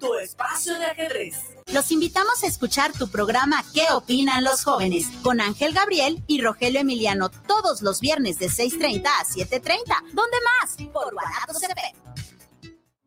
tu 0.00 0.14
espacio 0.14 0.76
de 0.78 0.86
ajedrez. 0.86 1.36
Los 1.72 1.92
invitamos 1.92 2.42
a 2.42 2.46
escuchar 2.46 2.90
tu 2.92 3.08
programa 3.08 3.62
¿Qué 3.72 3.84
opinan 3.92 4.42
los 4.42 4.64
jóvenes? 4.64 5.08
con 5.22 5.40
Ángel 5.40 5.74
Gabriel 5.74 6.24
y 6.26 6.40
Rogelio 6.40 6.80
Emiliano 6.80 7.28
todos 7.28 7.82
los 7.82 8.00
viernes 8.00 8.38
de 8.38 8.46
6.30 8.46 9.06
a 9.06 9.24
7.30. 9.24 9.82
¿Dónde 10.12 10.38
más? 10.60 10.76
Por 10.92 11.12
Guanatos 11.12 11.62
FM. 11.62 11.94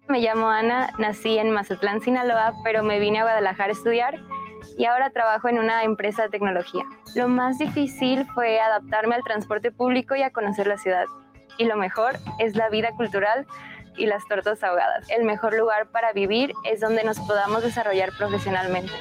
Me 0.08 0.20
llamo 0.20 0.48
Ana, 0.50 0.94
nací 1.00 1.38
en 1.38 1.52
Mazatlán, 1.52 2.02
Sinaloa, 2.02 2.54
pero 2.64 2.84
me 2.84 3.00
vine 3.00 3.20
a 3.20 3.24
Guadalajara 3.24 3.70
a 3.70 3.76
estudiar 3.76 4.20
y 4.78 4.86
ahora 4.86 5.10
trabajo 5.10 5.50
en 5.50 5.58
una 5.58 5.84
empresa 5.84 6.24
de 6.24 6.30
tecnología. 6.30 6.84
Lo 7.16 7.28
más 7.28 7.58
difícil 7.58 8.28
fue 8.36 8.60
adaptarme 8.60 9.16
al 9.16 9.24
transporte 9.24 9.72
público 9.72 10.16
y 10.16 10.22
a 10.22 10.32
conocer 10.32 10.68
la 10.68 10.78
ciudad. 10.78 11.06
Y 11.58 11.66
lo 11.66 11.76
mejor 11.76 12.18
es 12.40 12.56
la 12.56 12.70
vida 12.70 12.92
cultural 12.96 13.48
y 13.98 14.06
las 14.06 14.28
tortas 14.28 14.64
ahogadas. 14.64 15.06
El 15.10 15.24
mejor 15.24 15.58
lugar 15.58 15.88
para 15.88 16.14
vivir 16.14 16.54
es 16.70 16.80
donde 16.80 17.04
nos 17.04 17.20
podamos 17.20 17.64
desarrollar 17.64 18.12
profesionalmente. 18.18 18.92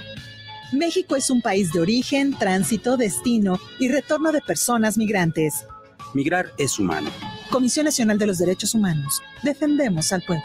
México 0.72 1.16
es 1.16 1.30
un 1.30 1.42
país 1.42 1.72
de 1.72 1.80
origen, 1.80 2.38
tránsito, 2.38 2.96
destino 2.96 3.58
y 3.78 3.88
retorno 3.88 4.32
de 4.32 4.40
personas 4.40 4.96
migrantes. 4.96 5.66
Migrar 6.14 6.46
es 6.58 6.78
humano. 6.78 7.10
Comisión 7.50 7.84
Nacional 7.84 8.18
de 8.18 8.26
los 8.26 8.38
Derechos 8.38 8.74
Humanos. 8.74 9.22
Defendemos 9.42 10.12
al 10.12 10.22
pueblo. 10.22 10.44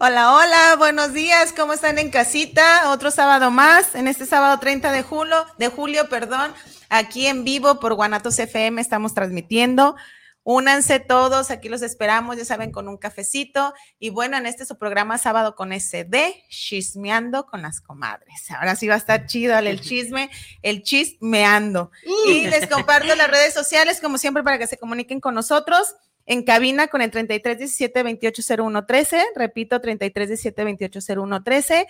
Hola, 0.00 0.32
hola, 0.32 0.76
buenos 0.78 1.12
días, 1.12 1.52
¿cómo 1.52 1.72
están 1.72 1.98
en 1.98 2.10
casita? 2.10 2.88
Otro 2.92 3.10
sábado 3.10 3.50
más, 3.50 3.96
en 3.96 4.06
este 4.06 4.26
sábado 4.26 4.60
30 4.60 4.92
de 4.92 5.02
julio, 5.02 5.44
de 5.58 5.66
julio, 5.66 6.08
perdón, 6.08 6.54
aquí 6.88 7.26
en 7.26 7.42
vivo 7.42 7.80
por 7.80 7.94
Guanatos 7.94 8.38
FM 8.38 8.80
estamos 8.80 9.12
transmitiendo. 9.12 9.96
Únanse 10.44 11.00
todos, 11.00 11.50
aquí 11.50 11.68
los 11.68 11.82
esperamos, 11.82 12.36
ya 12.36 12.44
saben, 12.44 12.70
con 12.70 12.86
un 12.86 12.96
cafecito. 12.96 13.74
Y 13.98 14.10
bueno, 14.10 14.36
en 14.36 14.46
este 14.46 14.64
su 14.64 14.78
programa 14.78 15.18
Sábado 15.18 15.56
con 15.56 15.72
SD, 15.72 16.44
chismeando 16.48 17.46
con 17.46 17.60
las 17.60 17.80
comadres. 17.80 18.52
Ahora 18.52 18.76
sí 18.76 18.86
va 18.86 18.94
a 18.94 18.98
estar 18.98 19.26
chido 19.26 19.58
el 19.58 19.80
chisme, 19.80 20.30
el 20.62 20.84
chismeando. 20.84 21.90
Y 22.28 22.46
les 22.46 22.68
comparto 22.68 23.16
las 23.16 23.28
redes 23.28 23.52
sociales, 23.52 24.00
como 24.00 24.16
siempre, 24.16 24.44
para 24.44 24.58
que 24.58 24.68
se 24.68 24.78
comuniquen 24.78 25.20
con 25.20 25.34
nosotros 25.34 25.96
en 26.28 26.42
cabina 26.44 26.88
con 26.88 27.00
el 27.00 27.10
33 27.10 27.58
17 27.58 28.02
28 28.02 28.42
01 28.62 28.86
13. 28.86 29.24
Repito, 29.34 29.80
33 29.80 30.28
17 30.28 30.64
28 30.64 31.00
01 31.16 31.42
13. 31.42 31.88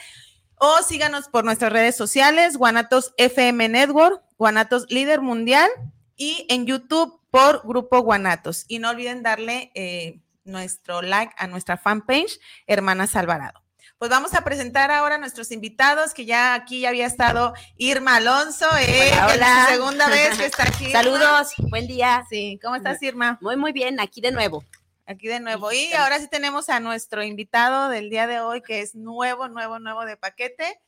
O 0.55 0.83
síganos 0.83 1.29
por 1.29 1.45
nuestras 1.45 1.73
redes 1.73 1.97
sociales, 1.97 2.57
Guanatos 2.57 3.13
FM 3.19 3.69
Network, 3.69 4.23
Guanatos 4.39 4.87
Líder 4.89 5.21
Mundial 5.21 5.69
y 6.17 6.47
en 6.49 6.67
YouTube 6.67 7.21
por 7.31 7.67
Grupo 7.67 8.01
Guanatos. 8.01 8.65
Y 8.69 8.79
no 8.79 8.91
olviden 8.91 9.23
darle 9.23 9.71
eh, 9.75 10.21
nuestro 10.45 11.03
like 11.03 11.33
a 11.37 11.47
nuestra 11.49 11.77
fanpage, 11.77 12.41
Hermanas 12.67 13.17
Alvarado. 13.17 13.68
Pues 13.99 14.13
vamos 14.13 14.33
a 14.35 14.43
presentar 14.43 14.93
ahora 14.93 15.17
a 15.17 15.19
nuestros 15.19 15.51
invitados, 15.51 16.15
que 16.15 16.25
ya 16.25 16.55
aquí 16.55 16.83
ya 16.83 16.91
había 16.91 17.05
estado 17.05 17.53
Irma 17.77 18.15
Alonso, 18.17 18.65
eh, 18.79 19.11
hola, 19.29 19.67
segunda 19.71 20.09
vez 20.09 20.39
que 20.39 20.47
está 20.47 20.69
aquí. 20.69 20.93
Saludos, 20.93 21.55
buen 21.69 21.89
día. 21.89 22.25
Sí, 22.31 22.61
¿cómo 22.63 22.77
estás, 22.77 23.03
Irma? 23.03 23.39
Muy, 23.41 23.57
muy 23.57 23.73
bien, 23.73 23.99
aquí 23.99 24.21
de 24.21 24.31
nuevo. 24.31 24.63
Aquí 25.05 25.27
de 25.27 25.41
nuevo. 25.41 25.73
Y 25.73 25.93
ahora 25.95 26.21
sí 26.21 26.29
tenemos 26.29 26.69
a 26.69 26.79
nuestro 26.79 27.25
invitado 27.25 27.89
del 27.89 28.09
día 28.09 28.29
de 28.29 28.39
hoy, 28.39 28.63
que 28.63 28.83
es 28.83 28.95
nuevo, 28.95 29.49
nuevo, 29.49 29.81
nuevo 29.81 30.05
de 30.05 30.17
paquete, 30.17 30.81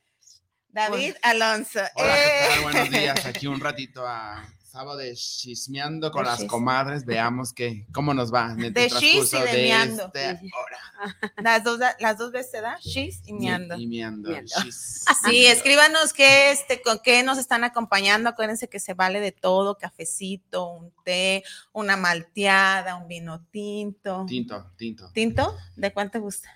David 0.68 1.16
Alonso. 1.22 1.80
Hola, 1.96 2.14
¿qué 2.14 2.46
tal? 2.46 2.58
Eh. 2.58 2.62
Buenos 2.62 2.90
días. 2.90 3.26
Aquí 3.26 3.48
un 3.48 3.58
ratito 3.58 4.06
a 4.06 4.48
sábado 4.70 4.98
de 4.98 5.14
chismeando 5.14 6.12
con 6.12 6.22
De 6.22 6.30
las 6.30 6.44
comadres. 6.44 7.04
Veamos 7.04 7.52
que, 7.52 7.86
cómo 7.92 8.14
nos 8.14 8.32
va 8.32 8.52
en 8.52 8.64
el 8.64 8.72
De 8.72 8.86
transcurso 8.88 9.38
y 9.38 9.50
de 9.50 9.62
miando. 9.64 10.04
esta 10.14 10.40
hora. 10.56 10.78
Las 11.42 11.64
dos, 11.64 11.80
las 11.98 12.18
dos 12.18 12.30
veces 12.30 12.50
se 12.50 12.60
da, 12.60 12.78
shis 12.78 13.22
y 13.24 13.32
miando. 13.32 13.74
Y 13.76 13.86
miando. 13.86 14.30
Miando. 14.30 14.50
chis. 14.62 15.04
Sí, 15.24 15.46
escríbanos 15.46 16.12
qué, 16.12 16.50
este, 16.50 16.82
con 16.82 16.98
qué 16.98 17.22
nos 17.22 17.38
están 17.38 17.64
acompañando. 17.64 18.28
Acuérdense 18.28 18.68
que 18.68 18.78
se 18.78 18.94
vale 18.94 19.20
de 19.20 19.32
todo, 19.32 19.78
cafecito, 19.78 20.68
un 20.68 20.92
té, 21.04 21.42
una 21.72 21.96
malteada, 21.96 22.96
un 22.96 23.08
vino 23.08 23.44
tinto. 23.50 24.26
Tinto, 24.28 24.70
tinto. 24.76 25.10
¿Tinto? 25.12 25.56
¿De 25.74 25.92
cuál 25.92 26.10
te 26.10 26.18
gusta? 26.18 26.50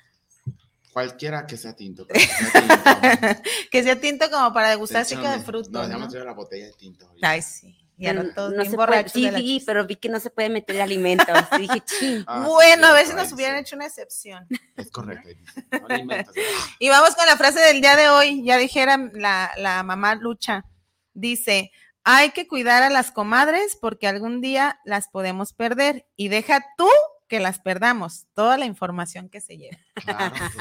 Cualquiera 0.92 1.46
que 1.46 1.56
sea 1.56 1.74
tinto. 1.74 2.06
que 2.08 2.20
sea 2.20 2.52
tinto. 2.52 3.42
que 3.70 3.82
sea 3.82 4.00
tinto 4.00 4.30
como 4.30 4.52
para 4.52 4.68
degustar 4.70 5.02
así 5.02 5.16
que 5.16 5.26
de 5.26 5.40
fruto. 5.40 5.70
No, 5.70 5.88
¿no? 5.88 6.06
la 6.06 6.32
botella 6.32 6.66
de 6.66 6.72
tinto. 6.74 7.06
ahorita. 7.06 7.30
Ay, 7.30 7.42
sí. 7.42 7.83
Y 7.96 8.06
todos 8.34 8.50
no 8.52 8.58
bien 8.58 8.70
se 8.70 8.76
puede- 8.76 9.08
sí, 9.08 9.30
chis. 9.36 9.64
pero 9.64 9.86
vi 9.86 9.96
que 9.96 10.08
no 10.08 10.18
se 10.18 10.30
puede 10.30 10.48
meter 10.48 10.80
alimentos. 10.82 11.26
Dije. 11.58 11.82
Ah, 12.26 12.42
sí, 12.44 12.50
Bueno, 12.50 12.88
a 12.88 12.90
cierto, 12.90 12.92
veces 12.94 13.14
nos 13.14 13.32
hubieran 13.32 13.56
sí. 13.56 13.60
hecho 13.62 13.76
una 13.76 13.86
excepción. 13.86 14.46
Es 14.76 14.90
correcto. 14.90 15.28
Y 16.78 16.88
vamos 16.88 17.14
con 17.14 17.26
la 17.26 17.36
frase 17.36 17.60
del 17.60 17.80
día 17.80 17.96
de 17.96 18.08
hoy. 18.08 18.42
Ya 18.44 18.56
dijera 18.58 18.96
la, 19.12 19.52
la 19.56 19.82
mamá 19.82 20.14
Lucha. 20.16 20.64
Dice, 21.12 21.70
hay 22.02 22.30
que 22.32 22.48
cuidar 22.48 22.82
a 22.82 22.90
las 22.90 23.12
comadres 23.12 23.78
porque 23.80 24.08
algún 24.08 24.40
día 24.40 24.80
las 24.84 25.08
podemos 25.08 25.52
perder. 25.52 26.06
Y 26.16 26.28
deja 26.28 26.64
tú 26.76 26.88
que 27.28 27.40
las 27.40 27.58
perdamos. 27.60 28.26
Toda 28.34 28.58
la 28.58 28.66
información 28.66 29.28
que 29.28 29.40
se 29.40 29.56
lleva. 29.56 29.78
Claro, 29.94 30.34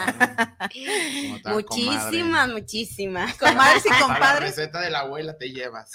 claro. 1.42 1.56
Muchísimas, 1.56 2.50
muchísimas. 2.50 3.34
Comadres 3.38 3.86
y 3.86 3.90
comadre. 4.00 4.00
A 4.00 4.00
la 4.00 4.02
compadres. 4.08 4.56
receta 4.56 4.80
de 4.82 4.90
la 4.90 5.00
abuela 5.00 5.38
te 5.38 5.52
llevas. 5.52 5.92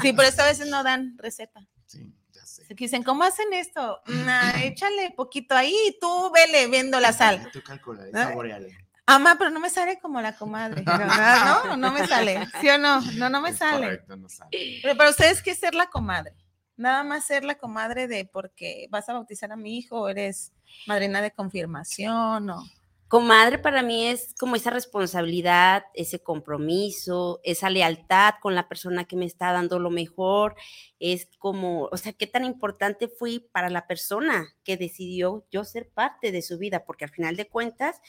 Sí, 0.00 0.12
pero 0.12 0.28
esta 0.28 0.44
veces 0.46 0.68
no 0.68 0.82
dan 0.82 1.16
receta. 1.18 1.60
Sí, 1.86 2.12
ya 2.32 2.44
sé. 2.46 2.64
Se 2.66 2.74
dicen, 2.74 3.02
¿cómo 3.02 3.24
hacen 3.24 3.52
esto? 3.52 4.00
Nah, 4.06 4.60
échale 4.62 5.12
poquito 5.16 5.54
ahí 5.54 5.74
y 5.88 5.98
tú 6.00 6.30
vele 6.32 6.66
viendo 6.68 7.00
la 7.00 7.12
sal. 7.12 7.48
Tú 7.52 7.62
calcula, 7.62 8.04
Ah. 8.14 8.24
saboreale. 8.28 8.78
Ama, 9.04 9.34
pero 9.36 9.50
no 9.50 9.58
me 9.58 9.68
sale 9.68 9.98
como 9.98 10.20
la 10.20 10.36
comadre. 10.36 10.82
No, 10.84 10.96
no, 10.96 11.64
no, 11.64 11.76
no 11.76 11.92
me 11.92 12.06
sale. 12.06 12.46
¿Sí 12.60 12.68
o 12.68 12.78
no? 12.78 13.00
No, 13.14 13.28
no 13.28 13.40
me 13.40 13.50
Es 13.50 13.58
sale. 13.58 13.80
Correcto, 13.84 14.16
no 14.16 14.28
sale. 14.28 14.78
Pero 14.80 14.96
para 14.96 15.10
ustedes, 15.10 15.42
¿qué 15.42 15.50
es 15.50 15.58
ser 15.58 15.74
la 15.74 15.86
comadre? 15.90 16.32
Nada 16.82 17.04
más 17.04 17.26
ser 17.26 17.44
la 17.44 17.54
comadre 17.54 18.08
de 18.08 18.24
porque 18.24 18.88
vas 18.90 19.08
a 19.08 19.12
bautizar 19.12 19.52
a 19.52 19.56
mi 19.56 19.78
hijo 19.78 20.08
eres 20.08 20.52
madrina 20.88 21.22
de 21.22 21.30
confirmación 21.30 22.50
o... 22.50 22.64
Comadre 23.06 23.58
para 23.58 23.82
mí 23.82 24.06
es 24.06 24.34
como 24.40 24.56
esa 24.56 24.70
responsabilidad, 24.70 25.84
ese 25.94 26.18
compromiso, 26.18 27.40
esa 27.44 27.70
lealtad 27.70 28.34
con 28.40 28.56
la 28.56 28.68
persona 28.68 29.04
que 29.04 29.14
me 29.14 29.26
está 29.26 29.52
dando 29.52 29.78
lo 29.78 29.90
mejor. 29.90 30.56
Es 30.98 31.28
como, 31.38 31.84
o 31.92 31.96
sea, 31.98 32.14
qué 32.14 32.26
tan 32.26 32.44
importante 32.44 33.06
fui 33.06 33.38
para 33.38 33.70
la 33.70 33.86
persona 33.86 34.48
que 34.64 34.76
decidió 34.76 35.46
yo 35.52 35.64
ser 35.64 35.88
parte 35.88 36.32
de 36.32 36.42
su 36.42 36.58
vida, 36.58 36.84
porque 36.84 37.04
al 37.04 37.10
final 37.10 37.36
de 37.36 37.46
cuentas, 37.46 38.00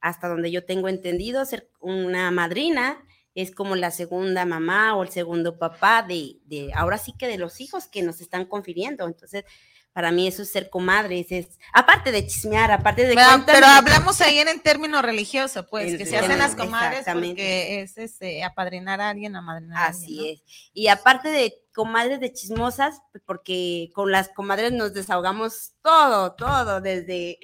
hasta 0.00 0.28
donde 0.28 0.50
yo 0.50 0.64
tengo 0.64 0.88
entendido, 0.88 1.44
ser 1.44 1.68
una 1.80 2.30
madrina 2.30 3.04
es 3.34 3.50
como 3.52 3.74
la 3.76 3.90
segunda 3.90 4.44
mamá 4.44 4.94
o 4.96 5.02
el 5.02 5.08
segundo 5.10 5.58
papá 5.58 6.02
de, 6.02 6.36
de 6.46 6.70
ahora 6.74 6.98
sí 6.98 7.12
que 7.12 7.26
de 7.26 7.38
los 7.38 7.60
hijos 7.60 7.86
que 7.86 8.02
nos 8.02 8.20
están 8.20 8.44
confiriendo. 8.44 9.06
Entonces, 9.06 9.44
para 9.92 10.10
mí 10.10 10.26
eso 10.26 10.42
es 10.42 10.50
ser 10.50 10.70
comadres, 10.70 11.30
es 11.30 11.58
aparte 11.72 12.10
de 12.10 12.26
chismear, 12.26 12.72
aparte 12.72 13.06
de 13.06 13.14
Pero, 13.14 13.28
cuéntame- 13.28 13.52
pero 13.52 13.66
hablamos 13.66 14.20
ahí 14.20 14.38
en 14.38 14.48
el 14.48 14.60
término 14.60 15.00
religioso, 15.02 15.66
pues, 15.66 15.96
que 15.96 16.04
se 16.06 16.18
hacen 16.18 16.38
las 16.38 16.56
comadres 16.56 17.04
porque 17.12 17.80
es 17.82 17.96
este, 17.98 18.42
apadrinar 18.42 19.00
a 19.00 19.10
alguien, 19.10 19.36
amadrinar 19.36 19.78
a 19.78 19.86
alguien. 19.86 20.04
Así 20.04 20.16
¿no? 20.16 20.24
es. 20.26 20.42
Y 20.72 20.88
aparte 20.88 21.28
de 21.28 21.63
comadres 21.74 22.20
de 22.20 22.32
chismosas, 22.32 23.00
porque 23.26 23.90
con 23.94 24.10
las 24.12 24.28
comadres 24.30 24.72
nos 24.72 24.94
desahogamos 24.94 25.72
todo, 25.82 26.34
todo, 26.34 26.80
desde 26.80 27.38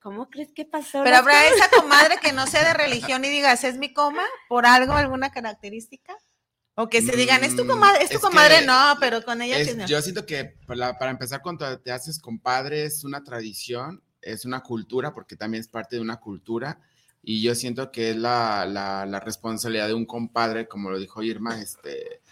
¿cómo 0.00 0.30
crees 0.30 0.52
que 0.52 0.64
pasó? 0.64 1.02
Pero 1.04 1.16
habrá 1.16 1.34
cosa?" 1.42 1.54
esa 1.66 1.70
comadre 1.80 2.16
que 2.20 2.32
no 2.32 2.46
sea 2.46 2.64
de 2.64 2.74
religión 2.74 3.24
y 3.24 3.28
digas, 3.28 3.62
¿es 3.64 3.76
mi 3.78 3.92
coma? 3.92 4.24
¿Por 4.48 4.66
algo, 4.66 4.94
alguna 4.94 5.30
característica? 5.30 6.16
O 6.74 6.88
que 6.88 7.02
se 7.02 7.16
digan, 7.16 7.42
es 7.42 7.56
tu 7.56 7.64
Mm, 7.64 7.68
comadre, 7.68 8.04
es 8.04 8.10
tu 8.10 8.16
es 8.16 8.22
comadre, 8.22 8.60
que 8.60 8.66
no, 8.66 8.94
pero 9.00 9.22
con 9.24 9.42
ella 9.42 9.58
Es- 9.58 9.76
yo 9.88 10.00
siento 10.00 10.24
que 10.24 10.44
para, 10.66 10.96
para 10.96 11.10
empezar, 11.10 11.42
cuando 11.42 11.78
te 11.80 11.90
haces 11.90 12.20
compadre, 12.20 12.84
es 12.84 13.02
una 13.04 13.24
tradición, 13.24 14.00
es 14.22 14.44
una 14.44 14.60
cultura, 14.62 15.12
porque 15.12 15.36
también 15.36 15.60
es 15.60 15.68
parte 15.68 15.96
de 15.96 16.02
una 16.02 16.18
cultura. 16.20 16.80
Y 17.20 17.42
yo 17.42 17.56
siento 17.56 17.90
que 17.90 18.10
es 18.10 18.16
la, 18.16 18.64
la- 18.64 19.04
la 19.06 19.18
responsabilidad 19.20 19.88
de 19.88 19.94
un 19.94 20.06
compadre, 20.06 20.68
como 20.68 20.88
lo 20.90 20.98
dijo 21.00 21.20
Irma, 21.22 21.60
este, 21.60 22.22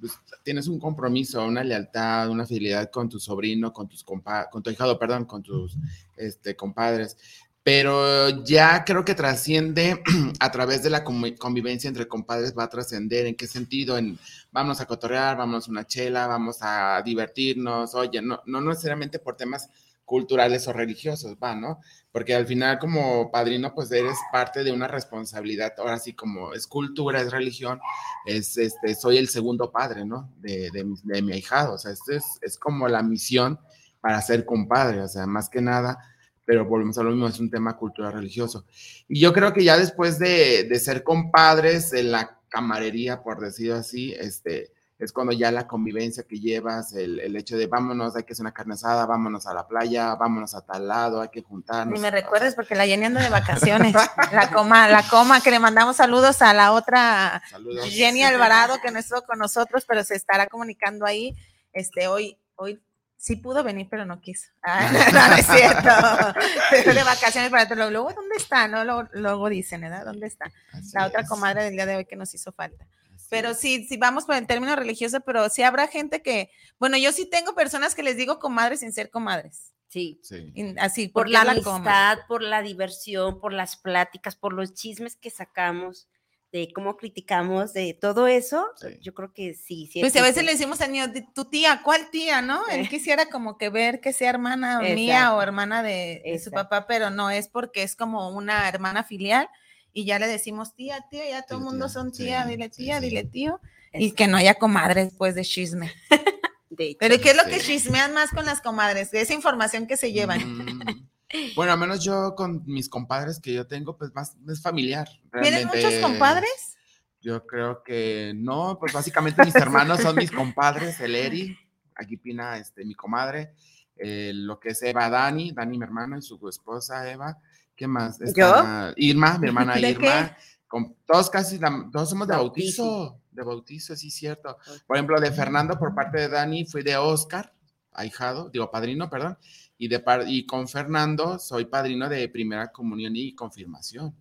pues, 0.00 0.12
tienes 0.42 0.68
un 0.68 0.78
compromiso, 0.78 1.44
una 1.44 1.64
lealtad, 1.64 2.28
una 2.28 2.46
fidelidad 2.46 2.90
con 2.90 3.08
tu 3.08 3.18
sobrino, 3.18 3.72
con 3.72 3.88
tus 3.88 4.02
compa 4.04 4.48
con 4.50 4.62
tu 4.62 4.70
hijado, 4.70 4.98
perdón, 4.98 5.24
con 5.24 5.42
tus 5.42 5.76
este, 6.16 6.56
compadres. 6.56 7.16
Pero 7.62 8.44
ya 8.44 8.84
creo 8.84 9.04
que 9.04 9.14
trasciende 9.14 10.02
a 10.40 10.50
través 10.50 10.82
de 10.82 10.90
la 10.90 11.04
convi- 11.04 11.36
convivencia 11.36 11.88
entre 11.88 12.08
compadres, 12.08 12.54
va 12.56 12.64
a 12.64 12.70
trascender. 12.70 13.26
¿En 13.26 13.34
qué 13.36 13.46
sentido? 13.46 13.98
En 13.98 14.18
vamos 14.50 14.80
a 14.80 14.86
cotorrear, 14.86 15.36
vamos 15.36 15.68
a 15.68 15.70
una 15.70 15.86
chela, 15.86 16.26
vamos 16.26 16.58
a 16.60 17.02
divertirnos, 17.04 17.94
oye, 17.94 18.22
no, 18.22 18.40
no 18.46 18.60
necesariamente 18.62 19.18
por 19.18 19.36
temas 19.36 19.68
culturales 20.08 20.66
o 20.66 20.72
religiosos, 20.72 21.36
va, 21.36 21.54
¿no? 21.54 21.80
Porque 22.10 22.34
al 22.34 22.46
final 22.46 22.78
como 22.78 23.30
padrino, 23.30 23.74
pues 23.74 23.92
eres 23.92 24.16
parte 24.32 24.64
de 24.64 24.72
una 24.72 24.88
responsabilidad, 24.88 25.74
ahora 25.76 25.98
sí 25.98 26.14
como 26.14 26.54
es 26.54 26.66
cultura, 26.66 27.20
es 27.20 27.30
religión, 27.30 27.78
es, 28.24 28.56
este, 28.56 28.94
soy 28.94 29.18
el 29.18 29.28
segundo 29.28 29.70
padre, 29.70 30.06
¿no? 30.06 30.32
De, 30.38 30.70
de, 30.72 30.86
de 31.04 31.22
mi 31.22 31.34
ahijado, 31.34 31.74
o 31.74 31.78
sea, 31.78 31.92
esto 31.92 32.12
es, 32.12 32.24
es 32.40 32.56
como 32.56 32.88
la 32.88 33.02
misión 33.02 33.60
para 34.00 34.22
ser 34.22 34.46
compadre, 34.46 35.02
o 35.02 35.08
sea, 35.08 35.26
más 35.26 35.50
que 35.50 35.60
nada, 35.60 35.98
pero 36.46 36.64
volvemos 36.64 36.96
a 36.96 37.02
lo 37.02 37.10
mismo, 37.10 37.28
es 37.28 37.38
un 37.38 37.50
tema 37.50 37.76
cultural 37.76 38.14
religioso. 38.14 38.64
Y 39.08 39.20
yo 39.20 39.34
creo 39.34 39.52
que 39.52 39.62
ya 39.62 39.76
después 39.76 40.18
de, 40.18 40.64
de 40.64 40.78
ser 40.78 41.02
compadres 41.02 41.92
en 41.92 42.12
la 42.12 42.40
camarería, 42.48 43.22
por 43.22 43.40
decirlo 43.40 43.74
así, 43.74 44.14
este, 44.18 44.72
es 44.98 45.12
cuando 45.12 45.32
ya 45.32 45.52
la 45.52 45.68
convivencia 45.68 46.24
que 46.24 46.40
llevas, 46.40 46.92
el, 46.92 47.20
el 47.20 47.36
hecho 47.36 47.56
de 47.56 47.68
vámonos, 47.68 48.16
hay 48.16 48.24
que 48.24 48.32
hacer 48.32 48.42
una 48.42 48.52
carne 48.52 48.74
asada, 48.74 49.06
vámonos 49.06 49.46
a 49.46 49.54
la 49.54 49.66
playa, 49.66 50.16
vámonos 50.16 50.54
a 50.56 50.66
tal 50.66 50.88
lado, 50.88 51.20
hay 51.20 51.28
que 51.28 51.42
juntarnos. 51.42 51.94
Ni 51.94 52.00
me 52.00 52.10
recuerdes 52.10 52.56
porque 52.56 52.74
la 52.74 52.84
Jenny 52.84 53.04
anda 53.04 53.22
de 53.22 53.30
vacaciones. 53.30 53.94
La 54.32 54.50
coma, 54.50 54.88
la 54.88 55.02
coma, 55.04 55.40
que 55.40 55.50
le 55.50 55.58
mandamos 55.58 55.96
saludos 55.96 56.42
a 56.42 56.52
la 56.52 56.72
otra 56.72 57.42
Saludos. 57.48 57.88
Jenny 57.88 58.22
Alvarado, 58.22 58.78
que 58.80 58.90
no 58.90 58.98
estuvo 58.98 59.22
con 59.22 59.38
nosotros, 59.38 59.84
pero 59.86 60.04
se 60.04 60.16
estará 60.16 60.46
comunicando 60.46 61.06
ahí. 61.06 61.34
Este, 61.72 62.08
hoy, 62.08 62.36
hoy 62.56 62.80
sí 63.16 63.36
pudo 63.36 63.62
venir, 63.64 63.88
pero 63.90 64.04
no 64.04 64.20
quiso. 64.20 64.48
Ah, 64.62 64.90
no, 64.92 65.28
no 65.28 65.34
es 65.36 65.46
cierto. 65.46 66.92
De 66.94 67.04
vacaciones 67.04 67.50
para 67.50 67.66
todo. 67.66 67.90
Luego, 67.90 68.12
¿dónde 68.12 68.36
está? 68.36 68.68
No, 68.68 68.84
luego, 68.84 69.08
luego 69.12 69.48
dicen, 69.48 69.80
¿verdad? 69.80 70.04
¿Dónde 70.04 70.26
está? 70.26 70.50
Así 70.72 70.90
La 70.92 71.06
otra 71.06 71.22
es, 71.22 71.28
comadre 71.28 71.64
del 71.64 71.74
día 71.74 71.86
de 71.86 71.96
hoy 71.96 72.04
que 72.04 72.16
nos 72.16 72.34
hizo 72.34 72.52
falta. 72.52 72.86
Pero 73.30 73.54
sí, 73.54 73.86
sí 73.88 73.96
vamos 73.96 74.24
por 74.24 74.36
el 74.36 74.46
término 74.46 74.74
religioso, 74.76 75.20
pero 75.20 75.48
sí 75.50 75.62
habrá 75.62 75.86
gente 75.88 76.22
que, 76.22 76.50
bueno, 76.78 76.96
yo 76.96 77.12
sí 77.12 77.26
tengo 77.26 77.54
personas 77.54 77.94
que 77.94 78.02
les 78.02 78.16
digo 78.16 78.38
comadres 78.38 78.80
sin 78.80 78.92
ser 78.92 79.10
comadres. 79.10 79.72
Sí. 79.88 80.20
Sí. 80.22 80.52
Así, 80.78 81.08
Por 81.08 81.28
la 81.30 81.44
la 81.44 81.54
coma. 81.62 81.76
amistad, 81.76 82.18
por 82.28 82.42
la 82.42 82.62
diversión, 82.62 83.40
por 83.40 83.52
las 83.52 83.76
pláticas, 83.76 84.36
por 84.36 84.52
los 84.52 84.74
chismes 84.74 85.16
que 85.16 85.30
sacamos, 85.30 86.08
de 86.52 86.72
cómo 86.74 86.96
criticamos, 86.96 87.74
de 87.74 87.92
todo 87.92 88.26
eso, 88.26 88.66
Sí. 88.76 88.98
yo 89.02 89.12
creo 89.12 89.32
que 89.34 89.52
sí. 89.52 89.86
sí 89.92 90.00
Pues 90.00 90.16
a 90.16 90.22
veces 90.22 90.44
le 90.44 90.52
decimos 90.52 90.80
al 90.80 90.92
niño, 90.92 91.08
"Di- 91.08 91.26
tu 91.34 91.44
tía, 91.44 91.82
¿cuál 91.84 92.10
tía, 92.10 92.40
no? 92.40 92.66
Él 92.68 92.86
Eh. 92.86 92.88
quisiera 92.88 93.26
como 93.28 93.58
que 93.58 93.68
ver 93.68 94.00
que 94.00 94.14
sea 94.14 94.30
hermana 94.30 94.80
mía 94.80 95.34
o 95.34 95.42
hermana 95.42 95.82
de, 95.82 96.22
de 96.24 96.38
su 96.38 96.50
papá, 96.50 96.86
pero 96.86 97.10
no 97.10 97.30
es 97.30 97.48
porque 97.48 97.82
es 97.82 97.94
como 97.96 98.30
una 98.30 98.66
hermana 98.68 99.04
filial 99.04 99.48
y 99.92 100.04
ya 100.04 100.18
le 100.18 100.26
decimos 100.26 100.74
tía, 100.74 101.04
tío, 101.10 101.20
ya 101.28 101.42
todo 101.42 101.58
el 101.58 101.64
Tía, 101.64 101.70
mundo 101.70 101.86
tía, 101.86 101.92
son 101.92 102.14
sí, 102.14 102.24
tía, 102.24 102.46
dile 102.46 102.68
tía, 102.68 103.00
sí. 103.00 103.04
dile 103.08 103.24
tío. 103.24 103.60
Y 103.92 104.12
que 104.12 104.26
no 104.26 104.36
haya 104.36 104.54
comadres 104.54 105.08
después 105.08 105.34
de 105.34 105.44
chisme. 105.44 105.92
De 106.70 106.90
hecho. 106.90 106.98
Pero 107.00 107.20
¿qué 107.20 107.30
es 107.30 107.36
lo 107.36 107.44
que 107.44 107.58
chismean 107.58 108.12
más 108.14 108.30
con 108.30 108.44
las 108.44 108.60
comadres? 108.60 109.12
Esa 109.12 109.34
información 109.34 109.86
que 109.86 109.96
se 109.96 110.12
llevan. 110.12 110.58
Mm, 110.58 111.08
Bueno, 111.56 111.72
al 111.72 111.78
menos 111.78 112.02
yo 112.02 112.34
con 112.34 112.62
mis 112.66 112.88
compadres 112.88 113.38
que 113.40 113.52
yo 113.52 113.66
tengo, 113.66 113.98
pues 113.98 114.14
más 114.14 114.36
es 114.48 114.62
familiar. 114.62 115.08
¿Tienes 115.42 115.66
muchos 115.66 115.94
compadres? 116.00 116.76
Yo 117.20 117.46
creo 117.46 117.82
que 117.82 118.32
no, 118.34 118.78
pues 118.78 118.92
básicamente 118.92 119.44
mis 119.44 119.54
hermanos 119.56 120.00
son 120.00 120.16
mis 120.16 120.30
compadres, 120.30 121.00
el 121.00 121.14
Eri, 121.14 121.58
aquí 121.96 122.16
Pina, 122.16 122.56
este, 122.58 122.84
mi 122.84 122.94
comadre, 122.94 123.52
eh, 123.96 124.30
lo 124.34 124.58
que 124.60 124.70
es 124.70 124.82
Eva 124.82 125.10
Dani, 125.10 125.52
Dani 125.52 125.76
mi 125.76 125.84
hermano 125.84 126.16
y 126.16 126.22
su 126.22 126.48
esposa 126.48 127.10
Eva, 127.10 127.36
¿qué 127.78 127.86
más? 127.86 128.20
Está 128.20 128.92
Irma, 128.96 129.38
mi 129.38 129.46
hermana 129.46 129.74
¿De 129.76 129.90
Irma, 129.90 130.36
con, 130.66 130.96
todos 131.06 131.30
casi, 131.30 131.58
la- 131.58 131.88
todos 131.90 132.10
somos 132.10 132.26
de 132.28 132.34
Bautizo. 132.34 132.84
bautizo, 132.84 133.20
de 133.30 133.42
bautizo, 133.44 133.96
sí, 133.96 134.10
cierto. 134.10 134.58
Por 134.86 134.96
ejemplo, 134.96 135.18
de 135.20 135.30
Fernando 135.30 135.78
por 135.78 135.94
parte 135.94 136.18
de 136.18 136.28
Dani 136.28 136.66
fui 136.66 136.82
de 136.82 136.96
Oscar, 136.96 137.54
ahijado, 137.92 138.50
digo 138.50 138.70
padrino, 138.70 139.08
perdón, 139.08 139.38
y, 139.78 139.88
de 139.88 140.02
y 140.26 140.44
con 140.44 140.68
Fernando 140.68 141.38
soy 141.38 141.66
padrino 141.66 142.08
de 142.08 142.28
primera 142.28 142.70
comunión 142.72 143.14
y 143.16 143.34
confirmación. 143.34 144.14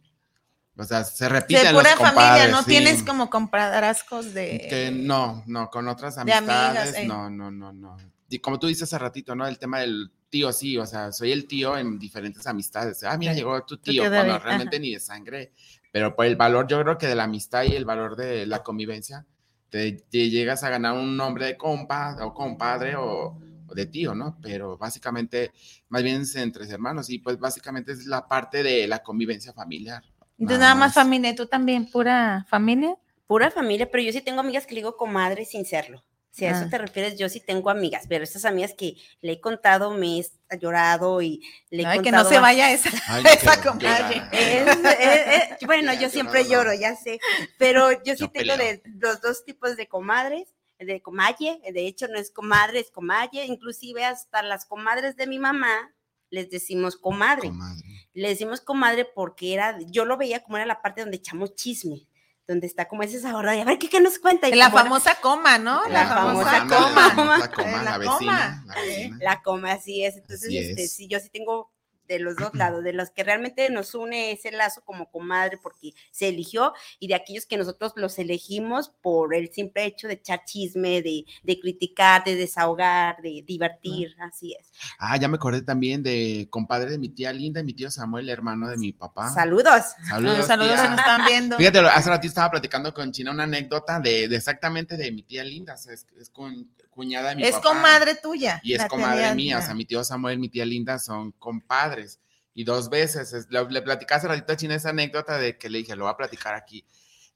O 0.79 0.83
sea, 0.83 1.03
se 1.03 1.27
repiten 1.27 1.63
De 1.63 1.71
los 1.73 1.81
pura 1.81 1.97
familia, 1.97 2.49
no 2.49 2.59
sí. 2.59 2.69
tienes 2.69 3.01
como 3.01 3.31
compadrazcos 3.31 4.35
de... 4.35 4.67
Que 4.69 4.91
no, 4.91 5.43
no, 5.47 5.71
con 5.71 5.87
otras 5.87 6.15
de 6.15 6.21
amigas, 6.21 6.39
amistades, 6.47 6.95
eh. 6.97 7.07
no, 7.07 7.31
no, 7.31 7.49
no, 7.49 7.73
no. 7.73 7.97
Y 8.29 8.37
como 8.37 8.59
tú 8.59 8.67
dices 8.67 8.83
hace 8.83 8.99
ratito, 8.99 9.33
¿no? 9.35 9.47
El 9.47 9.57
tema 9.57 9.79
del 9.79 10.11
tío, 10.29 10.51
sí, 10.51 10.77
o 10.77 10.85
sea, 10.85 11.11
soy 11.11 11.31
el 11.31 11.47
tío 11.47 11.77
en 11.77 11.99
diferentes 11.99 12.45
amistades. 12.47 13.03
Ah, 13.03 13.17
mira, 13.17 13.33
llegó 13.33 13.63
tu 13.63 13.77
tío, 13.77 14.03
cuando 14.03 14.39
realmente 14.39 14.75
ajá. 14.75 14.81
ni 14.81 14.93
de 14.93 14.99
sangre. 14.99 15.51
Pero 15.91 16.15
por 16.15 16.25
el 16.25 16.35
valor, 16.35 16.67
yo 16.67 16.81
creo 16.81 16.97
que 16.97 17.07
de 17.07 17.15
la 17.15 17.23
amistad 17.23 17.63
y 17.63 17.75
el 17.75 17.85
valor 17.85 18.15
de 18.15 18.45
la 18.45 18.63
convivencia, 18.63 19.25
te, 19.69 19.93
te 19.93 20.29
llegas 20.29 20.63
a 20.63 20.69
ganar 20.69 20.93
un 20.93 21.17
nombre 21.17 21.45
de 21.45 21.57
compa 21.57 22.17
o 22.21 22.33
compadre 22.33 22.95
o, 22.95 23.39
o 23.67 23.73
de 23.75 23.85
tío, 23.85 24.15
¿no? 24.15 24.37
Pero 24.41 24.77
básicamente, 24.77 25.51
más 25.89 26.03
bien 26.03 26.21
es 26.21 26.35
entre 26.35 26.69
hermanos 26.69 27.09
y 27.09 27.19
pues 27.19 27.39
básicamente 27.39 27.91
es 27.91 28.05
la 28.05 28.27
parte 28.27 28.63
de 28.63 28.87
la 28.87 29.03
convivencia 29.03 29.53
familiar. 29.53 30.03
Entonces 30.37 30.59
nada 30.59 30.75
más 30.75 30.93
familia, 30.93 31.35
¿tú 31.35 31.47
también 31.47 31.89
pura 31.89 32.45
familia? 32.49 32.95
Pura 33.25 33.51
familia, 33.51 33.89
pero 33.91 34.03
yo 34.03 34.11
sí 34.11 34.21
tengo 34.21 34.39
amigas 34.39 34.65
que 34.65 34.75
le 34.75 34.81
digo 34.81 34.95
comadre 34.95 35.45
sin 35.45 35.65
serlo. 35.65 36.03
Si 36.37 36.45
a 36.45 36.51
eso 36.51 36.65
Ah. 36.65 36.69
te 36.69 36.77
refieres, 36.77 37.17
yo 37.17 37.29
sí 37.29 37.39
tengo 37.39 37.71
amigas, 37.71 38.05
pero 38.07 38.23
estas 38.23 38.45
amigas 38.45 38.73
que 38.77 38.95
le 39.21 39.31
he 39.33 39.41
contado, 39.41 39.89
me 39.91 40.19
he 40.19 40.25
llorado 40.59 41.21
y 41.23 41.41
le 41.71 41.81
he 41.81 41.85
Ay, 41.87 41.97
que 41.97 42.03
contado 42.05 42.23
no 42.25 42.29
se 42.29 42.39
vaya 42.39 42.71
esa, 42.71 42.91
Ay, 43.07 43.23
esa 43.57 43.61
comadre. 43.63 44.21
Es- 44.31 44.67
es- 44.99 45.51
es- 45.59 45.65
bueno, 45.65 45.93
yo 45.95 46.09
siempre 46.09 46.43
llorado. 46.43 46.73
lloro, 46.73 46.79
ya 46.79 46.95
sé, 46.95 47.19
pero 47.57 47.91
yo 48.03 48.13
sí 48.13 48.19
Yo 48.19 48.29
tengo 48.31 48.55
de 48.55 48.83
los 48.99 49.19
dos 49.21 49.45
tipos 49.45 49.75
de 49.77 49.87
comadres, 49.87 50.47
de 50.77 51.01
comalle, 51.01 51.59
de 51.73 51.87
hecho 51.87 52.07
no 52.07 52.19
es 52.19 52.29
comadre, 52.29 52.81
es 52.81 52.91
comalle, 52.91 53.43
inclusive 53.45 54.05
hasta 54.05 54.43
las 54.43 54.65
comadres 54.67 55.15
de 55.15 55.25
mi 55.25 55.39
mamá 55.39 55.91
les 56.29 56.51
decimos 56.51 56.97
comadre. 56.97 57.47
Comadre. 57.47 57.83
Le 58.13 58.29
decimos 58.29 58.61
comadre 58.61 59.05
porque 59.05 59.55
era, 59.55 59.79
yo 59.89 60.05
lo 60.05 60.17
veía 60.17 60.43
como 60.43 60.57
era 60.57 60.67
la 60.67 60.83
parte 60.83 61.01
donde 61.01 61.17
echamos 61.17 61.55
chisme, 61.55 62.05
donde 62.47 62.65
está 62.67 62.87
como 62.87 63.03
ese 63.03 63.19
sabor 63.19 63.45
de, 63.45 63.61
a 63.61 63.65
ver, 63.65 63.77
¿qué, 63.77 63.89
qué 63.89 63.99
nos 63.99 64.19
cuenta? 64.19 64.47
Y 64.47 64.55
La 64.55 64.71
como 64.71 64.83
famosa 64.83 65.15
coma, 65.21 65.57
¿no? 65.57 65.85
La 65.89 66.07
famosa 66.07 66.61
coma. 66.67 67.37
La 67.37 67.51
coma, 67.51 67.83
la 67.83 67.91
la 67.91 67.97
vecina. 67.97 68.17
coma. 68.17 68.65
La 68.75 68.81
vecina. 68.81 69.17
La 69.19 69.41
coma, 69.41 69.71
así 69.73 70.03
es. 70.05 70.15
Entonces, 70.15 70.47
Así 70.47 70.57
este, 70.57 70.83
es. 70.83 70.93
sí, 70.93 71.07
yo 71.07 71.19
sí 71.19 71.29
tengo 71.29 71.71
de 72.07 72.19
los 72.19 72.35
dos 72.35 72.53
lados, 72.53 72.83
de 72.83 72.93
los 72.93 73.09
que 73.11 73.23
realmente 73.23 73.69
nos 73.69 73.93
une 73.95 74.31
ese 74.31 74.51
lazo 74.51 74.81
como 74.85 75.09
comadre 75.11 75.57
porque 75.57 75.91
se 76.11 76.27
eligió 76.29 76.73
y 76.99 77.07
de 77.07 77.15
aquellos 77.15 77.45
que 77.45 77.57
nosotros 77.57 77.93
los 77.95 78.17
elegimos 78.19 78.89
por 79.01 79.33
el 79.35 79.51
simple 79.51 79.85
hecho 79.85 80.07
de 80.07 80.13
echar 80.15 80.43
chisme, 80.45 81.01
de, 81.01 81.25
de 81.43 81.59
criticar, 81.59 82.23
de 82.23 82.35
desahogar, 82.35 83.21
de 83.21 83.43
divertir, 83.45 84.15
así 84.19 84.55
es. 84.59 84.69
Ah, 84.99 85.17
ya 85.17 85.27
me 85.27 85.35
acordé 85.35 85.61
también 85.61 86.03
de 86.03 86.47
compadre 86.49 86.91
de 86.91 86.97
mi 86.97 87.09
tía 87.09 87.31
Linda 87.33 87.61
y 87.61 87.63
mi 87.63 87.73
tío 87.73 87.91
Samuel, 87.91 88.29
hermano 88.29 88.67
de 88.69 88.77
mi 88.77 88.93
papá. 88.93 89.29
Saludos. 89.29 89.83
Saludos. 90.07 90.45
Saludos, 90.45 90.79
se 90.79 90.89
nos 90.89 90.99
están 90.99 91.25
viendo. 91.25 91.57
Fíjate, 91.57 91.79
hace 91.79 92.09
ratito 92.09 92.29
estaba 92.29 92.51
platicando 92.51 92.93
con 92.93 93.11
China 93.11 93.31
una 93.31 93.43
anécdota 93.43 93.99
de, 93.99 94.27
de 94.27 94.35
exactamente 94.35 94.97
de 94.97 95.11
mi 95.11 95.23
tía 95.23 95.43
Linda, 95.43 95.73
o 95.73 95.77
sea, 95.77 95.93
es, 95.93 96.05
es 96.19 96.29
con- 96.29 96.69
cuñada 96.97 97.29
de 97.29 97.35
mi 97.37 97.43
Es 97.43 97.51
papá. 97.55 97.69
comadre 97.69 98.15
tuya. 98.15 98.59
Y 98.63 98.73
es 98.73 98.83
comadre 98.87 99.21
tía 99.23 99.35
mía, 99.35 99.59
o 99.59 99.61
sea, 99.61 99.73
mi 99.73 99.85
tío 99.85 100.03
Samuel, 100.03 100.39
mi 100.39 100.49
tía 100.49 100.65
Linda 100.65 100.99
son 100.99 101.31
compadres. 101.33 102.19
Y 102.53 102.63
dos 102.65 102.89
veces, 102.89 103.31
es- 103.33 103.47
le, 103.49 103.63
le 103.69 103.81
platicé 103.83 104.13
hace 104.15 104.27
ratito 104.27 104.51
a 104.51 104.57
China 104.57 104.75
esa 104.75 104.89
anécdota 104.89 105.37
de 105.37 105.57
que 105.57 105.69
le 105.69 105.77
dije, 105.77 105.95
lo 105.95 106.05
voy 106.05 106.13
a 106.13 106.17
platicar 106.17 106.55
aquí. 106.55 106.83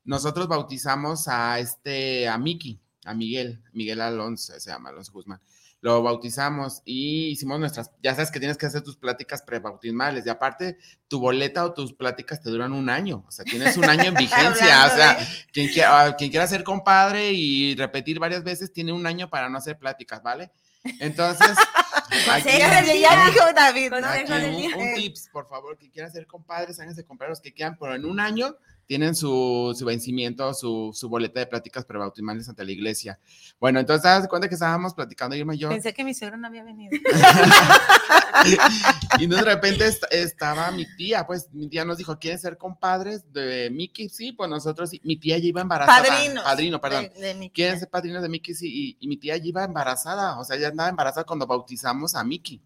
Nosotros 0.03 0.47
bautizamos 0.47 1.27
a 1.27 1.59
este, 1.59 2.27
a 2.27 2.37
Miki, 2.39 2.79
a 3.05 3.13
Miguel, 3.13 3.61
Miguel 3.71 4.01
Alonso, 4.01 4.59
se 4.59 4.69
llama 4.71 4.89
Alonso 4.89 5.11
Guzmán. 5.11 5.39
Lo 5.81 6.03
bautizamos 6.03 6.81
y 6.85 7.29
hicimos 7.29 7.59
nuestras, 7.59 7.89
ya 8.03 8.13
sabes 8.13 8.29
que 8.29 8.37
tienes 8.39 8.55
que 8.57 8.67
hacer 8.67 8.83
tus 8.83 8.97
pláticas 8.97 9.41
prebautismales 9.41 10.23
y 10.25 10.29
aparte 10.29 10.77
tu 11.07 11.19
boleta 11.19 11.65
o 11.65 11.73
tus 11.73 11.93
pláticas 11.93 12.39
te 12.39 12.51
duran 12.51 12.71
un 12.71 12.87
año, 12.87 13.25
o 13.27 13.31
sea, 13.31 13.43
tienes 13.45 13.75
un 13.77 13.85
año 13.85 14.03
en 14.03 14.13
vigencia, 14.15 14.85
o 14.85 14.95
sea, 14.95 15.17
quien 15.51 15.69
quiera, 15.69 16.05
ah, 16.05 16.15
quien 16.15 16.29
quiera 16.29 16.45
ser 16.45 16.63
compadre 16.63 17.31
y 17.31 17.75
repetir 17.75 18.19
varias 18.19 18.43
veces 18.43 18.71
tiene 18.71 18.93
un 18.93 19.07
año 19.07 19.27
para 19.29 19.49
no 19.49 19.57
hacer 19.57 19.77
pláticas, 19.79 20.21
¿vale? 20.21 20.51
Entonces, 20.99 21.49
aquí- 22.31 22.43
Consejo 22.43 22.85
del 22.85 22.99
Ya 23.01 23.25
dijo 23.25 23.45
David, 23.55 23.91
¿no? 23.91 24.07
Aquí 24.07 24.31
un, 24.31 24.81
un 24.81 24.93
tips, 24.95 25.29
por 25.31 25.47
favor, 25.47 25.77
que 25.77 25.89
quieran 25.89 26.11
ser 26.11 26.27
compadres, 26.27 26.79
háganse 26.79 27.03
compadres 27.05 27.31
los 27.37 27.41
que 27.41 27.53
quieran, 27.53 27.75
pero 27.79 27.95
en 27.95 28.05
un 28.05 28.19
año 28.19 28.55
tienen 28.91 29.15
su, 29.15 29.73
su 29.79 29.85
vencimiento, 29.85 30.53
su, 30.53 30.91
su 30.93 31.07
boleta 31.07 31.39
de 31.39 31.47
pláticas 31.47 31.85
prebautismales 31.85 32.49
ante 32.49 32.65
la 32.65 32.73
iglesia. 32.73 33.17
Bueno, 33.57 33.79
entonces, 33.79 34.01
¿te 34.03 34.09
das 34.09 34.27
cuenta 34.27 34.49
que 34.49 34.55
estábamos 34.55 34.93
platicando 34.93 35.33
Irma 35.33 35.55
y 35.55 35.59
yo? 35.59 35.69
Pensé 35.69 35.93
que 35.93 36.03
mi 36.03 36.13
suegro 36.13 36.35
no 36.35 36.47
había 36.47 36.65
venido. 36.65 36.91
y 39.17 39.27
de 39.27 39.41
repente 39.43 39.87
est- 39.87 40.03
estaba 40.11 40.71
mi 40.71 40.85
tía, 40.97 41.25
pues 41.25 41.47
mi 41.53 41.69
tía 41.69 41.85
nos 41.85 41.99
dijo, 41.99 42.19
¿quieren 42.19 42.37
ser 42.37 42.57
compadres 42.57 43.23
de 43.31 43.69
Mickey? 43.71 44.09
Sí, 44.09 44.33
pues 44.33 44.49
nosotros 44.49 44.89
sí. 44.89 44.99
Mi 45.05 45.15
tía 45.15 45.37
ya 45.37 45.45
iba 45.45 45.61
embarazada. 45.61 46.03
Padrinos. 46.05 46.43
Padrino, 46.43 46.81
perdón. 46.81 47.09
De- 47.15 47.27
de 47.27 47.33
mi 47.35 47.49
quieren 47.49 47.79
ser 47.79 47.89
padrinos 47.89 48.21
de 48.21 48.27
Mickey, 48.27 48.53
sí, 48.53 48.97
y, 48.99 49.05
y 49.05 49.07
mi 49.07 49.15
tía 49.15 49.37
ya 49.37 49.45
iba 49.45 49.63
embarazada, 49.63 50.37
o 50.37 50.43
sea, 50.43 50.57
ya 50.57 50.67
andaba 50.67 50.89
embarazada 50.89 51.23
cuando 51.23 51.47
bautizamos 51.47 52.13
a 52.15 52.25
Mickey. 52.25 52.59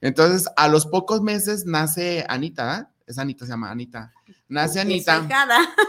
Entonces, 0.00 0.48
a 0.56 0.66
los 0.66 0.86
pocos 0.86 1.22
meses 1.22 1.66
nace 1.66 2.26
Anita, 2.28 2.80
¿eh? 2.80 2.86
Es 3.06 3.18
Anita, 3.18 3.44
se 3.44 3.52
llama 3.52 3.70
Anita. 3.70 4.12
Nace 4.52 4.80
Anita, 4.80 5.16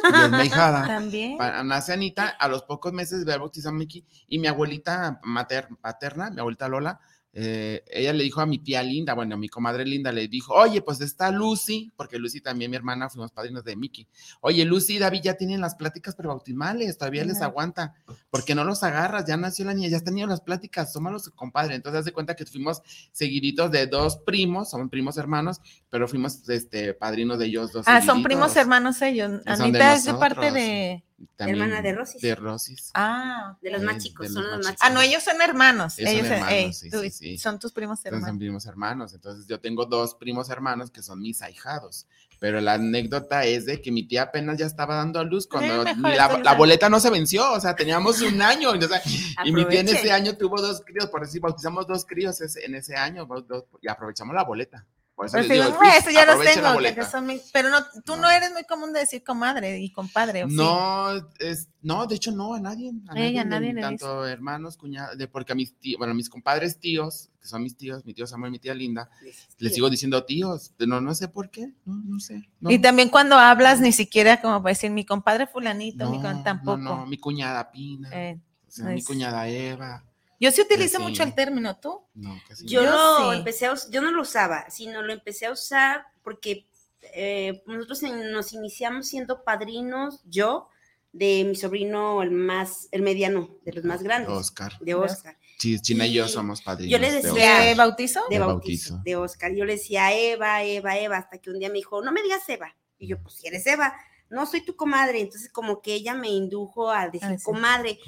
y 0.03 0.23
es 0.23 0.31
mi 0.31 0.43
hijada. 0.43 0.87
También. 0.87 1.37
Nace 1.65 1.93
Anita, 1.93 2.29
a 2.29 2.47
los 2.47 2.63
pocos 2.63 2.93
meses 2.93 3.25
de 3.25 3.31
haber 3.31 3.41
bautizado 3.41 3.75
a 3.75 3.77
Mickey, 3.77 4.05
y 4.27 4.39
mi 4.39 4.47
abuelita 4.47 5.19
mater- 5.23 5.67
paterna, 5.81 6.29
mi 6.29 6.39
abuelita 6.39 6.67
Lola, 6.69 6.99
eh, 7.35 7.83
ella 7.87 8.13
le 8.13 8.23
dijo 8.23 8.41
a 8.41 8.45
mi 8.45 8.59
tía 8.59 8.83
Linda, 8.83 9.15
bueno, 9.15 9.33
a 9.33 9.37
mi 9.37 9.49
comadre 9.49 9.85
Linda, 9.85 10.11
le 10.11 10.27
dijo, 10.27 10.53
oye, 10.53 10.81
pues 10.81 11.01
está 11.01 11.31
Lucy, 11.31 11.91
porque 11.95 12.19
Lucy 12.19 12.41
también, 12.41 12.69
mi 12.69 12.77
hermana, 12.77 13.09
fuimos 13.09 13.31
padrinos 13.31 13.63
de 13.63 13.75
Mickey. 13.75 14.07
Oye, 14.41 14.63
Lucy 14.65 14.95
y 14.95 14.99
David 14.99 15.21
ya 15.23 15.33
tienen 15.33 15.59
las 15.59 15.73
pláticas 15.73 16.15
prebautismales, 16.15 16.97
todavía 16.97 17.25
les 17.25 17.41
aguanta, 17.41 17.95
porque 18.29 18.53
no 18.53 18.63
los 18.63 18.83
agarras, 18.83 19.25
ya 19.25 19.35
nació 19.35 19.65
la 19.65 19.73
niña, 19.73 19.89
ya 19.89 19.97
están 19.97 20.13
teniendo 20.13 20.31
las 20.31 20.41
pláticas, 20.41 20.93
tómalos, 20.93 21.31
compadre. 21.31 21.73
Entonces, 21.73 21.99
haz 21.99 22.05
de 22.05 22.13
cuenta 22.13 22.35
que 22.35 22.45
fuimos 22.45 22.81
seguiditos 23.11 23.71
de 23.71 23.87
dos 23.87 24.17
primos, 24.17 24.69
son 24.69 24.89
primos 24.89 25.17
hermanos, 25.17 25.59
pero 25.89 26.07
fuimos 26.07 26.47
este, 26.49 26.93
padrinos 26.93 27.39
de 27.39 27.45
ellos 27.47 27.71
dos. 27.71 27.87
Ah, 27.87 28.01
son 28.01 28.21
primos 28.21 28.55
hermanos 28.55 29.01
ellos. 29.01 29.43
De 29.43 29.51
Anita 29.51 29.95
es 29.95 30.05
de 30.05 30.13
parte 30.13 30.51
de. 30.51 31.03
También 31.35 31.61
Hermana 31.61 31.81
de 31.81 31.93
Rosis. 31.93 32.21
De 32.21 32.35
Rosis. 32.35 32.91
Ah. 32.93 33.57
De 33.61 33.71
los 33.71 33.81
Eh, 33.81 33.85
más 33.85 33.95
de 33.95 34.01
chicos, 34.01 34.25
los 34.25 34.33
son 34.33 34.43
los 34.43 34.57
más 34.65 34.65
chicos. 34.75 34.79
Ah, 34.81 34.89
no, 34.89 35.01
ellos 35.01 35.23
son 35.23 35.41
hermanos. 35.41 35.97
Ellos 35.99 36.09
son 36.11 36.19
Ellos 36.19 36.31
hermanos, 36.31 36.53
ey, 36.53 36.73
sí, 36.73 36.89
tú- 36.89 37.01
sí, 37.01 37.09
sí. 37.11 37.37
Son 37.37 37.59
tus 37.59 37.71
primos 37.71 37.99
Entonces 37.99 38.11
son 38.11 38.19
hermanos. 38.29 38.39
primos 38.39 38.65
hermanos. 38.65 39.13
Entonces 39.13 39.47
yo 39.47 39.59
tengo 39.59 39.85
dos 39.85 40.15
primos 40.15 40.49
hermanos 40.49 40.91
que 40.91 41.01
son 41.01 41.21
mis 41.21 41.41
ahijados. 41.41 42.07
Pero 42.39 42.59
la 42.59 42.73
anécdota 42.73 43.45
es 43.45 43.65
de 43.65 43.81
que 43.81 43.89
mi 43.89 44.05
tía 44.05 44.23
apenas 44.23 44.57
ya 44.57 44.65
estaba 44.65 44.95
dando 44.95 45.17
a 45.19 45.23
luz 45.23 45.47
cuando 45.47 45.83
Eh, 45.87 45.95
la, 46.43 46.55
boleta 46.55 46.89
no 46.89 46.99
se 46.99 47.09
venció. 47.09 47.49
O 47.53 47.59
sea, 47.59 47.73
teníamos 47.75 48.19
un 48.21 48.41
año. 48.41 48.71
o 48.71 48.81
sea, 48.81 49.01
y 49.45 49.51
mi 49.53 49.63
tía 49.65 49.79
en 49.79 49.87
ese 49.89 50.11
año 50.11 50.35
tuvo 50.35 50.61
dos 50.61 50.81
críos. 50.85 51.05
Por 51.09 51.21
decir, 51.21 51.39
bautizamos 51.39 51.87
dos 51.87 52.03
críos 52.05 52.41
ese- 52.41 52.65
en 52.65 52.75
ese 52.75 52.95
año. 52.95 53.25
dos- 53.25 53.47
dos- 53.47 53.63
y 53.81 53.87
aprovechamos 53.87 54.35
la 54.35 54.43
boleta. 54.43 54.85
Por 55.31 55.39
eso 55.39 55.47
les 55.47 55.49
digo, 55.49 55.65
digo, 55.65 55.77
"Güey, 55.77 55.91
eso 55.97 56.09
ya 56.11 56.25
los 56.25 56.39
tengo, 56.43 56.67
que 56.67 56.73
boleta". 56.73 57.09
son 57.09 57.25
mis- 57.25 57.49
pero 57.53 57.69
no, 57.69 57.77
tú 58.05 58.15
no. 58.15 58.23
No. 58.23 58.29
eres 58.29 58.51
muy 58.51 58.63
común 58.63 58.91
de 58.93 59.01
decir 59.01 59.23
comadre 59.23 59.79
y 59.79 59.91
compadre, 59.91 60.43
¿o 60.43 60.49
sí? 60.49 60.55
No, 60.55 61.09
es, 61.39 61.69
no, 61.81 62.05
de 62.07 62.15
hecho 62.15 62.31
no, 62.31 62.53
a 62.53 62.59
nadie. 62.59 62.91
A 63.07 63.19
Ey, 63.19 63.37
a 63.37 63.43
nadie 63.43 63.73
le 63.73 63.81
tanto 63.81 64.25
hermanos, 64.25 64.77
cuñados, 64.77 65.15
porque 65.31 65.51
a 65.53 65.55
mis 65.55 65.77
tíos, 65.77 65.97
bueno, 65.97 66.11
a 66.11 66.15
mis 66.15 66.29
compadres 66.29 66.79
tíos, 66.79 67.29
que 67.41 67.47
son 67.47 67.63
mis 67.63 67.75
tíos, 67.77 68.05
mi 68.05 68.13
tío 68.13 68.25
Samuel, 68.27 68.51
mi 68.51 68.59
tía 68.59 68.73
Linda, 68.73 69.09
les 69.57 69.73
sigo 69.73 69.89
diciendo 69.89 70.23
tíos, 70.23 70.71
no, 70.79 71.01
no 71.01 71.13
sé 71.13 71.27
por 71.27 71.49
qué, 71.49 71.73
no, 71.85 71.95
no 72.05 72.19
sé. 72.19 72.47
no. 72.59 72.71
Y 72.71 72.79
también 72.79 73.09
cuando 73.09 73.35
hablas, 73.37 73.79
ni 73.81 73.91
siquiera 73.91 74.41
como 74.41 74.61
para 74.61 74.71
decir 74.71 74.91
mi 74.91 75.05
compadre 75.05 75.47
fulanito, 75.47 76.09
mi 76.09 76.21
tampoco. 76.43 76.77
no, 76.77 77.05
mi 77.05 77.17
cuñada 77.17 77.71
Pina, 77.71 78.09
Eh, 78.11 78.39
o 78.67 78.71
sea, 78.71 78.85
mi 78.85 79.03
cuñada 79.03 79.47
Eva, 79.47 80.03
yo 80.43 80.51
sí 80.51 80.61
utilizo 80.61 80.97
Sí. 80.97 81.03
mucho 81.03 81.23
el 81.23 81.33
término, 81.33 81.77
¿tú? 81.79 82.01
no, 82.13 82.39
casi 82.47 82.65
Yo, 82.67 82.83
Yo 82.83 82.91
lo 82.91 83.31
sí. 83.31 83.37
empecé 83.39 83.65
a 83.67 83.73
yo 83.89 84.01
no 84.01 84.11
lo 84.11 84.21
usaba, 84.21 84.69
sino 84.69 85.01
lo 85.01 85.13
empecé 85.13 85.45
a 85.47 85.51
usar 85.51 86.05
porque 86.23 86.67
eh, 87.15 87.63
nosotros 87.65 88.01
nos 88.03 88.53
iniciamos 88.53 89.07
siendo 89.07 89.43
padrinos, 89.43 90.21
yo, 90.25 90.69
de 91.11 91.43
mi 91.45 91.55
sobrino, 91.55 92.21
el 92.23 92.31
más, 92.31 92.87
el 92.91 93.01
mediano, 93.03 93.49
de 93.65 93.73
los 93.73 93.83
más 93.83 94.01
grandes, 94.01 94.29
Oscar. 94.31 94.77
de 94.79 94.95
Oscar. 94.95 95.37
Sí, 95.59 95.79
China 95.79 96.07
y 96.07 96.13
yo 96.13 96.27
somos 96.27 96.61
padrinos. 96.61 96.91
yo 96.91 96.97
le 96.97 97.11
de 97.11 97.21
decía-. 97.21 97.59
¿De 97.59 97.75
bautizo? 97.75 98.21
de 98.29 98.35
De 98.35 98.39
bautizo, 98.39 98.93
bautizo. 98.95 99.01
de 99.05 99.15
Oscar. 99.17 99.53
Yo 99.55 99.65
le 99.65 99.73
decía 99.73 100.11
Eva, 100.13 100.63
Eva, 100.63 100.97
Eva, 100.97 101.17
hasta 101.17 101.37
que 101.37 101.49
un 101.51 101.59
día 101.59 101.69
me 101.69 101.75
dijo, 101.75 102.01
no 102.01 102.11
me 102.11 102.23
digas 102.23 102.47
Eva. 102.49 102.75
Y 102.97 103.07
yo, 103.07 103.21
pues 103.21 103.35
si 103.35 103.47
eres 103.47 103.65
Eva, 103.67 103.93
no 104.29 104.45
soy 104.47 104.65
tu 104.65 104.75
comadre. 104.75 105.19
Entonces, 105.21 105.51
como 105.51 105.81
que 105.81 105.93
ella 105.93 106.13
me 106.15 106.29
indujo 106.29 106.89
a 106.89 107.09
decir 107.09 107.29
Ah, 107.31 107.37
sí. 107.37 107.43
comadre. 107.43 107.99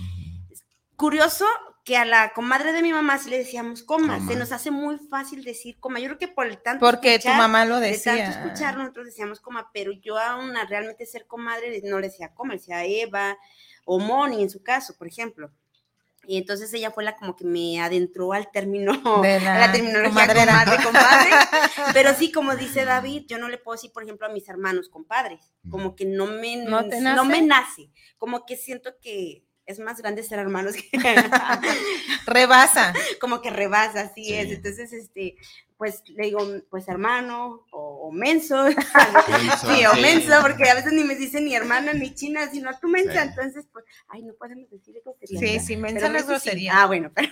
Curioso 0.95 1.45
que 1.85 1.95
a 1.95 2.03
la 2.03 2.33
comadre 2.33 2.73
de 2.73 2.81
mi 2.81 2.91
mamá 2.91 3.19
sí 3.19 3.29
le 3.29 3.37
decíamos 3.37 3.83
coma. 3.83 4.15
Coma. 4.17 4.27
Se 4.27 4.35
nos 4.37 4.51
hace 4.51 4.71
muy 4.71 4.97
fácil 4.97 5.43
decir 5.43 5.79
coma. 5.79 5.99
Yo 5.99 6.07
creo 6.07 6.17
que 6.17 6.27
por 6.27 6.47
el 6.47 6.57
tanto. 6.57 6.83
Porque 6.83 7.11
tu 7.11 7.15
escuchar, 7.29 7.37
mamá 7.37 7.63
lo 7.63 7.79
de 7.79 7.91
decía. 7.91 8.17
tanto 8.17 8.39
escuchar, 8.39 8.75
nosotros 8.75 9.05
decíamos 9.05 9.39
coma, 9.39 9.69
pero 9.71 9.91
yo 9.93 10.17
aún 10.17 10.57
a 10.57 10.65
realmente 10.65 11.05
ser 11.05 11.27
comadre 11.27 11.81
no 11.83 11.99
le 11.99 12.07
decía 12.09 12.33
coma, 12.33 12.53
le 12.53 12.59
decía 12.59 12.83
Eva 12.83 13.37
o 13.85 13.99
Moni 13.99 14.41
en 14.41 14.49
su 14.49 14.63
caso, 14.63 14.97
por 14.97 15.07
ejemplo. 15.07 15.51
Y 16.27 16.37
entonces 16.37 16.73
ella 16.73 16.89
fue 16.89 17.03
la 17.03 17.15
como 17.15 17.35
que 17.35 17.45
me 17.45 17.79
adentró 17.79 18.33
al 18.33 18.49
término, 18.49 19.21
De 19.21 19.35
a 19.35 19.39
la 19.41 19.59
la 19.67 19.71
terminología 19.71 20.09
comadrera. 20.09 20.65
comadre, 20.65 20.83
compadre. 20.83 21.29
Pero 21.93 22.15
sí, 22.15 22.31
como 22.31 22.55
dice 22.55 22.83
David, 22.83 23.25
yo 23.27 23.37
no 23.37 23.47
le 23.47 23.59
puedo 23.59 23.75
decir, 23.75 23.91
por 23.93 24.01
ejemplo, 24.01 24.25
a 24.25 24.31
mis 24.31 24.49
hermanos 24.49 24.89
compadres, 24.89 25.53
como 25.69 25.95
que 25.95 26.05
no 26.05 26.25
me, 26.25 26.57
¿No 26.57 26.81
no 26.81 27.25
me 27.25 27.43
nace, 27.43 27.91
como 28.17 28.43
que 28.43 28.57
siento 28.57 28.95
que 28.99 29.43
es 29.65 29.79
más 29.79 29.99
grande 30.01 30.23
ser 30.23 30.39
hermanos 30.39 30.75
que 30.75 30.89
Rebasa. 32.25 32.93
como 33.19 33.41
que 33.41 33.49
rebasa, 33.49 34.01
así 34.01 34.23
Sí. 34.25 34.33
es. 34.33 34.51
Entonces, 34.51 34.93
este, 34.93 35.35
pues 35.77 36.03
le 36.07 36.25
digo, 36.25 36.39
pues 36.69 36.87
hermano 36.87 37.65
o, 37.71 38.07
o 38.07 38.11
menso. 38.11 38.63
Menso, 38.65 39.75
sí, 39.75 39.85
o 39.85 39.93
sí. 39.93 40.01
menso, 40.01 40.33
porque 40.41 40.69
a 40.69 40.75
veces 40.75 40.93
ni 40.93 41.03
me 41.03 41.15
dicen 41.15 41.45
ni 41.45 41.55
hermana 41.55 41.93
ni 41.93 42.13
china, 42.13 42.49
sino 42.49 42.69
a 42.69 42.79
tu 42.79 42.87
mensa. 42.87 43.23
Sí. 43.23 43.29
Entonces, 43.29 43.65
pues, 43.71 43.85
ay, 44.07 44.21
no 44.23 44.33
podemos 44.35 44.69
decir 44.69 44.95
grosería. 45.03 45.39
Sí, 45.39 45.59
sí, 45.59 45.77
mensa 45.77 46.09
no 46.09 46.17
es 46.17 46.27
grosería. 46.27 46.81
Ah, 46.81 46.85
bueno, 46.87 47.11
pero, 47.13 47.27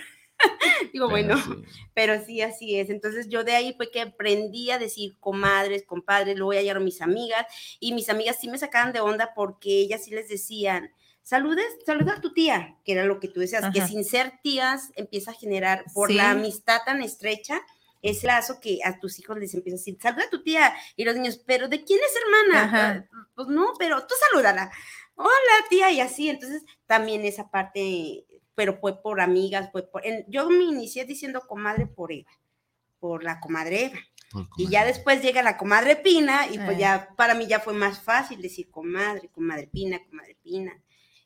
digo, 0.92 1.08
Pero 1.08 1.10
bueno, 1.10 1.38
sí. 1.38 1.64
pero 1.94 2.26
sí, 2.26 2.42
así 2.42 2.78
es. 2.80 2.90
Entonces, 2.90 3.30
yo 3.30 3.44
de 3.44 3.54
ahí 3.56 3.74
fue 3.78 3.90
que 3.92 4.02
aprendí 4.02 4.72
a 4.72 4.80
decir 4.80 5.18
comadres, 5.20 5.84
compadres, 5.86 6.36
luego 6.38 6.54
ya 6.54 6.62
llegaron 6.62 6.84
mis 6.84 7.02
amigas, 7.02 7.46
y 7.80 7.94
mis 7.94 8.10
amigas 8.10 8.38
sí 8.42 8.50
me 8.50 8.58
sacaban 8.58 8.92
de 8.94 9.00
onda 9.00 9.34
porque 9.36 9.70
ellas 9.80 10.04
sí 10.04 10.12
les 10.12 10.28
decían, 10.28 10.92
saludes, 11.24 11.66
saluda 11.86 12.14
a 12.18 12.22
tu 12.22 12.34
tía, 12.34 12.78
que 12.86 12.92
era 12.94 13.06
lo 13.06 13.20
que 13.20 13.28
tú 13.28 13.40
decías, 13.40 13.64
que 13.74 13.86
sin 13.88 14.04
ser 14.06 14.34
tías 14.44 14.92
empieza 14.96 15.32
a 15.32 15.34
generar 15.34 15.84
por 15.94 16.10
Sí. 16.10 16.16
la 16.16 16.32
amistad 16.32 16.82
tan 16.86 17.02
estrecha 17.02 17.62
ese 18.02 18.28
lazo 18.28 18.60
que 18.60 18.80
a 18.84 19.00
tus 19.00 19.18
hijos 19.20 19.38
les 19.38 19.54
empieza 19.54 19.76
a 19.78 19.80
decir, 19.80 19.98
saluda 20.02 20.26
a 20.26 20.30
tu 20.30 20.44
tía, 20.44 20.74
y 20.98 21.06
los 21.06 21.16
niños, 21.16 21.42
pero 21.46 21.70
¿de 21.70 21.84
quién 21.86 22.00
es 22.00 22.14
hermana? 22.22 22.64
Ajá. 22.66 23.08
"Ah, 23.14 23.28
Pues 23.34 23.48
no, 23.48 23.74
pero 23.80 24.06
tú 24.06 24.14
salúdala. 24.30 24.72
Hola 25.16 25.30
tía, 25.70 25.90
y 25.92 26.02
así, 26.02 26.30
entonces 26.30 26.64
también 26.86 27.24
esa 27.26 27.50
parte, 27.50 28.26
pero 28.56 28.78
fue 28.80 29.02
por 29.02 29.22
amigas, 29.22 29.70
fue 29.72 29.84
por, 29.90 30.06
en- 30.06 30.26
yo 30.28 30.50
me 30.50 30.66
inicié 30.66 31.06
diciendo 31.06 31.42
comadre 31.48 31.88
por 31.88 32.12
Eva, 32.12 32.30
por 33.00 33.24
la 33.24 33.40
comadre 33.40 33.86
Eva. 33.86 34.00
Y 34.58 34.68
ya 34.68 34.84
después 34.84 35.22
llega 35.22 35.42
la 35.44 35.58
comadre 35.58 35.96
Pina 35.96 36.48
y 36.48 36.58
pues 36.58 36.72
Eh. 36.78 36.80
ya 36.80 37.10
para 37.16 37.36
mí 37.36 37.46
ya 37.48 37.60
fue 37.60 37.74
más 37.74 38.00
fácil 38.04 38.42
decir 38.42 38.70
comadre, 38.72 39.30
comadre 39.30 39.68
Pina, 39.68 40.04
comadre 40.10 40.36
Pina. 40.44 40.74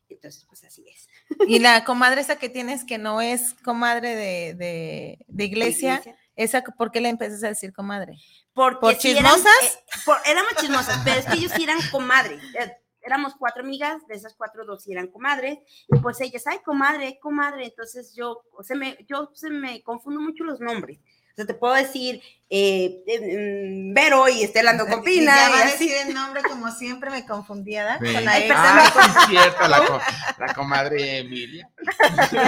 Entonces, 0.10 0.46
pues 0.48 0.64
así 0.64 0.86
es. 0.88 1.08
Y 1.48 1.60
la 1.60 1.84
comadre 1.84 2.22
esa 2.22 2.38
que 2.38 2.50
tienes 2.50 2.84
que 2.86 2.98
no 2.98 3.22
es 3.22 3.54
comadre 3.64 4.16
de, 4.16 4.54
de, 4.56 5.26
de 5.28 5.44
iglesia, 5.44 6.02
esa, 6.36 6.62
¿por 6.64 6.92
qué 6.92 7.02
le 7.02 7.10
empiezas 7.10 7.44
a 7.44 7.48
decir 7.50 7.74
comadre? 7.74 8.18
Porque 8.54 8.80
¿Por 8.80 8.92
eran, 8.92 9.00
chismosas? 9.00 9.64
eh, 9.64 9.80
por- 10.06 10.18
éramos 10.26 10.52
chismosas, 10.60 11.02
pero 11.04 11.20
es 11.20 11.26
que 11.26 11.34
ellos 11.36 11.52
sí 11.56 11.64
eran 11.64 11.80
comadres. 11.92 12.42
eh, 12.60 12.72
éramos 13.02 13.36
cuatro 13.40 13.64
amigas, 13.64 14.06
de 14.08 14.16
esas 14.16 14.34
cuatro, 14.36 14.66
dos 14.66 14.84
sí 14.84 14.92
eran 14.92 15.08
comadres, 15.08 15.60
y 15.88 15.98
pues 16.00 16.20
ellas, 16.20 16.46
ay, 16.46 16.60
comadre, 16.66 17.18
comadre, 17.22 17.66
entonces 17.66 18.14
yo, 18.14 18.42
o 18.52 18.64
sea, 18.64 18.76
me, 18.76 18.98
yo 19.08 19.32
se 19.34 19.50
me 19.50 19.82
confundo 19.82 20.20
mucho 20.20 20.44
los 20.44 20.60
nombres. 20.60 21.00
O 21.38 21.40
sea, 21.40 21.46
te 21.46 21.54
puedo 21.54 21.76
decir, 21.76 22.20
eh, 22.50 23.04
eh, 23.06 23.92
Vero 23.94 24.28
y 24.28 24.42
Estela 24.42 24.72
ando 24.72 24.88
con 24.88 25.02
Y 25.02 25.04
Pina, 25.04 25.36
ya 25.36 25.50
y 25.50 25.52
va 25.54 25.60
a 25.60 25.66
decir 25.66 25.92
el 26.08 26.12
nombre 26.16 26.42
como 26.42 26.72
siempre 26.72 27.12
me 27.12 27.28
confundía, 27.28 27.84
¿verdad? 27.84 28.00
Sí. 28.02 28.14
Con 28.16 28.26
la 28.26 28.32
Ay, 28.32 28.44
E. 28.44 28.52
Ah, 28.56 28.92
sí 29.28 29.36
es 29.36 29.42
cierto, 29.44 29.68
la, 29.68 29.86
co- 29.86 30.02
la 30.40 30.54
comadre 30.56 31.20
Emilia. 31.20 31.70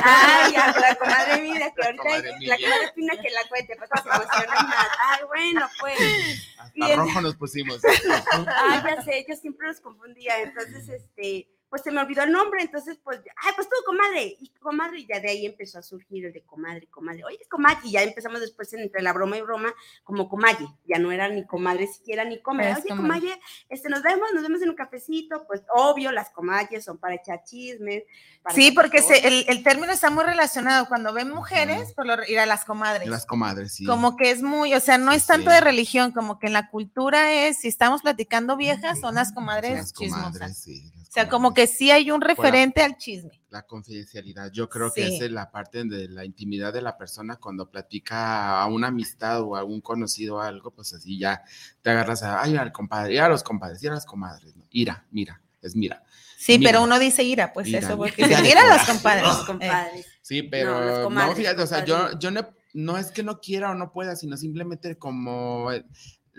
Ay, 0.04 0.54
ya, 0.54 0.74
la 0.80 0.96
comadre 0.96 1.42
Mira, 1.44 1.72
que 1.72 1.82
La 1.82 1.86
ahorita 1.86 2.04
comadre 2.04 2.30
la 2.32 2.36
Emilia. 2.36 2.58
comadre 2.58 2.92
Pina 2.96 3.14
que 3.22 3.30
la 3.30 3.48
cuente, 3.48 3.76
pues 3.78 3.90
se 4.02 4.10
emociona 4.10 4.62
más. 4.64 4.88
Ay, 5.08 5.20
bueno, 5.28 5.70
pues. 5.80 6.00
Y 6.74 6.82
Hasta 6.82 6.94
en- 6.94 7.00
rojo 7.00 7.22
nos 7.22 7.36
pusimos. 7.36 7.80
Ah, 8.48 8.84
ya 8.84 9.04
sé, 9.04 9.24
yo 9.30 9.36
siempre 9.36 9.68
los 9.68 9.80
confundía, 9.82 10.42
entonces, 10.42 10.90
este, 10.90 11.48
pues 11.70 11.84
se 11.84 11.92
me 11.92 12.02
olvidó 12.02 12.24
el 12.24 12.32
nombre, 12.32 12.62
entonces, 12.62 12.98
pues, 13.04 13.20
ay, 13.44 13.52
pues 13.56 13.68
tú, 13.70 13.76
comadre, 13.86 14.36
y 14.40 14.50
comadre, 14.60 15.00
y 15.00 15.08
ya 15.08 15.20
de 15.20 15.30
ahí 15.30 15.46
empezó 15.46 15.80
a 15.80 15.82
surgir 15.84 16.26
el 16.26 16.34
de 16.34 16.42
comadre, 16.44 16.88
comadre, 16.88 17.24
oye, 17.26 17.40
comadre, 17.50 17.80
y 17.84 17.92
ya 17.92 18.02
empezamos 18.04 18.42
después 18.42 18.74
en- 18.74 18.80
entre 18.82 19.02
la 19.02 19.14
broma 19.14 19.38
y 19.38 19.42
broma, 19.42 19.74
como 20.04 20.28
comadre, 20.30 20.68
ya 20.88 20.98
no 21.00 21.12
era 21.12 21.30
ni 21.30 21.46
comadre 21.46 21.86
siquiera 21.88 22.24
ni 22.26 22.42
comadre, 22.42 22.74
oye, 22.76 22.90
comadre. 22.90 23.40
este, 23.70 23.90
nos 23.90 24.02
vemos, 24.02 24.30
nos 24.34 24.44
vemos 24.44 24.62
en 24.62 24.70
un 24.70 24.76
cafecito, 24.76 25.46
pues, 25.48 25.62
obvio, 25.74 26.12
las 26.12 26.30
comadres 26.32 26.84
son 26.86 26.98
para 26.98 27.16
echar 27.16 27.44
chismes. 27.44 28.04
para 28.42 28.56
Sí, 28.56 28.72
porque 28.72 29.02
se- 29.02 29.28
el, 29.28 29.46
el 29.50 29.64
término 29.64 29.92
está 29.92 30.10
muy 30.10 30.24
relacionado. 30.24 30.88
Cuando 30.88 31.12
ven 31.14 31.30
mujeres, 31.30 31.94
por 31.94 32.06
lo, 32.06 32.24
ir 32.26 32.40
a 32.40 32.46
las 32.46 32.64
comadres. 32.66 33.08
Las 33.10 33.26
comadres, 33.26 33.74
sí. 33.74 33.86
Como 33.86 34.16
que 34.16 34.32
es 34.32 34.42
muy, 34.42 34.74
o 34.74 34.80
sea, 34.80 34.98
no 34.98 35.12
Sí, 35.12 35.18
es 35.18 35.26
tanto 35.28 35.50
sí. 35.50 35.56
de 35.56 35.62
religión, 35.62 36.12
como 36.14 36.40
que 36.40 36.48
en 36.48 36.54
la 36.54 36.70
cultura 36.70 37.32
es, 37.34 37.60
si 37.60 37.68
estamos 37.68 38.02
platicando 38.02 38.56
viejas, 38.56 39.02
son 39.02 39.16
las 39.16 39.34
comadres 39.34 39.74
Las 39.78 39.94
chismosas. 39.94 40.32
comadres, 40.34 40.58
sí. 40.58 40.90
las 40.96 41.10
O 41.10 41.12
sea, 41.12 41.30
como 41.30 41.50
comadres. 41.50 41.59
Que 41.60 41.68
sí 41.68 41.92
hay 41.92 42.10
un 42.10 42.22
referente 42.22 42.82
al 42.82 42.96
chisme. 42.96 43.42
La 43.50 43.64
confidencialidad, 43.64 44.50
yo 44.52 44.70
creo 44.70 44.94
que 44.94 45.06
Sí. 45.06 45.16
esa 45.16 45.26
es 45.26 45.32
la 45.32 45.52
parte 45.52 45.84
de 45.84 46.08
la 46.08 46.24
intimidad 46.24 46.72
de 46.72 46.82
la 46.82 46.98
persona 46.98 47.36
cuando 47.36 47.70
platica 47.70 48.62
a 48.62 48.66
una 48.68 48.88
amistad 48.88 49.42
o 49.42 49.58
a 49.58 49.64
un 49.66 49.82
conocido 49.82 50.40
algo, 50.42 50.72
pues 50.72 50.94
así 50.94 51.20
ya 51.20 51.44
te 51.82 51.90
agarras 51.90 52.24
a, 52.24 52.42
ay, 52.42 52.56
al 52.56 52.72
compadre, 52.72 53.16
y 53.16 53.18
a 53.18 53.28
los 53.28 53.44
compadres, 53.44 53.84
y 53.84 53.88
a 53.88 53.92
las 53.92 54.06
comadres, 54.06 54.56
¿no? 54.56 54.66
Ira, 54.72 55.06
mira, 55.12 55.42
es 55.62 55.76
mira. 55.76 56.02
Sí, 56.38 56.58
Mira. 56.58 56.72
pero 56.72 56.84
uno 56.86 56.98
dice 56.98 57.24
ira, 57.24 57.52
pues 57.52 57.68
Ira, 57.68 57.80
eso, 57.80 57.98
porque 57.98 58.22
ira 58.22 58.28
dice, 58.30 58.42
de 58.42 58.48
mira 58.48 58.66
las 58.66 58.88
compadres. 58.88 59.24
Los 59.28 59.42
Eh, 59.42 59.46
compadres. 59.48 60.06
Sí, 60.22 60.44
pero 60.44 61.00
no, 61.00 61.04
comadres, 61.04 61.36
fíjate, 61.38 61.62
o 61.62 61.68
sea, 61.68 61.84
yo, 61.84 62.32
no, 62.32 62.48
no 62.74 62.98
es 62.98 63.12
que 63.12 63.24
no 63.24 63.42
quiera 63.42 63.72
o 63.72 63.76
no 63.76 63.92
pueda, 63.92 64.16
sino 64.16 64.38
simplemente 64.38 64.98
como 64.98 65.70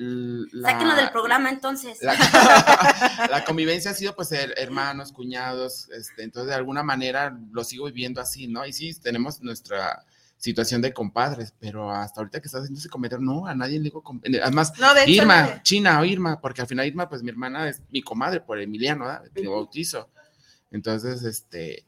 la, 0.02 0.71
Sáquenos 0.73 0.97
del 0.97 1.11
programa 1.11 1.50
entonces. 1.50 1.99
la, 2.02 2.15
la 3.30 3.45
convivencia 3.45 3.91
ha 3.91 3.95
sido 3.95 4.15
pues 4.17 4.32
her- 4.32 4.54
hermanos, 4.56 5.13
cuñados, 5.13 5.89
este, 5.91 6.23
entonces 6.23 6.49
de 6.49 6.54
alguna 6.54 6.82
manera 6.82 7.36
lo 7.52 7.65
sigo 7.65 7.86
viviendo 7.86 8.21
así, 8.21 8.47
¿no? 8.49 8.65
Y 8.67 8.73
sí, 8.73 8.95
tenemos 9.00 9.41
nuestra 9.43 10.04
situación 10.39 10.80
de 10.80 10.95
compadres, 10.95 11.52
pero 11.60 11.91
hasta 11.91 12.21
ahorita 12.21 12.41
que 12.41 12.47
estás 12.47 12.63
haciendo 12.63 12.78
ese 12.80 12.89
comentario, 12.89 13.23
no, 13.25 13.47
a 13.47 13.54
nadie 13.54 13.76
le 13.78 13.84
digo, 13.84 14.02
eh, 14.23 14.41
además, 14.43 14.73
No, 14.78 14.95
de 14.95 15.02
hecho, 15.02 15.10
Irma. 15.13 15.63
China 15.63 16.00
o 16.00 16.04
Irma, 16.06 16.41
porque 16.41 16.63
al 16.63 16.67
final 16.67 16.86
Irma, 16.86 17.08
pues 17.10 17.23
mi 17.23 17.28
hermana 17.28 17.69
es 17.69 17.82
mi 17.91 18.00
comadre 18.00 18.41
por 18.41 18.58
Emiliano, 18.58 19.04
¿verdad? 19.04 19.23
Bautizo. 19.45 20.08
Entonces, 20.71 21.25
este, 21.25 21.84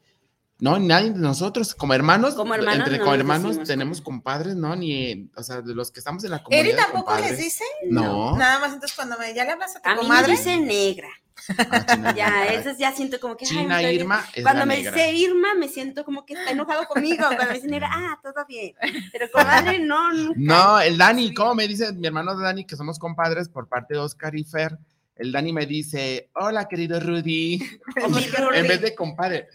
no, 0.59 0.79
nadie 0.79 1.11
de 1.11 1.19
nosotros, 1.19 1.75
como 1.75 1.93
hermanos, 1.93 2.35
Como 2.35 2.53
hermanos, 2.53 2.87
entre 2.87 2.97
no 2.99 3.03
como 3.03 3.11
nos 3.17 3.19
hermanos 3.19 3.49
decimos 3.49 3.67
tenemos 3.67 4.01
compadres, 4.01 4.55
¿no? 4.55 4.75
Ni, 4.75 5.29
o 5.35 5.43
sea, 5.43 5.61
de 5.61 5.75
los 5.75 5.91
que 5.91 5.99
estamos 5.99 6.23
en 6.23 6.31
la 6.31 6.41
comunidad. 6.43 6.67
¿Eri 6.69 6.77
tampoco 6.77 7.15
les 7.17 7.37
dice? 7.37 7.63
No. 7.89 8.37
Nada 8.37 8.59
más 8.59 8.73
entonces 8.73 8.95
cuando 8.95 9.17
me, 9.17 9.33
ya 9.33 9.43
le 9.43 9.51
hablas 9.51 9.75
a 9.75 9.81
tu 9.81 9.89
A 9.89 9.93
mí 9.95 10.01
comadre. 10.01 10.27
me 10.31 10.37
dice 10.37 10.57
negra. 10.57 11.09
Ah, 11.57 11.85
China, 11.85 12.13
Ya, 12.15 12.45
eso 12.45 12.69
ya 12.77 12.93
siento 12.93 13.19
como 13.19 13.35
que. 13.35 13.45
China 13.45 13.81
Irma 13.81 14.23
es 14.33 14.43
Cuando 14.43 14.59
la 14.59 14.65
me 14.65 14.77
negra. 14.77 14.91
dice 14.91 15.11
Irma, 15.13 15.53
me 15.55 15.67
siento 15.67 16.05
como 16.05 16.25
que 16.25 16.35
está 16.35 16.51
enojado 16.51 16.85
conmigo. 16.87 17.25
Cuando 17.25 17.45
me 17.45 17.53
dice 17.55 17.67
negra, 17.67 17.89
ah, 17.91 18.19
todo 18.23 18.45
bien. 18.47 18.73
Pero 19.11 19.29
comadre, 19.31 19.79
no, 19.79 20.13
nunca. 20.13 20.33
No, 20.37 20.79
el 20.79 20.97
Dani, 20.97 21.33
¿cómo 21.33 21.55
me 21.55 21.67
dice 21.67 21.91
mi 21.93 22.07
hermano 22.07 22.37
Dani, 22.37 22.65
que 22.65 22.77
somos 22.77 22.99
compadres 22.99 23.49
por 23.49 23.67
parte 23.67 23.95
de 23.95 23.99
Oscar 23.99 24.35
y 24.35 24.43
Fer? 24.43 24.77
El 25.15 25.31
Dani 25.31 25.53
me 25.53 25.65
dice, 25.65 26.31
hola 26.33 26.67
querido 26.67 26.99
Rudy. 26.99 27.59
En 28.55 28.67
vez 28.67 28.81
de 28.81 28.95
compadre, 28.95 29.47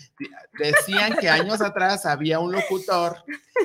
decían 0.58 1.16
que 1.16 1.28
años 1.28 1.60
atrás 1.60 2.06
había 2.06 2.38
un 2.38 2.52
locutor 2.52 3.16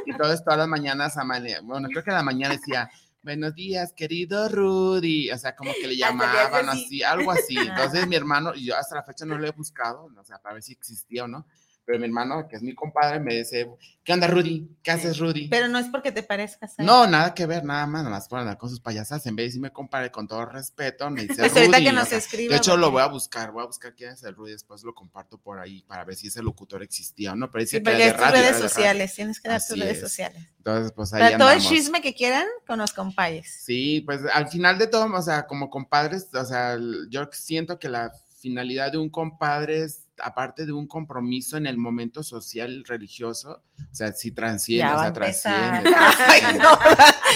y 0.06 0.16
todas, 0.18 0.44
todas 0.44 0.60
las 0.60 0.68
mañanas, 0.68 1.16
bueno, 1.64 1.88
creo 1.90 2.04
que 2.04 2.12
a 2.12 2.16
la 2.16 2.24
mañana 2.24 2.56
decía, 2.56 2.90
buenos 3.22 3.54
días, 3.56 3.94
querido 3.94 4.50
Rudy. 4.50 5.32
O 5.32 5.38
sea, 5.38 5.56
como 5.56 5.72
que 5.74 5.88
le 5.88 5.98
llamaban 5.98 6.70
así. 6.70 6.86
así, 6.86 7.04
algo 7.04 7.32
así. 7.32 7.58
Entonces 7.58 8.08
mi 8.08 8.16
hermano, 8.16 8.54
y 8.56 8.66
yo 8.66 8.78
hasta 8.78 8.96
la 8.96 9.04
fecha 9.04 9.26
no 9.26 9.38
lo 9.38 9.48
he 9.48 9.52
buscado, 9.52 10.10
o 10.18 10.24
sea, 10.24 10.40
para 10.40 10.56
ver 10.56 10.64
si 10.64 10.74
existía 10.74 11.24
o 11.24 11.28
no. 11.28 11.46
Pero 11.86 12.00
mi 12.00 12.06
hermano, 12.06 12.48
que 12.48 12.56
es 12.56 12.62
mi 12.62 12.74
compadre, 12.74 13.20
me 13.20 13.36
dice, 13.36 13.70
¿qué 14.06 14.14
onda, 14.14 14.26
Rudy? 14.28 14.70
¿Qué 14.82 14.92
haces, 14.92 15.18
Rudy? 15.20 15.50
Pero 15.50 15.68
no 15.68 15.78
es 15.78 15.88
porque 15.88 16.14
te 16.14 16.24
parezcas. 16.24 16.80
él. 16.80 16.86
No, 16.86 17.06
nada 17.08 17.34
que 17.34 17.46
ver, 17.46 17.66
nada 17.66 17.86
más, 17.88 18.04
nada 18.04 18.16
más 18.16 18.28
por 18.30 18.40
andar 18.40 18.58
con 18.58 18.70
sus 18.70 18.80
payasas. 18.80 19.26
En 19.26 19.36
vez 19.36 19.44
de 19.44 19.48
decirme 19.48 19.72
compadre 19.74 20.10
con 20.10 20.26
todo 20.26 20.46
respeto, 20.46 21.10
me 21.10 21.24
dice 21.24 21.36
Pues 21.40 21.52
ahorita 21.58 21.78
Rudy, 21.78 21.86
que 21.86 21.92
nos 21.92 22.04
o 22.04 22.10
sea, 22.10 22.18
escriba, 22.20 22.52
De 22.54 22.58
hecho, 22.58 22.78
lo 22.78 22.84
porque- 22.88 22.92
voy 22.94 23.02
a 23.02 23.08
buscar, 23.08 23.52
voy 23.52 23.64
a 23.64 23.66
buscar 23.66 23.94
quién 23.96 24.12
es 24.12 24.24
el 24.24 24.34
Rudy, 24.34 24.54
después 24.54 24.82
lo 24.84 24.94
comparto 24.96 25.38
por 25.38 25.60
ahí 25.60 25.82
para 25.84 26.06
ver 26.06 26.16
si 26.16 26.28
ese 26.28 26.42
locutor 26.42 26.82
existía 26.84 27.34
o 27.34 27.36
no. 27.36 27.52
Pero 27.52 27.64
dice 27.66 27.78
Sí, 27.80 27.84
que 27.84 27.92
de 27.92 28.12
tus 28.12 28.20
radio, 28.22 28.32
redes 28.34 28.46
de 28.46 28.52
radio. 28.54 28.70
sociales, 28.70 29.14
tienes 29.16 29.40
que 29.42 29.50
dar 29.50 29.60
tus 29.60 29.72
Así 29.72 29.80
redes 29.82 29.98
es. 29.98 30.02
sociales. 30.04 30.48
Entonces, 30.60 30.94
pues 30.94 31.14
ahí 31.14 31.22
Para 31.22 31.38
todo 31.38 31.52
el 31.52 31.60
chisme 31.60 32.02
que 32.02 32.14
quieran 32.14 32.48
con 32.66 32.80
los 32.80 32.94
compayes. 32.94 33.62
Sí, 33.66 34.00
pues 34.06 34.22
al 34.34 34.48
final 34.48 34.78
de 34.80 34.88
todo, 34.88 35.14
o 35.14 35.22
sea, 35.22 35.46
como 35.48 35.70
compadres, 35.70 36.30
o 36.34 36.46
sea, 36.46 36.78
yo 37.10 37.28
siento 37.34 37.78
que 37.78 37.90
la 37.90 38.14
finalidad 38.40 38.92
de 38.94 38.98
un 39.00 39.10
compadre 39.10 39.84
es, 39.84 40.03
aparte 40.20 40.66
de 40.66 40.72
un 40.72 40.88
compromiso 40.88 41.58
en 41.58 41.66
el 41.66 41.78
momento 41.78 42.24
social 42.24 42.84
religioso, 42.88 43.64
o 43.80 43.96
sea, 43.96 44.12
si 44.14 44.32
transciende, 44.32 44.94
o 44.94 45.00
sea, 45.00 45.14
trasciende. 45.14 45.94
Ay, 45.98 46.42
trasciende, 46.42 46.60
no, 46.60 46.80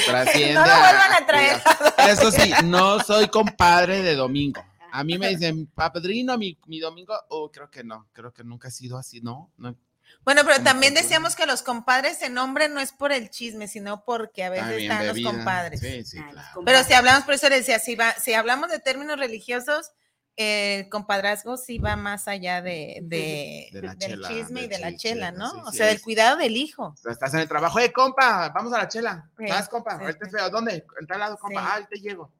trasciende 0.05 0.53
no 0.53 0.65
lo 0.65 0.71
a- 0.71 0.79
vuelvan 0.79 1.13
a 1.13 1.25
traer. 1.25 1.61
Eso 2.09 2.31
sí, 2.31 2.51
no 2.65 2.99
soy 2.99 3.27
compadre 3.27 4.01
de 4.01 4.15
domingo. 4.15 4.63
A 4.91 5.03
mí 5.03 5.17
me 5.17 5.29
dicen, 5.29 5.67
padrino, 5.67 6.37
mi, 6.37 6.57
mi 6.65 6.79
domingo, 6.79 7.13
oh, 7.29 7.51
creo 7.51 7.69
que 7.69 7.83
no, 7.83 8.07
creo 8.13 8.33
que 8.33 8.43
nunca 8.43 8.69
ha 8.69 8.71
sido 8.71 8.97
así, 8.97 9.21
¿no? 9.21 9.51
no 9.57 9.75
Bueno, 10.23 10.41
pero 10.45 10.63
también 10.63 10.93
decíamos 10.93 11.35
que 11.35 11.45
los 11.45 11.61
compadres 11.61 12.17
se 12.17 12.29
nombren 12.29 12.73
no 12.73 12.79
es 12.79 12.93
por 12.93 13.11
el 13.11 13.29
chisme, 13.29 13.67
sino 13.67 14.03
porque 14.05 14.43
a 14.45 14.49
veces 14.49 14.81
están 14.83 15.05
los 15.05 15.19
compadres. 15.21 15.81
Sí, 15.81 16.03
sí, 16.05 16.17
Ah, 16.19 16.29
claro. 16.31 16.61
Pero 16.65 16.83
si 16.83 16.93
hablamos, 16.93 17.25
por 17.25 17.33
eso 17.33 17.49
le 17.49 17.57
decía, 17.57 17.79
si, 17.79 17.95
va, 17.95 18.13
si 18.13 18.33
hablamos 18.33 18.69
de 18.71 18.79
términos 18.79 19.19
religiosos, 19.19 19.91
el 20.37 20.87
compadrazgo 20.89 21.57
sí 21.57 21.79
va 21.79 21.95
más 21.95 22.27
allá 22.27 22.61
de, 22.61 22.99
de- 23.01 23.69
De 23.73 23.81
la 23.81 23.95
del 23.95 24.09
chela, 24.11 24.27
chisme 24.29 24.61
y 24.61 24.67
de 24.67 24.77
la 24.79 24.95
chela, 24.95 24.97
chela, 24.97 25.31
¿no? 25.31 25.49
sí, 25.51 25.57
o 25.65 25.71
sí 25.71 25.77
sea, 25.77 25.87
del 25.87 26.01
cuidado 26.01 26.37
del 26.37 26.55
hijo. 26.55 26.93
Estás 27.09 27.33
en 27.33 27.39
el 27.41 27.47
trabajo, 27.47 27.79
eh, 27.79 27.91
compa, 27.91 28.49
vamos 28.55 28.71
a 28.73 28.77
la 28.77 28.87
chela. 28.87 29.29
Sí, 29.37 29.45
¿Vas, 29.49 29.67
compa? 29.67 29.97
sí, 29.97 30.03
Ahorita 30.03 30.19
sí. 30.25 30.25
estoy, 30.27 30.41
¿a 30.41 30.49
dónde? 30.49 30.85
En 31.01 31.07
tal 31.07 31.19
lado, 31.19 31.37
compa. 31.37 31.59
Sí. 31.59 31.67
Ah, 31.69 31.75
ahí 31.75 31.85
te 31.89 31.99
llego. 31.99 32.31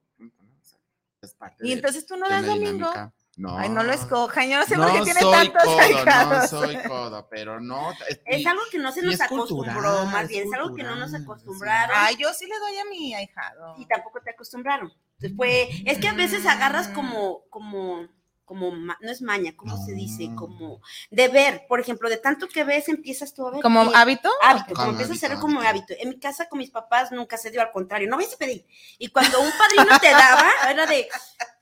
Es 1.21 1.33
parte 1.33 1.65
Y 1.65 1.69
de- 1.69 1.73
entonces 1.73 2.05
tú 2.05 2.15
no 2.15 2.29
das 2.29 2.45
domingo. 2.45 2.89
No. 3.37 3.55
Ay, 3.55 3.69
no 3.69 3.83
lo 3.83 3.93
escojan. 3.93 4.49
Yo 4.49 4.57
no 4.57 4.65
sé 4.65 4.75
por 4.75 4.87
No 4.87 4.93
qué 4.95 5.01
tiene 5.03 5.19
tantos 5.19 5.63
codo, 5.63 5.75
no 5.75 5.79
ahijados. 5.83 6.49
soy 6.49 6.75
codo, 6.87 7.27
pero 7.29 7.59
no. 7.59 7.91
Es 8.25 8.45
algo 8.47 8.61
que 8.71 8.79
no 8.79 8.91
se 8.91 9.03
nos 9.03 9.21
acostumbró, 9.21 9.73
cultural, 9.73 10.07
más 10.07 10.27
bien, 10.27 10.47
es 10.47 10.53
algo 10.53 10.75
que 10.75 10.81
no 10.83 10.95
nos 10.95 11.13
acostumbraron. 11.13 11.95
Ay, 11.99 12.15
yo 12.19 12.33
sí 12.33 12.45
le 12.47 12.57
doy 12.57 12.77
a 12.79 12.85
mi 12.85 13.13
ahijado. 13.13 13.75
y 13.77 13.85
tampoco 13.87 14.21
te 14.21 14.31
acostumbraron. 14.31 14.91
Fue, 15.35 15.69
es 15.85 15.97
que 15.97 16.07
a 16.07 16.13
veces 16.13 16.45
agarras 16.45 16.87
como, 16.89 17.43
como, 17.49 18.07
como, 18.45 18.71
no 18.71 19.11
es 19.11 19.21
maña, 19.21 19.53
¿cómo 19.55 19.83
se 19.83 19.93
dice? 19.93 20.27
No. 20.27 20.35
Como 20.35 20.81
de 21.09 21.27
ver, 21.27 21.65
por 21.67 21.79
ejemplo, 21.79 22.09
de 22.09 22.17
tanto 22.17 22.47
que 22.47 22.63
ves, 22.63 22.87
empiezas 22.87 23.33
tú 23.33 23.47
a 23.47 23.51
ver. 23.51 23.61
¿Como 23.61 23.81
hábito? 23.81 24.29
Hábito, 24.41 24.67
Como 24.67 24.77
como 24.77 24.91
empieza 24.91 25.13
a 25.13 25.15
ser 25.17 25.31
hábito, 25.31 25.41
como 25.41 25.61
hábito. 25.61 25.85
hábito. 25.93 26.03
En 26.03 26.09
mi 26.09 26.19
casa 26.19 26.47
con 26.47 26.59
mis 26.59 26.71
papás 26.71 27.11
nunca 27.11 27.37
se 27.37 27.51
dio 27.51 27.61
al 27.61 27.71
contrario, 27.71 28.07
no 28.09 28.17
vais 28.17 28.33
a 28.33 28.37
pedir. 28.37 28.65
Y 28.99 29.09
cuando 29.09 29.41
un 29.41 29.51
padrino 29.51 29.99
te 29.99 30.11
daba, 30.11 30.49
era 30.69 30.85
de, 30.85 31.09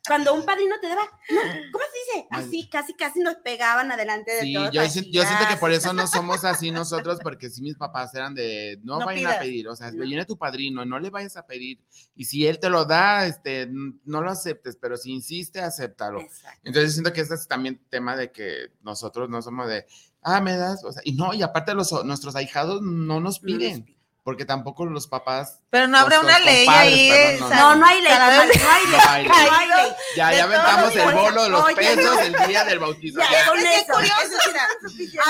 cuando 0.08 0.34
un 0.34 0.46
padrino 0.46 0.76
te 0.82 0.88
daba, 0.88 1.04
no, 1.04 1.42
¿cómo 1.72 1.84
se 1.86 2.16
dice? 2.18 2.28
Así, 2.32 2.70
casi, 2.70 2.94
casi 2.94 3.20
nos 3.20 3.36
pegaban 3.38 3.92
adelante 3.92 4.32
de 4.32 4.42
Sí, 4.42 4.54
todos. 4.54 4.72
yo, 4.72 4.82
así, 4.82 5.12
yo 5.12 5.24
siento 5.24 5.48
que 5.50 5.58
por 5.58 5.72
ah, 5.72 5.76
eso 5.76 5.94
no 5.94 6.08
somos 6.08 6.44
así 6.44 6.72
nosotros, 6.72 7.20
porque 7.22 7.50
si 7.50 7.62
mis 7.62 7.76
papás 7.76 8.14
eran 8.16 8.34
de 8.36 8.80
no, 8.84 9.00
No 9.00 9.06
vayan 9.06 9.32
a 9.32 9.40
pedir, 9.40 9.68
o 9.68 9.76
sea, 9.76 9.92
viene 9.92 10.26
tu 10.26 10.38
padrino, 10.38 10.86
no 10.86 11.00
le 11.00 11.10
vayas 11.10 11.38
a 11.38 11.46
pedir, 11.46 11.80
y 12.16 12.26
si 12.26 12.46
él 12.46 12.60
te 12.60 12.70
lo 12.70 12.86
da, 12.86 13.26
este, 13.26 13.68
no 13.70 14.22
lo 14.22 14.30
aceptes, 14.30 14.78
pero 14.78 14.98
si 14.98 15.12
insiste, 15.12 15.60
acéptalo. 15.62 16.22
Exacto. 16.22 16.62
Entonces 16.64 16.94
siento 16.94 17.14
que 17.14 17.22
este 17.22 17.36
es 17.36 17.48
también 17.48 17.82
tema 17.90 18.16
de 18.16 18.32
que 18.32 18.72
nosotros 18.82 19.30
no 19.30 19.42
somos 19.42 19.68
de, 19.68 19.86
ah, 20.22 20.42
me 20.42 20.58
das, 20.58 20.84
o 20.84 20.92
sea, 20.92 21.02
y 21.06 21.14
no, 21.14 21.34
y 21.34 21.42
aparte 21.44 21.74
los, 21.74 21.92
nuestros 22.06 22.36
ahijados 22.36 22.82
no 22.82 23.20
nos 23.20 23.40
piden, 23.40 23.95
porque 24.26 24.44
tampoco 24.44 24.88
los 24.88 25.06
papás. 25.08 25.60
Pero 25.70 25.88
no 25.88 26.00
habrá 26.00 26.20
una 26.20 26.40
ley 26.40 26.66
ahí. 26.68 27.12
perdón, 27.12 27.50
no, 27.52 27.56
No, 27.56 27.76
no 27.76 27.86
hay 27.86 28.02
ley, 28.02 28.12
no 28.12 28.24
hay 28.26 28.48
ley. 28.48 28.58
No 28.66 28.72
hay 28.72 29.24
ley. 29.24 29.28
No 29.28 29.36
hay 29.56 29.68
ley. 29.68 29.96
Ya, 30.18 30.30
de 30.30 30.38
ya 30.38 30.44
aventamos 30.46 30.96
el 30.96 31.12
bolo 31.14 31.44
de 31.44 31.50
los 31.50 31.64
Oye, 31.64 31.76
pesos 31.76 32.20
el 32.22 32.36
día 32.48 32.64
del 32.66 32.80
bautizo. 32.80 33.20
Ya, 33.20 33.32
ya. 33.32 33.46
con 33.48 33.58
Es 33.60 33.64
que 33.64 33.76
es 33.76 33.82
eso. 33.84 33.94
curioso, 33.94 34.38
mira, 34.48 34.68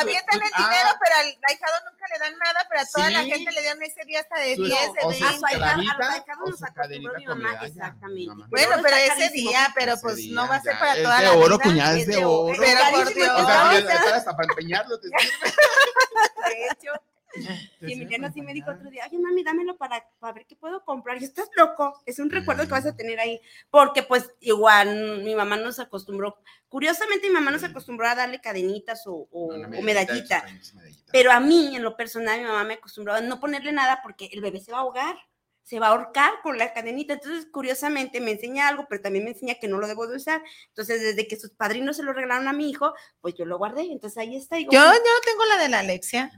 avientan 0.02 0.42
el 0.42 0.52
Ah. 0.54 0.64
dinero, 0.64 0.90
pero 1.04 1.16
al 1.20 1.26
ahijado 1.50 1.74
nunca 1.92 2.06
le 2.14 2.20
dan 2.20 2.38
nada, 2.40 2.66
pero 2.70 2.82
a 2.82 2.86
toda 2.86 3.10
la 3.10 3.24
gente 3.24 3.52
le 3.52 3.64
dan 3.64 3.84
ese 3.84 4.06
día 4.06 4.20
hasta 4.22 4.40
de 4.40 4.56
Su- 4.56 4.64
10, 4.64 4.80
o 5.04 5.10
de 5.12 5.18
su 5.18 5.26
A 5.26 5.30
20. 5.30 5.40
su 5.40 5.46
ahijado- 5.46 6.46
nos 6.48 6.64
acostumbró 6.64 7.14
mi 7.18 7.26
mamá, 7.26 7.60
exactamente. 7.66 8.28
Mamá. 8.30 8.48
Bueno, 8.50 8.76
Pero 8.82 8.96
ese 8.96 9.30
día, 9.32 9.74
pero 9.76 9.96
pues 10.02 10.16
día, 10.16 10.34
no 10.36 10.48
va 10.48 10.56
a 10.56 10.62
ser 10.62 10.80
para 10.80 10.96
es 10.96 11.04
toda 11.04 11.18
de 11.20 11.24
la 11.26 11.32
oro, 11.34 11.58
vida. 11.58 11.64
cuñada, 11.64 11.98
es 11.98 12.08
de 12.08 12.24
oro. 12.24 12.56
Pero 12.58 12.80
por 12.92 13.04
Carísimo, 13.04 13.26
Dios. 13.26 13.42
O 13.42 13.46
sea, 13.46 13.64
No, 13.66 13.72
ya 13.74 13.78
está- 13.80 13.94
estar 13.94 14.14
hasta 14.14 14.36
para 14.38 14.48
empeñarlo. 14.48 15.00
te 15.02 15.08
sirve. 15.10 15.20
De 16.48 16.68
hecho, 16.72 16.92
y 17.82 17.94
Emiliano 17.94 18.32
sí 18.32 18.42
me 18.42 18.54
dijo 18.54 18.72
otro 18.72 18.90
día, 18.90 19.04
oye 19.08 19.20
mami, 19.20 19.44
dámelo 19.44 19.78
para, 19.78 20.06
para 20.20 20.34
ver 20.34 20.46
qué 20.46 20.56
puedo 20.56 20.84
comprar. 20.84 21.22
Y 21.22 21.26
estás 21.26 21.50
loco, 21.56 22.02
es 22.06 22.20
un 22.20 22.30
recuerdo 22.30 22.64
que 22.64 22.72
vas 22.72 22.86
a 22.86 22.96
tener 22.96 23.20
ahí. 23.20 23.40
Porque 23.70 24.04
pues 24.04 24.32
igual 24.42 25.22
mi 25.24 25.36
mamá 25.36 25.58
nos 25.58 25.80
acostumbró, 25.80 26.38
curiosamente 26.70 27.28
mi 27.28 27.34
mamá 27.34 27.52
nos 27.52 27.64
acostumbró 27.64 28.08
a 28.08 28.16
darle 28.16 28.42
cadenitas 28.42 29.06
o, 29.08 29.28
o- 29.32 29.46
Una 29.54 29.68
o 29.68 29.82
medallita. 29.82 30.42
medallita, 30.44 30.74
medallita. 30.76 31.12
Pero 31.12 31.32
a 31.32 31.40
mí, 31.40 31.76
en 31.76 31.84
lo 31.84 31.96
personal, 31.96 32.40
mi 32.40 32.46
mamá 32.46 32.64
me 32.64 32.74
acostumbró 32.76 33.14
a 33.14 33.22
no 33.22 33.40
ponerle 33.40 33.72
nada 33.72 34.00
porque 34.04 34.30
el 34.34 34.42
bebé 34.42 34.60
se 34.60 34.72
va 34.72 34.80
a 34.80 34.82
ahogar, 34.82 35.16
se 35.64 35.80
va 35.80 35.88
a 35.88 35.92
ahorcar 35.92 36.34
con 36.44 36.58
la 36.58 36.74
cadenita. 36.74 37.14
Entonces, 37.14 37.48
curiosamente, 37.52 38.20
me 38.20 38.32
enseña 38.32 38.68
algo, 38.68 38.86
pero 38.90 39.02
también 39.02 39.24
me 39.24 39.32
enseña 39.32 39.56
que 39.56 39.68
no 39.68 39.78
lo 39.80 39.88
debo 39.88 40.08
de 40.08 40.18
usar. 40.18 40.44
Entonces, 40.68 41.02
desde 41.02 41.28
que 41.28 41.38
sus 41.40 41.52
padrinos 41.52 41.96
se 41.98 42.04
lo 42.04 42.12
regalaron 42.14 42.48
a 42.48 42.54
mi 42.54 42.70
hijo, 42.70 42.94
pues 43.22 43.34
yo 43.36 43.46
lo 43.46 43.58
guardé. 43.58 43.84
Entonces, 43.84 44.18
ahí 44.18 44.36
está. 44.36 44.58
digo, 44.58 44.72
Yo, 44.74 44.80
yo 44.84 44.92
pues, 44.92 45.22
tengo 45.26 45.46
la 45.46 45.58
de 45.64 45.70
la 45.70 45.80
Alexia. 45.80 46.32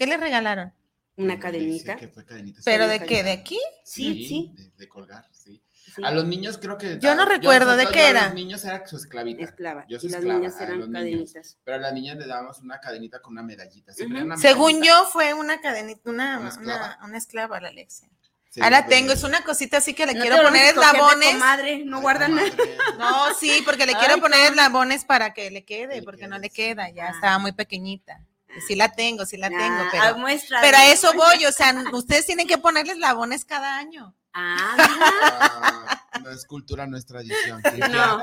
¿Qué 0.00 0.06
le 0.06 0.16
regalaron? 0.16 0.72
una 1.16 1.38
cadenita. 1.38 1.96
que 1.96 2.08
fue 2.08 2.24
cadenita. 2.24 2.62
¿Pero 2.64 2.88
de 2.88 3.00
qué? 3.04 3.22
¿De 3.22 3.32
aquí? 3.32 3.58
Sí, 3.84 4.24
sí. 4.26 4.54
De, 4.56 4.70
de 4.78 4.88
colgar, 4.88 5.26
sí. 5.30 5.62
Sí. 5.94 6.02
A 6.02 6.10
los 6.12 6.24
niños 6.24 6.56
creo 6.56 6.78
que. 6.78 6.98
Yo 6.98 7.14
no 7.14 7.26
recuerdo, 7.26 7.76
¿de 7.76 7.86
qué 7.88 7.98
yo 7.98 8.04
a 8.06 8.08
era? 8.08 8.24
Los 8.26 8.34
niños 8.34 8.64
era 8.64 8.86
su 8.86 8.96
esclavita. 8.96 9.44
Esclava. 9.44 9.84
Yo 9.88 9.98
y 9.98 10.00
soy 10.00 10.08
las 10.08 10.20
esclava, 10.20 10.38
niñas 10.40 10.58
eran 10.58 10.78
niños. 10.78 10.90
cadenitas. 10.94 11.58
Pero 11.62 11.76
a 11.76 11.80
las 11.80 11.92
niñas 11.92 12.16
le 12.16 12.26
dábamos 12.26 12.60
una 12.60 12.80
cadenita 12.80 13.20
con 13.20 13.32
una 13.34 13.42
medallita. 13.42 13.92
Siempre 13.92 14.18
Ujú. 14.20 14.26
una 14.28 14.36
Según 14.38 14.80
medallita. 14.80 15.02
yo, 15.02 15.08
fue 15.10 15.34
una 15.34 15.60
cadenita, 15.60 16.08
una, 16.10 16.38
¿Una 16.40 16.48
esclava? 16.48 16.96
una, 16.96 17.04
una 17.06 17.18
esclava 17.18 17.60
la 17.60 17.68
Alexia. 17.68 18.08
Sí, 18.48 18.62
Ahora 18.62 18.86
tengo, 18.86 19.12
es 19.12 19.22
una 19.22 19.42
cosita 19.44 19.76
así 19.76 19.92
que 19.92 20.06
le 20.06 20.14
No 20.14 20.22
quiero 20.22 20.42
poner 20.42 20.64
eslabones. 20.74 21.32
comadre, 21.34 21.84
no 21.84 21.96
Ay, 21.98 22.02
guardan 22.02 22.34
nada. 22.36 22.48
No, 22.98 23.34
sí, 23.34 23.60
porque 23.66 23.84
le 23.84 23.92
Ay, 23.94 23.98
quiero 23.98 24.20
poner 24.22 24.40
eslabones 24.52 25.04
para 25.04 25.34
que 25.34 25.50
le 25.50 25.64
quede, 25.66 26.02
porque 26.02 26.26
no 26.28 26.38
le 26.38 26.48
queda, 26.48 26.88
ya 26.88 27.08
Ah. 27.08 27.10
estaba 27.10 27.38
muy 27.38 27.52
pequeñita. 27.52 28.20
Sí 28.66 28.74
la 28.74 28.92
tengo, 28.92 29.24
sí 29.26 29.36
la 29.36 29.48
tengo, 29.48 29.62
Ah, 29.82 29.88
pero, 29.92 30.18
muestra. 30.18 30.60
pero 30.60 30.76
a 30.76 30.86
eso 30.86 31.12
voy, 31.14 31.46
o 31.46 31.52
sea, 31.52 31.74
ustedes 31.92 32.26
tienen 32.26 32.46
que 32.48 32.58
ponerle 32.58 32.92
eslabones 32.94 33.44
cada 33.44 33.76
año. 33.76 34.14
Ah, 34.32 34.74
mira. 34.76 36.06
Ah, 36.12 36.18
no 36.22 36.30
es 36.30 36.44
cultura, 36.46 36.86
no 36.86 36.96
es 36.96 37.06
tradición. 37.06 37.62
No. 37.90 38.22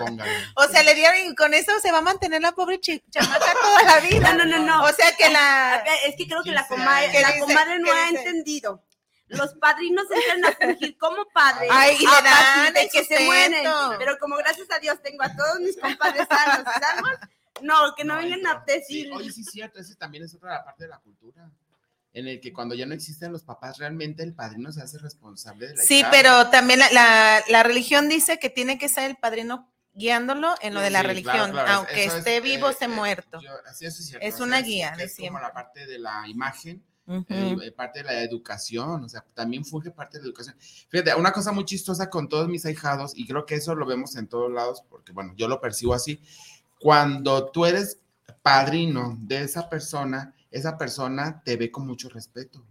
O 0.56 0.68
sea, 0.68 0.84
le 0.84 0.96
dieron 0.96 1.18
y 1.32 1.36
con 1.36 1.54
eso 1.54 1.72
se 1.82 1.92
va 1.92 1.98
a 2.00 2.02
mantener 2.02 2.42
la 2.42 2.52
pobre 2.54 2.80
chamaca 2.80 3.54
toda 3.62 3.84
la 3.84 4.00
vida. 4.00 4.34
No, 4.34 4.46
no, 4.46 4.58
no, 4.58 4.66
no. 4.66 4.84
O 4.84 4.94
sea 4.94 5.16
que 5.18 5.30
la... 5.30 5.84
Es 6.06 6.16
que 6.16 6.28
creo 6.28 6.44
que 6.44 6.52
la 6.52 6.68
15 6.68 6.76
comadre, 6.76 7.22
la 7.22 7.40
comadre 7.40 7.80
no 7.80 7.86
¿Qué 7.86 7.92
ha 7.92 8.06
dice? 8.10 8.22
entendido. 8.22 8.84
Los 9.28 9.54
padrinos 9.56 10.06
entran 10.10 10.46
a 10.46 10.52
fungir 10.58 10.98
como 10.98 11.26
padres. 11.34 11.70
Ay, 11.74 11.98
y 12.00 12.06
le 12.06 12.08
a 12.08 12.22
dan 12.22 12.74
que 12.92 13.04
se 13.04 13.20
mueren. 13.26 13.66
Pero 13.98 14.18
como 14.20 14.38
gracias 14.38 14.70
a 14.72 14.80
Dios 14.80 15.02
tengo 15.04 15.24
a 15.24 15.36
todos 15.36 15.60
mis 15.60 15.78
compadres 15.78 16.26
sanos 16.30 16.66
y 16.66 16.80
salvos, 16.80 17.12
no, 17.62 17.94
que 17.96 18.04
no, 18.04 18.16
vengan 18.18 18.46
a 18.48 18.64
decir. 18.66 19.06
Sí, 19.08 19.12
oye, 19.14 19.32
sí 19.32 19.42
es 19.42 19.48
cierto, 19.52 19.80
ese 19.80 19.96
también 19.96 20.24
es 20.24 20.34
otra 20.34 20.64
parte 20.64 20.84
de 20.84 20.90
la 20.90 21.00
cultura. 21.00 21.50
En 22.14 22.28
el 22.28 22.40
que 22.40 22.52
cuando 22.52 22.74
ya 22.74 22.86
no 22.86 22.94
existen 22.96 23.32
los 23.32 23.44
papás, 23.44 23.78
realmente 23.78 24.24
el 24.24 24.34
padrino 24.34 24.72
se 24.72 24.82
hace 24.82 24.98
responsable 24.98 25.68
de 25.68 25.76
la 25.76 25.84
Sí, 25.84 26.00
hija. 26.00 26.10
pero 26.10 26.50
también 26.50 26.80
la, 26.80 26.90
la, 26.92 27.44
la 27.48 27.64
religión 27.64 28.10
dice 28.10 28.40
que 28.40 28.50
tiene 28.50 28.78
que 28.80 28.90
ser 28.90 29.10
el 29.10 29.18
padrino 29.18 29.72
guiándolo 29.94 30.56
en 30.62 30.74
lo 30.74 30.80
de 30.82 30.90
la 30.90 31.02
Sí, 31.02 31.08
religión, 31.08 31.52
claro, 31.52 31.52
claro, 31.52 31.72
aunque 31.74 32.04
eso 32.06 32.14
es, 32.14 32.20
esté 32.20 32.38
eh, 32.38 32.42
vivo, 32.42 32.70
esté 32.70 32.86
eh, 32.86 32.90
muerto. 32.90 33.40
yo- 33.42 33.52
así 33.68 33.86
eso 33.86 34.00
es 34.02 34.08
cierto. 34.08 34.26
Es 34.26 34.36
o 34.36 34.38
sea, 34.38 34.46
una 34.48 34.62
guía 34.62 34.94
de 34.98 35.04
es 35.04 35.16
como 35.18 35.40
la 35.40 35.52
parte 35.54 35.86
de 35.86 36.00
la 36.00 36.28
imagen, 36.28 36.84
Ujú. 37.08 37.26
eh, 37.30 37.72
parte 37.76 38.00
de 38.00 38.06
la 38.06 38.22
educación, 38.22 39.04
o 39.04 39.10
sea, 39.10 39.24
también 39.34 39.64
funge 39.66 39.92
parte 39.92 40.18
de 40.18 40.24
la 40.24 40.28
educación. 40.30 40.56
Fíjate, 40.90 41.14
una 41.16 41.32
cosa 41.32 41.52
muy 41.52 41.66
chistosa 41.66 42.10
con 42.10 42.30
todos 42.30 42.48
mis 42.48 42.66
ahijados, 42.66 43.12
y 43.16 43.28
creo 43.28 43.46
que 43.46 43.56
eso 43.56 43.76
lo 43.76 43.86
vemos 43.86 44.16
en 44.16 44.28
todos 44.28 44.52
lados, 44.52 44.84
porque 44.90 45.12
bueno, 45.12 45.34
yo 45.36 45.48
lo 45.48 45.60
percibo 45.62 45.94
así, 45.94 46.22
cuando 46.80 47.50
tú 47.52 47.66
eres 47.66 48.00
padrino 48.42 49.18
de 49.20 49.42
esa 49.42 49.70
persona, 49.70 50.34
esa 50.52 50.78
persona 50.78 51.42
te 51.44 51.58
ve 51.58 51.72
con 51.72 51.86
mucho 51.86 52.10
respeto. 52.10 52.66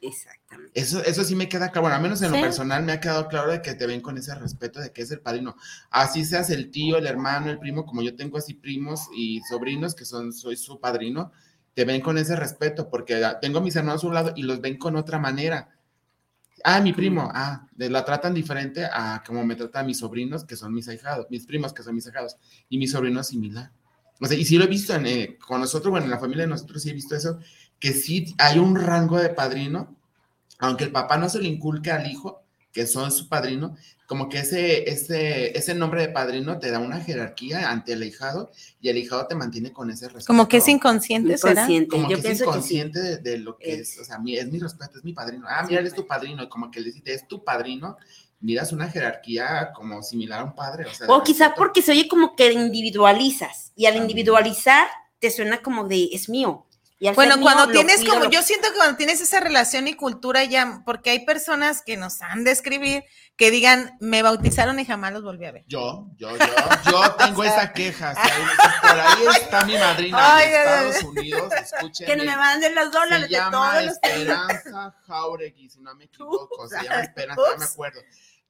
Exactamente. 0.00 0.72
Eso, 0.78 1.02
eso 1.04 1.22
sí 1.22 1.36
me 1.36 1.48
queda 1.48 1.68
claro, 1.70 1.82
bueno, 1.82 1.96
al 1.96 2.02
menos 2.02 2.20
en 2.22 2.30
Sí. 2.30 2.34
lo 2.36 2.42
personal 2.42 2.82
me 2.82 2.90
ha 2.92 3.00
quedado 3.00 3.28
claro 3.28 3.52
de 3.52 3.62
que 3.62 3.74
te 3.74 3.86
ven 3.86 4.00
con 4.00 4.18
ese 4.18 4.34
respeto 4.34 4.80
de 4.80 4.92
que 4.92 5.02
es 5.02 5.10
el 5.12 5.20
padrino. 5.20 5.54
Así 5.90 6.24
seas 6.24 6.50
el 6.50 6.70
tío, 6.72 6.96
el 6.98 7.06
hermano, 7.06 7.50
el 7.50 7.58
primo, 7.60 7.86
como 7.86 8.02
yo 8.02 8.16
tengo 8.16 8.36
así 8.36 8.54
primos 8.54 9.06
y 9.16 9.40
sobrinos 9.48 9.94
que 9.94 10.04
son, 10.04 10.32
soy 10.32 10.56
su 10.56 10.80
padrino, 10.80 11.30
te 11.74 11.84
ven 11.84 12.00
con 12.00 12.18
ese 12.18 12.34
respeto, 12.34 12.90
porque 12.90 13.22
tengo 13.40 13.60
mis 13.60 13.76
hermanos 13.76 14.02
a 14.02 14.06
un 14.08 14.14
lado 14.14 14.32
y 14.34 14.42
los 14.42 14.60
ven 14.60 14.76
con 14.76 14.96
otra 14.96 15.18
manera. 15.20 15.70
Ah, 16.64 16.80
mi 16.80 16.92
primo, 16.92 17.28
ah, 17.34 17.66
de- 17.72 17.90
la 17.90 18.04
tratan 18.04 18.34
diferente 18.34 18.84
a 18.84 19.22
como 19.26 19.44
me 19.44 19.56
tratan 19.56 19.86
mis 19.86 19.98
sobrinos, 19.98 20.44
que 20.44 20.56
son 20.56 20.72
mis 20.72 20.88
ahijados, 20.88 21.26
mis 21.30 21.46
primos, 21.46 21.72
que 21.72 21.82
son 21.82 21.94
mis 21.94 22.06
ahijados, 22.06 22.36
y 22.68 22.78
mi 22.78 22.86
sobrino 22.86 23.22
similar. 23.24 23.72
O 24.20 24.26
sea, 24.26 24.36
y 24.38 24.44
sí 24.44 24.56
lo 24.56 24.64
he 24.64 24.68
visto 24.68 24.94
en, 24.94 25.06
eh, 25.06 25.38
con 25.44 25.60
nosotros, 25.60 25.90
bueno, 25.90 26.04
en 26.06 26.10
la 26.10 26.18
familia 26.20 26.44
de 26.44 26.50
nosotros 26.50 26.82
sí 26.82 26.90
he 26.90 26.92
visto 26.94 27.16
eso, 27.16 27.38
que 27.80 27.92
sí 27.92 28.34
hay 28.38 28.58
un 28.60 28.76
rango 28.76 29.18
de 29.18 29.30
padrino, 29.30 29.96
aunque 30.60 30.84
el 30.84 30.92
papá 30.92 31.16
no 31.16 31.28
se 31.28 31.40
le 31.40 31.48
inculque 31.48 31.90
al 31.90 32.06
hijo, 32.08 32.41
que 32.72 32.86
son 32.86 33.12
su 33.12 33.28
padrino, 33.28 33.76
como 34.06 34.28
que 34.28 34.38
ese, 34.40 34.88
ese, 34.90 35.56
ese 35.56 35.74
nombre 35.74 36.00
de 36.02 36.08
padrino 36.08 36.58
te 36.58 36.70
da 36.70 36.78
una 36.78 37.00
jerarquía 37.00 37.70
ante 37.70 37.92
el 37.94 38.02
ahijado 38.02 38.50
y 38.80 38.88
el 38.88 38.96
ahijado 38.96 39.26
te 39.26 39.34
mantiene 39.34 39.72
con 39.72 39.90
ese 39.90 40.06
respeto. 40.06 40.26
Como 40.26 40.48
que 40.48 40.58
es 40.58 40.68
inconsciente, 40.68 41.36
¿será? 41.38 41.52
Inconsciente. 41.52 41.88
Como 41.88 42.02
Yo 42.04 42.16
que 42.16 42.20
es 42.20 42.22
pienso 42.26 42.44
que 42.44 42.44
sí. 42.44 42.50
inconsciente 42.50 43.00
de, 43.00 43.16
de 43.18 43.38
lo 43.38 43.56
que 43.58 43.74
es, 43.74 43.92
Es. 43.94 43.98
o 44.00 44.04
sea, 44.04 44.18
mi- 44.18 44.36
es 44.36 44.50
mi 44.50 44.58
respeto, 44.58 44.98
es 44.98 45.04
mi 45.04 45.12
padrino. 45.12 45.46
Ah, 45.48 45.64
mira, 45.68 45.80
él 45.80 45.86
es 45.86 45.94
tu 45.94 46.06
padrino, 46.06 46.42
y 46.42 46.48
como 46.48 46.70
que 46.70 46.80
le 46.80 46.86
dices, 46.92 47.02
es 47.06 47.28
tu 47.28 47.42
padrino, 47.44 47.96
miras 48.40 48.72
una 48.72 48.88
jerarquía 48.88 49.70
como 49.74 50.02
similar 50.02 50.40
a 50.40 50.44
un 50.44 50.54
padre. 50.54 50.86
O, 50.86 50.92
sea, 50.94 51.06
O 51.08 51.22
quizá 51.22 51.44
respeto. 51.48 51.54
porque 51.58 51.80
se 51.82 51.92
oye 51.92 52.08
como 52.08 52.34
que 52.36 52.52
individualizas 52.52 53.72
y 53.76 53.86
al 53.86 53.92
También. 53.94 54.10
individualizar 54.10 54.88
te 55.20 55.30
suena 55.30 55.62
como 55.62 55.86
de 55.88 56.08
es 56.12 56.28
mío. 56.28 56.66
Y 57.02 57.08
al 57.08 57.16
Bueno, 57.16 57.36
mío, 57.36 57.42
cuando 57.42 57.66
tienes 57.72 57.96
cuido, 57.96 58.12
como, 58.12 58.24
lo- 58.26 58.30
yo 58.30 58.42
siento 58.42 58.68
que 58.68 58.74
cuando 58.76 58.96
tienes 58.96 59.20
esa 59.20 59.40
relación 59.40 59.88
y 59.88 59.94
cultura 59.94 60.44
ya, 60.44 60.82
porque 60.86 61.10
hay 61.10 61.24
personas 61.26 61.82
que 61.84 61.96
nos 61.96 62.22
han 62.22 62.44
de 62.44 62.52
escribir 62.52 63.02
que 63.36 63.50
digan, 63.50 63.96
me 63.98 64.22
bautizaron 64.22 64.78
y 64.78 64.84
jamás 64.84 65.12
los 65.12 65.24
volví 65.24 65.44
a 65.46 65.50
ver. 65.50 65.64
Yo, 65.66 66.06
yo, 66.16 66.30
yo, 66.36 66.46
yo 66.92 67.14
tengo 67.16 67.42
esa 67.44 67.72
queja. 67.72 68.14
por 68.80 68.90
ahí 69.00 69.26
está 69.40 69.64
mi 69.64 69.76
madrina 69.78 70.36
Ay, 70.36 70.48
de 70.50 70.56
ay, 70.56 70.64
ay. 70.68 70.88
Estados 70.90 71.02
Unidos. 71.10 71.52
Escuchen. 71.54 72.06
que 72.06 72.16
me 72.18 72.36
manden 72.36 72.74
los 72.76 72.92
dólares 72.92 73.22
Se 73.22 73.26
de 73.26 73.34
llama 73.34 73.50
todos 73.50 73.84
los 73.84 73.92
Esperanza 73.94 74.94
Jauregui, 75.08 75.70
si 75.70 75.80
no 75.80 75.94
me 75.96 76.04
equivoco. 76.04 76.68
Se 76.68 76.84
llama 76.84 77.00
Esperanza, 77.00 77.42
no 77.52 77.58
me 77.58 77.64
acuerdo. 77.64 78.00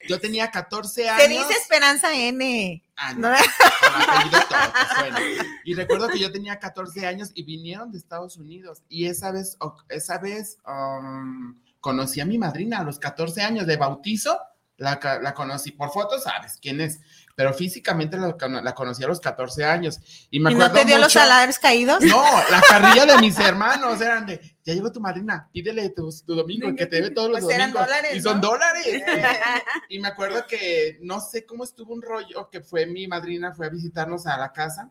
Yo 0.08 0.20
tenía 0.20 0.50
14 0.50 1.08
años. 1.08 1.22
Se 1.22 1.28
dice 1.28 1.52
Esperanza 1.60 2.12
N. 2.14 2.82
Ah, 2.96 3.14
No. 3.14 3.30
no, 3.30 3.36
pues, 3.36 5.12
bueno. 5.12 5.18
Y 5.64 5.74
recuerdo 5.74 6.08
que 6.08 6.18
yo 6.18 6.30
tenía 6.32 6.58
14 6.58 7.06
años 7.06 7.30
y 7.34 7.42
vinieron 7.44 7.92
de 7.92 7.98
Estados 7.98 8.36
Unidos. 8.36 8.82
Y 8.88 9.06
esa 9.06 9.30
vez, 9.30 9.56
esa 9.88 10.18
vez 10.18 10.58
um, 10.66 11.58
conocí 11.80 12.20
a 12.20 12.24
mi 12.26 12.38
madrina 12.38 12.78
a 12.80 12.84
los 12.84 12.98
14 12.98 13.42
años 13.42 13.66
de 13.66 13.76
bautizo. 13.76 14.38
La, 14.78 14.98
conocí 15.34 15.70
por 15.70 15.90
fotos, 15.92 16.24
sabes 16.24 16.58
quién 16.60 16.80
es. 16.80 17.00
Pero 17.36 17.54
físicamente 17.54 18.16
la, 18.18 18.32
cono- 18.36 18.60
la 18.60 18.74
conocí 18.74 19.04
a 19.04 19.06
los 19.06 19.20
14 19.20 19.64
años. 19.64 20.00
Y 20.30 20.40
me 20.40 20.50
¿Y 20.50 20.54
no 20.56 20.72
te 20.72 20.84
dio 20.84 20.98
los 20.98 21.12
salarios 21.12 21.58
caídos? 21.58 22.02
no, 22.02 22.22
la 22.50 22.60
carrilla 22.60 23.06
de 23.06 23.18
mis 23.18 23.38
hermanos 23.38 24.00
eran 24.00 24.26
de, 24.26 24.51
ya 24.64 24.74
llegó 24.74 24.92
tu 24.92 25.00
madrina, 25.00 25.48
pídele 25.52 25.90
tu, 25.90 26.08
tu 26.24 26.34
domingo, 26.34 26.74
que 26.76 26.86
te 26.86 26.96
debe 26.96 27.10
todos 27.10 27.30
los 27.30 27.40
Pues 27.40 27.50
eran 27.50 27.72
domingos. 27.72 27.86
dólares, 27.86 28.12
y 28.14 28.20
son 28.20 28.40
¿no? 28.40 28.40
dólares. 28.40 28.86
y 29.88 29.98
me 29.98 30.08
acuerdo 30.08 30.46
que 30.46 30.98
no 31.02 31.20
sé 31.20 31.44
cómo 31.46 31.64
estuvo 31.64 31.92
un 31.94 32.02
rollo, 32.02 32.48
que 32.50 32.60
fue 32.60 32.86
mi 32.86 33.06
madrina, 33.08 33.52
fue 33.52 33.66
a 33.66 33.70
visitarnos 33.70 34.26
a 34.26 34.36
la 34.38 34.52
casa. 34.52 34.90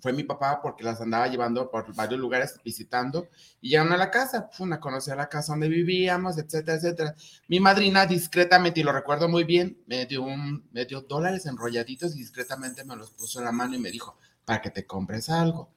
fue 0.00 0.12
mi 0.12 0.24
papá 0.24 0.60
porque 0.62 0.82
las 0.84 1.00
andaba 1.00 1.28
llevando 1.28 1.70
por 1.70 1.94
varios 1.94 2.18
lugares 2.20 2.60
visitando 2.64 3.28
y 3.60 3.70
llegaron 3.70 3.92
a 3.92 3.96
la 3.96 4.10
casa, 4.10 4.50
una 4.58 4.76
a 4.82 5.14
la 5.16 5.28
casa 5.28 5.52
donde 5.52 5.68
vivíamos, 5.68 6.36
etcétera, 6.38 6.76
etcétera. 6.78 7.14
Mi 7.48 7.60
madrina 7.60 8.06
discretamente, 8.06 8.80
y 8.80 8.82
lo 8.82 8.92
recuerdo 8.92 9.28
muy 9.28 9.44
bien, 9.44 9.82
me 9.86 10.06
dio, 10.06 10.22
un, 10.22 10.68
me 10.72 10.84
dio 10.84 11.00
dólares 11.02 11.46
enrolladitos 11.46 12.14
y 12.16 12.18
discretamente 12.20 12.84
me 12.84 12.96
los 12.96 13.12
puso 13.12 13.38
en 13.38 13.44
la 13.46 13.52
mano 13.52 13.74
y 13.76 13.78
me 13.78 13.90
dijo, 13.90 14.18
para 14.44 14.60
que 14.62 14.70
te 14.70 14.84
compres 14.86 15.28
algo. 15.30 15.73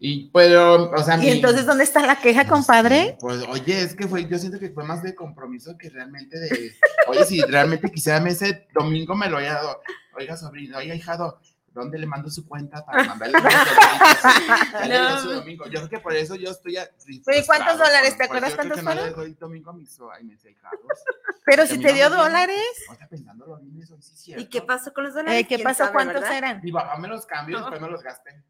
Y 0.00 0.30
pero, 0.30 0.90
o 0.92 1.02
sea, 1.02 1.22
¿Y 1.22 1.28
entonces 1.28 1.66
dónde 1.66 1.82
está 1.82 2.06
la 2.06 2.20
queja, 2.20 2.46
compadre? 2.46 3.16
Pues, 3.20 3.42
oye, 3.48 3.82
es 3.82 3.96
que 3.96 4.06
fue, 4.06 4.26
yo 4.28 4.38
siento 4.38 4.60
que 4.60 4.70
fue 4.70 4.84
más 4.84 5.02
de 5.02 5.14
compromiso 5.14 5.76
que 5.76 5.90
realmente 5.90 6.38
de, 6.38 6.72
oye, 7.08 7.24
si 7.24 7.40
realmente 7.42 7.90
quisiera 7.90 8.18
ese 8.28 8.68
domingo 8.72 9.16
me 9.16 9.28
lo 9.28 9.38
haya 9.38 9.54
dado, 9.54 9.80
oiga, 10.16 10.36
sobrino, 10.36 10.78
oiga, 10.78 10.94
hijado, 10.94 11.40
¿dónde 11.78 11.98
le 11.98 12.06
mando 12.06 12.28
su 12.28 12.46
cuenta 12.46 12.84
para 12.84 13.04
mandarle 13.04 13.38
no. 14.88 15.22
su 15.22 15.30
domingo? 15.30 15.64
Yo 15.66 15.80
creo 15.80 15.88
que 15.88 15.98
por 16.00 16.14
eso 16.14 16.34
yo 16.34 16.50
estoy. 16.50 16.76
¿Y 17.06 17.46
cuántos 17.46 17.78
dólares? 17.78 18.16
¿Te 18.16 18.24
acuerdas 18.24 18.54
cuántos 18.54 18.80
fueron? 18.80 19.04
No 19.04 19.10
le 19.10 19.12
doy 19.12 19.34
domingo 19.34 19.70
a 19.70 19.74
mis, 19.74 19.98
a 20.00 20.22
mis 20.22 20.40
Pero 21.44 21.66
si 21.66 21.78
te 21.78 21.92
dio 21.92 22.10
dólares. 22.10 22.66
¿Y 24.26 24.46
qué 24.46 24.60
pasó 24.60 24.92
con 24.92 25.04
los 25.04 25.14
dólares? 25.14 25.40
Eh, 25.40 25.46
¿Qué 25.46 25.58
pasó? 25.60 25.90
¿Cuántos 25.92 26.24
eran? 26.24 26.60
Mi 26.62 26.72
papá 26.72 26.98
me 26.98 27.08
los 27.08 27.24
cambió 27.26 27.56
y 27.56 27.60
después 27.60 27.80
me 27.80 27.88
los 27.88 28.02
gasté. 28.02 28.42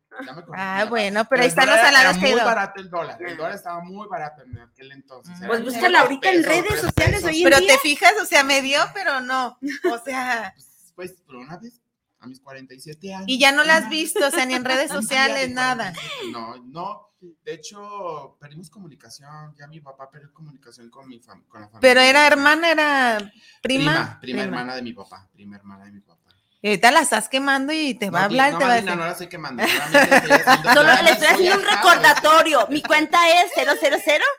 ah, 0.55 0.87
bueno, 0.89 1.25
pero 1.29 1.43
ahí 1.43 1.49
están 1.49 1.69
los 1.69 1.77
salados 1.77 2.17
que 2.17 2.33
muy 2.33 2.41
barato 2.41 2.81
el 2.81 2.91
dólar. 2.91 3.23
El 3.23 3.37
dólar 3.37 3.55
estaba 3.55 3.81
muy 3.81 4.09
barato 4.09 4.43
en 4.43 4.59
aquel 4.59 4.93
entonces. 4.93 5.35
Pues 5.47 5.63
búscala 5.63 6.01
ahorita 6.01 6.33
en 6.33 6.45
redes 6.45 6.81
sociales 6.81 7.25
hoy 7.25 7.43
en 7.43 7.45
Pero 7.45 7.59
te 7.59 7.79
fijas, 7.79 8.15
o 8.21 8.25
sea, 8.25 8.43
me 8.43 8.63
dio, 8.63 8.81
pero 8.95 9.21
no. 9.21 9.59
O 9.93 9.99
sea. 9.99 10.53
Pues, 10.55 10.93
pues, 10.97 11.13
por 11.25 11.37
una 11.37 11.57
vez 11.59 11.81
a 12.21 12.27
mis 12.27 12.41
47 12.41 13.15
años. 13.15 13.29
Y 13.29 13.39
ya 13.39 13.53
no 13.53 13.65
la 13.65 13.77
has 13.77 13.89
visto, 13.91 14.27
o 14.27 14.31
sea, 14.31 14.47
ni 14.47 14.55
en 14.55 14.65
redes 14.65 14.91
sociales, 14.91 15.51
nada. 15.51 15.93
No, 16.33 16.57
no. 16.65 17.09
De 17.21 17.55
hecho, 17.55 18.37
perdimos 18.39 18.71
comunicación. 18.71 19.55
Ya 19.59 19.67
mi 19.67 19.81
papá 19.81 20.09
perdió 20.09 20.33
comunicación 20.33 20.89
con, 20.89 21.09
mi 21.09 21.21
con 21.21 21.61
la 21.61 21.69
familia. 21.69 21.81
Pero 21.81 22.01
era 22.01 22.27
hermana, 22.27 22.71
era 22.71 23.19
prima. 23.61 23.93
Prima, 23.93 24.19
prima, 24.21 24.43
hermana 24.43 24.77
de 24.77 24.83
mi 24.83 24.93
papá. 24.93 25.29
Prima 25.33 25.57
hermana 25.57 25.87
de 25.87 25.93
mi 25.93 26.01
papá. 26.01 26.29
Y 26.61 26.69
ahorita 26.69 26.91
la 26.91 27.01
estás 27.01 27.29
quemando 27.29 27.73
y 27.73 27.95
te 27.95 28.11
va 28.11 28.23
a 28.23 28.25
hablar. 28.25 28.53
No, 28.53 28.59
te 28.59 28.65
va 28.65 28.73
a 28.73 28.75
decir. 28.75 28.91
no 28.91 28.97
la 28.97 29.13
estoy 29.13 29.29
quemando. 29.29 29.63
Solo 30.75 31.03
le 31.03 31.11
estoy 31.11 31.29
haciendo 31.29 31.59
un 31.59 31.65
recordatorio. 31.65 32.67
Mi 32.69 32.83
cuenta 32.83 33.19
es 33.43 33.53
000. 33.55 33.69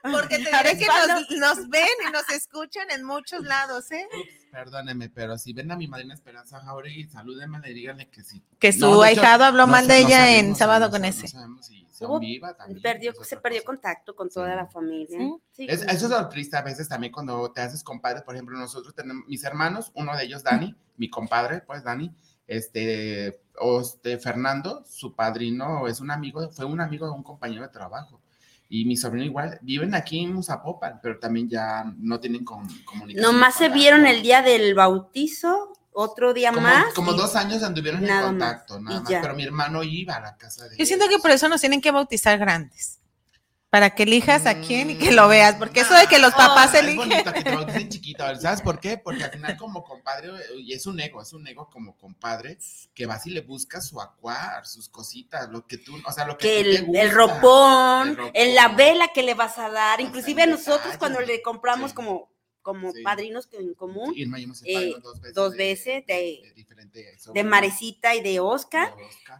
Porque 0.04 0.38
te 0.39 0.52
diré 0.58 0.78
que 0.78 0.86
nos, 0.86 1.30
nos, 1.32 1.70
ven 1.70 1.88
y 2.08 2.12
nos 2.12 2.30
escuchan 2.30 2.92
en 2.92 3.06
muchos 3.06 3.42
lados, 3.44 3.89
¿eh? 3.92 4.06
Perdóneme, 4.52 5.10
pero 5.10 5.38
si 5.38 5.54
ven 5.54 5.72
a 5.72 5.76
mi 5.76 5.88
madrina 5.88 6.14
Esperanza 6.14 6.60
Jauregui, 6.60 7.08
salúdenme 7.08 7.60
y 7.70 7.74
díganle 7.74 8.10
que 8.10 8.24
sí. 8.24 8.44
Que 8.60 8.74
su 8.74 9.02
ahijado 9.02 9.44
habló 9.44 9.68
mal 9.68 9.88
de 9.88 10.00
ella 10.00 10.38
en 10.38 10.56
sábado 10.56 10.90
con 10.90 11.06
ese. 11.06 11.28
perdió, 12.82 13.14
se 13.24 13.38
perdió 13.38 13.64
contacto 13.64 14.16
con 14.16 14.30
toda 14.30 14.56
la 14.56 14.68
familia. 14.68 15.20
eso 15.58 15.86
es 15.88 16.10
lo 16.10 16.30
triste 16.30 16.58
a 16.58 16.62
veces 16.62 16.90
también 16.90 17.14
cuando 17.14 17.52
te 17.52 17.62
haces 17.62 17.84
compadre. 17.84 18.22
Por 18.22 18.36
ejemplo, 18.36 18.58
nosotros 18.58 18.94
tenemos 18.94 19.26
mis 19.28 19.44
hermanos, 19.44 19.92
uno 19.96 20.16
de 20.16 20.24
ellos, 20.24 20.44
Dani, 20.44 20.76
mi 20.98 21.10
compadre, 21.10 21.62
pues 21.62 21.84
Dani, 21.84 22.14
este, 22.48 23.42
o 23.60 23.82
este, 23.82 24.18
Fernando, 24.18 24.84
su 24.86 25.16
padrino, 25.16 25.88
es 25.88 26.00
un 26.00 26.12
amigo, 26.12 26.50
fue 26.50 26.66
un 26.66 26.82
amigo 26.82 27.06
de 27.06 27.14
un 27.14 27.24
compañero 27.24 27.62
de 27.62 27.70
trabajo 27.70 28.20
y 28.69 28.86
mi 28.86 28.95
sobrino 28.95 29.25
igual, 29.25 29.58
viven 29.63 29.95
aquí 29.95 30.19
en 30.19 30.43
Zapopan, 30.43 30.99
pero 31.01 31.17
también 31.17 31.49
ya 31.49 31.91
no 31.97 32.19
tienen 32.19 32.45
comunicación. 32.45 33.21
Nomás 33.21 33.55
se 33.55 33.69
vieron 33.69 34.05
el 34.05 34.21
día 34.21 34.43
del 34.43 34.75
bautizo, 34.75 35.73
otro 35.91 36.34
día 36.34 36.51
más. 36.51 36.93
Como 36.93 37.13
dos 37.13 37.36
años 37.36 37.63
anduvieron 37.63 38.05
en 38.08 38.21
contacto, 38.21 38.79
nada 38.79 39.01
más, 39.01 39.10
pero 39.10 39.34
mi 39.34 39.43
hermano 39.43 39.84
iba 39.84 40.15
a 40.15 40.21
la 40.21 40.38
casa 40.38 40.67
de 40.67 40.77
Yo 40.77 40.86
siento 40.86 41.08
que 41.10 41.17
por 41.17 41.32
eso 41.32 41.49
nos 41.49 41.60
tienen 41.60 41.82
que 41.82 41.89
bautizar 41.91 42.38
grandes 42.38 42.99
para 43.69 43.91
que 43.91 44.03
elijas 44.03 44.45
a 44.47 44.62
quién 44.62 44.89
y 44.89 44.95
que 44.97 45.12
lo 45.12 45.27
veas, 45.27 45.55
porque 45.55 45.82
eso 45.82 45.93
de 45.93 46.08
que 46.08 46.17
los 46.17 46.34
papás 46.34 46.73
eligen. 46.73 47.12
Es 47.12 47.23
bonito 47.23 47.34
que 47.34 47.43
te 47.43 47.55
bauticen 47.55 47.89
chiquito, 47.89 48.36
¿sabes 48.38 48.62
por 48.62 48.79
qué? 48.79 48.97
Porque 48.97 49.23
al 49.23 49.32
final 49.32 49.58
como 49.58 49.84
compadre, 49.84 50.32
y 50.58 50.73
es 50.73 50.88
un 50.88 50.99
ego, 50.99 51.21
es 51.21 51.34
un 51.34 51.47
ego 51.47 51.69
como 51.69 51.95
compadre, 51.95 52.58
que 52.95 53.05
vas 53.05 53.27
y 53.27 53.29
le 53.29 53.41
buscas 53.41 53.88
su 53.88 54.01
acuar, 54.01 54.65
sus 54.65 54.89
cositas, 54.89 55.49
lo 55.49 55.67
que 55.67 55.77
tú, 55.77 56.01
o 56.03 56.12
sea, 56.12 56.25
lo 56.25 56.38
que, 56.38 56.60
el, 56.62 56.95
el, 56.95 57.12
ropón, 57.12 58.17
en 58.34 58.55
la 58.55 58.69
vela 58.69 59.10
que 59.13 59.21
le 59.21 59.36
vas 59.36 59.60
a 59.60 59.69
dar, 59.69 60.01
inclusive 60.01 60.43
a 60.43 60.47
nosotros 60.47 60.97
cuando 60.97 61.19
le 61.21 61.41
compramos 61.43 61.93
como 61.93 62.29
como 62.69 62.93
padrinos 63.03 63.49
en 63.51 63.73
común. 63.73 64.13
Eh, 64.63 64.95
dos 65.34 65.55
veces, 65.55 66.05
de, 66.05 66.41
de, 67.34 67.43
Marecita 67.43 68.13
y 68.13 68.21
de 68.21 68.39
Oscar. 68.39 68.93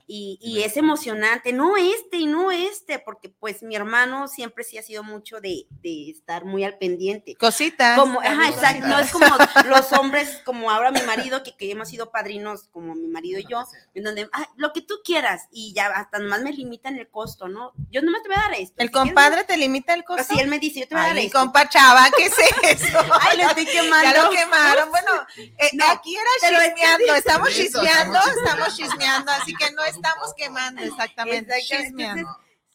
y, 0.08 0.62
es 0.66 0.78
emocionante, 0.78 1.54
no 1.54 1.78
este 1.78 2.18
y 2.18 2.26
no 2.26 2.52
este, 2.52 2.98
porque 2.98 3.30
pues 3.30 3.62
mi 3.62 3.76
hermano 3.76 4.28
siempre 4.28 4.64
sí 4.64 4.78
ha 4.78 4.82
sido 4.82 5.04
mucho 5.04 5.40
de, 5.40 5.68
estar 5.84 6.44
muy 6.44 6.64
al 6.64 6.78
pendiente. 6.78 7.36
Cositas. 7.36 8.00
Como, 8.00 8.20
ajá, 8.20 8.50
exacto, 8.50 8.88
no 8.88 9.00
es 9.00 9.12
como 9.12 9.28
los 9.70 9.94
hombres, 9.94 10.42
como 10.44 10.72
ahora 10.72 10.92
mi 10.92 11.02
marido, 11.02 11.44
que, 11.44 11.56
que 11.56 11.72
hemos 11.72 11.90
sido 11.90 12.12
padrinos 12.12 12.68
como 12.72 12.96
mi 12.96 13.08
marido 13.08 13.40
y 13.40 13.46
yo, 13.48 13.64
en 13.94 14.04
donde, 14.04 14.28
ah, 14.34 14.50
lo 14.56 14.74
que 14.74 14.82
tú 14.82 14.96
quieras, 15.04 15.48
y 15.52 15.74
ya 15.74 15.88
hasta 15.88 16.18
nomás 16.18 16.42
me 16.42 16.52
limitan 16.52 16.98
el 16.98 17.08
costo, 17.10 17.48
¿no? 17.48 17.74
Yo 17.92 18.02
nomás 18.02 18.24
te 18.24 18.30
voy 18.30 18.38
a 18.38 18.42
dar 18.42 18.54
esto. 18.56 18.76
¿El 18.78 18.92
compadre 18.92 19.44
te 19.44 19.56
limita 19.58 19.94
el 19.94 20.04
costo? 20.04 20.22
Así 20.22 20.40
él 20.40 20.48
me 20.48 20.58
dice, 20.60 20.82
yo 20.82 20.88
te 20.88 20.96
voy 20.96 21.04
a 21.04 21.08
dar 21.08 21.18
esto. 21.18 21.40
compa 21.40 21.70
chava, 21.70 22.08
¿qué 22.18 22.26
es 22.26 22.82
eso? 22.82 23.00
Ay, 23.30 23.38
lo 23.38 23.50
estoy 23.50 23.66
quemando. 23.66 24.12
Ya 24.12 24.24
lo 24.24 24.30
quemaron. 24.30 24.90
Bueno, 24.90 25.12
eh, 25.38 25.72
aquí 25.90 26.16
era 26.16 26.30
chismeando, 26.40 27.16
estamos 27.16 27.50
chismeando, 27.54 28.20
estamos 28.20 28.76
chismeando, 28.76 29.32
así 29.32 29.54
que 29.56 29.72
no 29.72 29.84
estamos 29.84 30.34
quemando, 30.36 30.82
exactamente, 30.82 31.54
chismeando 31.62 32.30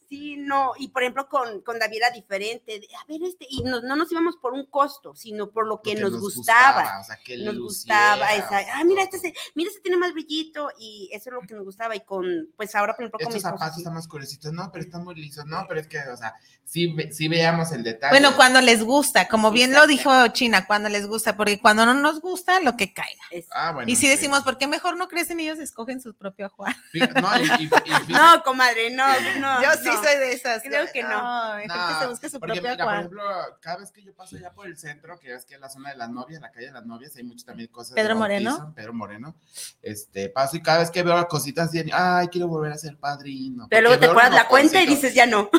sí, 0.08 0.36
no, 0.36 0.72
y 0.78 0.88
por 0.88 1.02
ejemplo 1.02 1.28
con, 1.28 1.60
con 1.62 1.78
David 1.78 1.96
era 1.98 2.10
diferente, 2.10 2.80
a 3.00 3.06
ver, 3.06 3.22
este, 3.22 3.46
y 3.48 3.62
no, 3.62 3.80
no 3.80 3.96
nos 3.96 4.10
íbamos 4.12 4.36
por 4.36 4.52
un 4.52 4.66
costo, 4.66 5.14
sino 5.14 5.50
por 5.50 5.66
lo 5.66 5.80
que 5.82 5.94
nos, 5.94 6.18
gustaba, 6.18 7.00
o 7.00 7.04
sea, 7.04 7.18
que 7.24 7.38
nos 7.38 7.58
gustaba, 7.58 8.34
esa, 8.34 8.60
ah, 8.74 8.84
mira, 8.84 9.02
este, 9.02 9.34
mira, 9.54 9.70
este 9.70 9.82
tiene 9.82 9.96
más 9.96 10.12
brillito, 10.12 10.70
y 10.78 11.08
eso 11.12 11.30
es 11.30 11.34
lo 11.34 11.40
que 11.42 11.54
nos 11.54 11.64
gustaba, 11.64 11.96
y 11.96 12.00
con, 12.00 12.48
pues 12.56 12.74
ahora, 12.74 12.94
por 12.94 13.04
ejemplo, 13.04 13.18
con 13.24 13.32
mis 13.32 13.42
zapatos 13.42 13.78
están 13.78 13.94
más 13.94 14.08
colorecitos, 14.08 14.52
no, 14.52 14.70
pero 14.72 14.84
están 14.84 15.04
muy 15.04 15.14
lisos, 15.14 15.46
no, 15.46 15.64
pero 15.68 15.80
es 15.80 15.86
que, 15.86 15.98
o 15.98 16.16
sea, 16.16 16.34
sí, 16.64 16.94
sí 17.10 17.28
veamos 17.28 17.72
el 17.72 17.82
detalle. 17.82 18.12
Bueno, 18.12 18.36
cuando 18.36 18.60
les 18.60 18.82
gusta, 18.82 19.28
como 19.28 19.50
bien 19.50 19.72
lo 19.72 19.86
dijo 19.86 20.28
China, 20.28 20.66
cuando 20.66 20.88
les 20.88 21.06
gusta, 21.06 21.36
porque 21.36 21.60
cuando 21.60 21.86
no 21.86 21.94
nos 21.94 22.20
gusta, 22.20 22.60
lo 22.60 22.76
que 22.76 22.92
caiga. 22.92 23.22
Ah, 23.52 23.72
bueno, 23.72 23.90
y 23.90 23.96
si 23.96 24.08
decimos, 24.08 24.42
¿por 24.42 24.58
qué 24.58 24.66
mejor 24.66 24.96
no 24.96 25.08
crecen 25.08 25.40
ellos 25.40 25.58
escogen 25.58 26.00
su 26.00 26.14
propio 26.14 26.50
Juan? 26.50 26.74
No, 26.92 27.38
y, 27.38 27.68
no, 28.12 28.42
comadre, 28.44 28.90
no, 28.90 29.06
no. 29.40 29.62
Yo 29.62 29.70
sí 29.82 29.90
soy 30.02 30.18
de 30.18 30.32
esas. 30.32 30.62
Creo 30.62 30.86
que 30.92 31.02
no. 31.02 31.58
no, 31.66 32.00
se 32.00 32.06
busca 32.06 32.28
su 32.28 32.40
porque 32.40 32.60
mira, 32.60 32.76
por 32.76 32.94
ejemplo, 32.94 33.22
cada 33.60 33.78
vez 33.78 33.90
que 33.90 34.02
yo 34.02 34.14
paso 34.14 34.36
ya 34.36 34.52
por 34.52 34.66
el 34.66 34.76
centro, 34.76 35.18
que 35.18 35.34
es 35.34 35.44
que 35.44 35.58
la 35.58 35.68
zona 35.68 35.90
de 35.90 35.96
las 35.96 36.10
novias, 36.10 36.40
la 36.40 36.50
calle 36.50 36.66
de 36.66 36.72
las 36.72 36.86
novias, 36.86 37.14
hay 37.16 37.24
muchas 37.24 37.44
también 37.44 37.68
cosas. 37.68 37.94
Pedro 37.94 38.16
Moreno. 38.16 38.72
Pedro 38.74 38.92
Moreno. 38.92 39.34
Este, 39.82 40.28
paso 40.28 40.56
y 40.56 40.62
cada 40.62 40.78
vez 40.80 40.90
que 40.90 41.02
veo 41.02 41.26
cositas 41.28 41.68
así, 41.68 41.84
ay, 41.92 42.28
quiero 42.28 42.48
volver 42.48 42.72
a 42.72 42.78
ser 42.78 42.96
padrino. 42.96 43.66
Pero 43.70 43.82
luego 43.82 43.98
te 43.98 44.06
acuerdas 44.06 44.34
la 44.34 44.48
cuenta 44.48 44.82
y 44.82 44.86
dices 44.86 45.14
ya 45.14 45.26
no. 45.26 45.50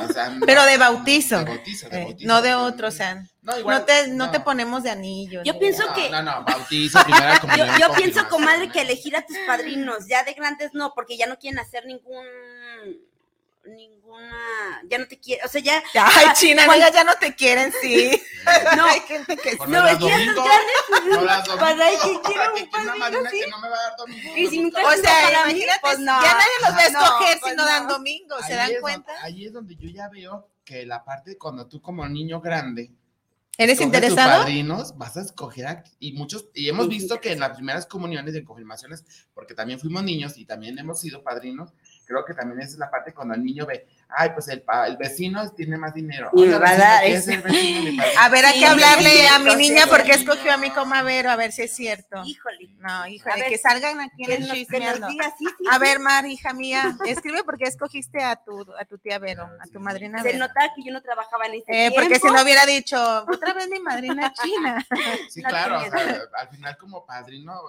Pero 0.45 0.63
de 0.63 0.77
bautizo. 0.77 1.39
De 1.39 1.45
bautizo, 1.45 1.89
de 1.89 1.97
eh, 1.97 2.03
bautizo. 2.05 2.27
no 2.27 2.41
de 2.41 2.55
otro, 2.55 2.87
o 2.87 2.91
sea. 2.91 3.23
No, 3.41 3.59
igual, 3.59 3.79
no, 3.79 3.85
te, 3.85 4.07
no, 4.07 4.31
te 4.31 4.39
ponemos 4.39 4.81
de 4.81 4.89
anillo. 4.89 5.43
Yo 5.43 5.59
pienso 5.59 5.83
que. 5.93 6.09
No, 6.09 6.23
no, 6.23 6.43
bautizo, 6.43 6.99
primera 7.03 7.39
Yo, 7.57 7.65
yo 7.79 7.93
pienso, 7.95 8.27
comadre, 8.27 8.69
que 8.69 8.81
elegir 8.81 9.15
a 9.15 9.25
tus 9.25 9.37
padrinos, 9.45 10.07
ya 10.07 10.23
de 10.23 10.33
grandes 10.33 10.73
no, 10.73 10.93
porque 10.95 11.15
ya 11.15 11.27
no 11.27 11.37
quieren 11.37 11.59
hacer 11.59 11.85
ningún 11.85 12.25
ninguna, 13.67 14.81
ya 14.89 14.97
no 14.97 15.07
te 15.07 15.19
quiere, 15.19 15.41
o 15.43 15.47
sea, 15.47 15.61
ya. 15.61 15.83
Ay, 15.93 16.27
China, 16.35 16.63
ya 16.77 17.03
no 17.03 17.15
te 17.15 17.35
quieren, 17.35 17.73
sí. 17.81 18.21
no, 18.75 18.85
hay 18.89 18.99
gente 19.01 19.37
que 19.37 19.55
no, 19.67 19.87
es 19.87 19.97
que 19.97 20.13
estos 20.13 20.45
grandes, 21.23 21.55
para 21.55 21.85
hay 21.85 21.97
que 21.97 22.21
quiero 22.21 22.53
un 22.53 22.69
padrino, 22.69 23.29
sí. 23.29 23.41
no 23.49 23.59
me 23.59 23.69
va 23.69 23.75
a 23.75 23.81
dar 23.81 23.97
domingo. 23.97 24.31
Y 24.35 24.47
si 24.47 24.59
nunca 24.61 24.81
o 24.87 24.91
sea, 24.91 25.31
imagínate, 25.31 25.79
pues 25.81 25.99
no, 25.99 26.21
ya 26.21 26.33
nadie 26.33 26.47
los 26.61 26.71
va 26.71 26.79
a 26.79 26.85
escoger 26.85 27.39
si 27.43 27.55
no 27.55 27.65
dan 27.65 27.87
domingo, 27.87 28.35
¿se 28.45 28.53
dan 28.55 28.71
cuenta? 28.81 29.13
ahí 29.21 29.45
es 29.45 29.53
donde 29.53 29.75
yo 29.75 29.89
ya 29.89 30.09
veo 30.09 30.49
que 30.63 30.85
la 30.85 31.03
parte 31.03 31.37
cuando 31.37 31.67
tú 31.67 31.81
como 31.81 32.07
niño 32.07 32.41
grande 32.41 32.91
¿Eres 33.57 33.79
interesado? 33.79 34.43
padrinos, 34.43 34.97
vas 34.97 35.15
a 35.15 35.21
escoger 35.21 35.83
y 35.99 36.11
muchos, 36.11 36.49
y 36.53 36.67
hemos 36.67 36.89
visto 36.89 37.21
que 37.21 37.31
en 37.31 37.39
las 37.39 37.55
primeras 37.55 37.85
comuniones 37.85 38.33
de 38.33 38.43
confirmaciones, 38.43 39.05
porque 39.33 39.53
también 39.53 39.79
fuimos 39.79 40.03
niños 40.03 40.37
y 40.37 40.45
también 40.45 40.77
hemos 40.77 40.99
sido 40.99 41.23
padrinos, 41.23 41.71
creo 42.05 42.23
que 42.23 42.33
también 42.33 42.59
esa 42.61 42.71
es 42.71 42.77
la 42.79 42.89
parte 42.89 43.13
cuando 43.13 43.33
el 43.33 43.43
niño 43.43 43.65
ve, 43.65 43.87
ay, 44.09 44.29
pues 44.33 44.47
el, 44.47 44.61
pa- 44.61 44.87
el 44.87 44.97
vecino 44.97 45.49
tiene 45.51 45.77
más 45.77 45.93
dinero. 45.93 46.29
Y 46.33 46.41
me 46.45 46.57
va 46.57 46.69
a 46.69 46.77
dar 46.77 47.03
¿qué 47.03 47.13
eso. 47.13 47.31
es 47.31 47.37
el 47.37 47.41
vecino? 47.41 47.81
Mi 47.91 47.91
padre? 47.97 48.11
A 48.19 48.29
ver, 48.29 48.45
hay 48.45 48.53
Sí, 48.53 48.59
que 48.59 48.65
hablarle 48.65 49.09
sí, 49.09 49.25
a 49.27 49.39
mi 49.39 49.55
niña 49.55 49.87
porque 49.87 50.11
escogió 50.13 50.53
a 50.53 50.57
mi 50.57 50.69
comavero, 50.71 51.29
a 51.31 51.35
ver 51.35 51.51
si 51.51 51.63
es 51.63 51.75
cierto. 51.75 52.21
Híjole. 52.25 52.69
No, 52.79 53.07
híjole, 53.07 53.33
A 53.33 53.37
ver, 53.37 53.49
que 53.49 53.57
salgan 53.57 53.99
aquí 53.99 54.23
en 54.25 54.43
el 54.43 54.51
chismeando. 54.51 55.07
sí, 55.09 55.17
A 55.69 55.73
sí. 55.75 55.79
ver, 55.79 55.99
Mar, 55.99 56.25
hija 56.25 56.53
mía, 56.53 56.95
escribe 57.05 57.43
por 57.43 57.57
qué 57.57 57.65
escogiste 57.65 58.23
a 58.23 58.35
tu, 58.37 58.61
a 58.79 58.85
tu 58.85 58.97
tía 58.97 59.19
Vero, 59.19 59.49
a 59.59 59.67
tu 59.67 59.79
madrina 59.79 60.19
Se 60.21 60.29
Vero. 60.29 60.39
nota 60.39 60.71
que 60.75 60.83
yo 60.83 60.91
no 60.93 61.01
trabajaba 61.01 61.45
en 61.47 61.55
ese 61.55 61.87
Eh, 61.87 61.91
porque 61.95 62.15
si 62.19 62.27
no 62.27 62.41
hubiera 62.41 62.65
dicho, 62.65 62.97
otra 63.31 63.53
vez 63.53 63.69
mi 63.69 63.79
madrina 63.79 64.31
china. 64.43 64.85
Sí, 65.29 65.41
No 65.41 65.49
claro, 65.49 65.77
o 65.77 65.81
tiene 65.81 65.97
sea, 65.99 66.19
al 66.37 66.49
final 66.49 66.77
como 66.77 67.05
padrino, 67.05 67.59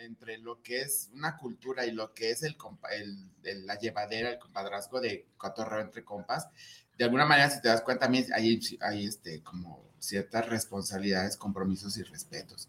entre 0.00 0.38
lo 0.38 0.60
que 0.62 0.80
es 0.80 1.10
una 1.12 1.36
cultura 1.36 1.84
y 1.86 1.92
lo 1.92 2.12
que 2.12 2.30
es 2.30 2.42
el, 2.42 2.56
compa- 2.56 2.90
el- 2.92 3.28
el- 3.44 3.66
la 3.66 3.76
llevadera, 3.78 4.30
el 4.30 4.38
compadrazgo 4.38 5.00
de 5.00 5.26
cotorreo 5.36 5.81
entre 5.82 6.04
compas, 6.04 6.48
de 6.96 7.04
alguna 7.04 7.24
manera, 7.26 7.50
si 7.50 7.60
te 7.60 7.68
das 7.68 7.80
cuenta, 7.82 8.06
también 8.06 8.26
hay, 8.34 8.60
hay 8.80 9.06
este, 9.06 9.42
como 9.42 9.82
ciertas 9.98 10.48
responsabilidades, 10.48 11.36
compromisos 11.36 11.96
y 11.96 12.02
respetos 12.02 12.68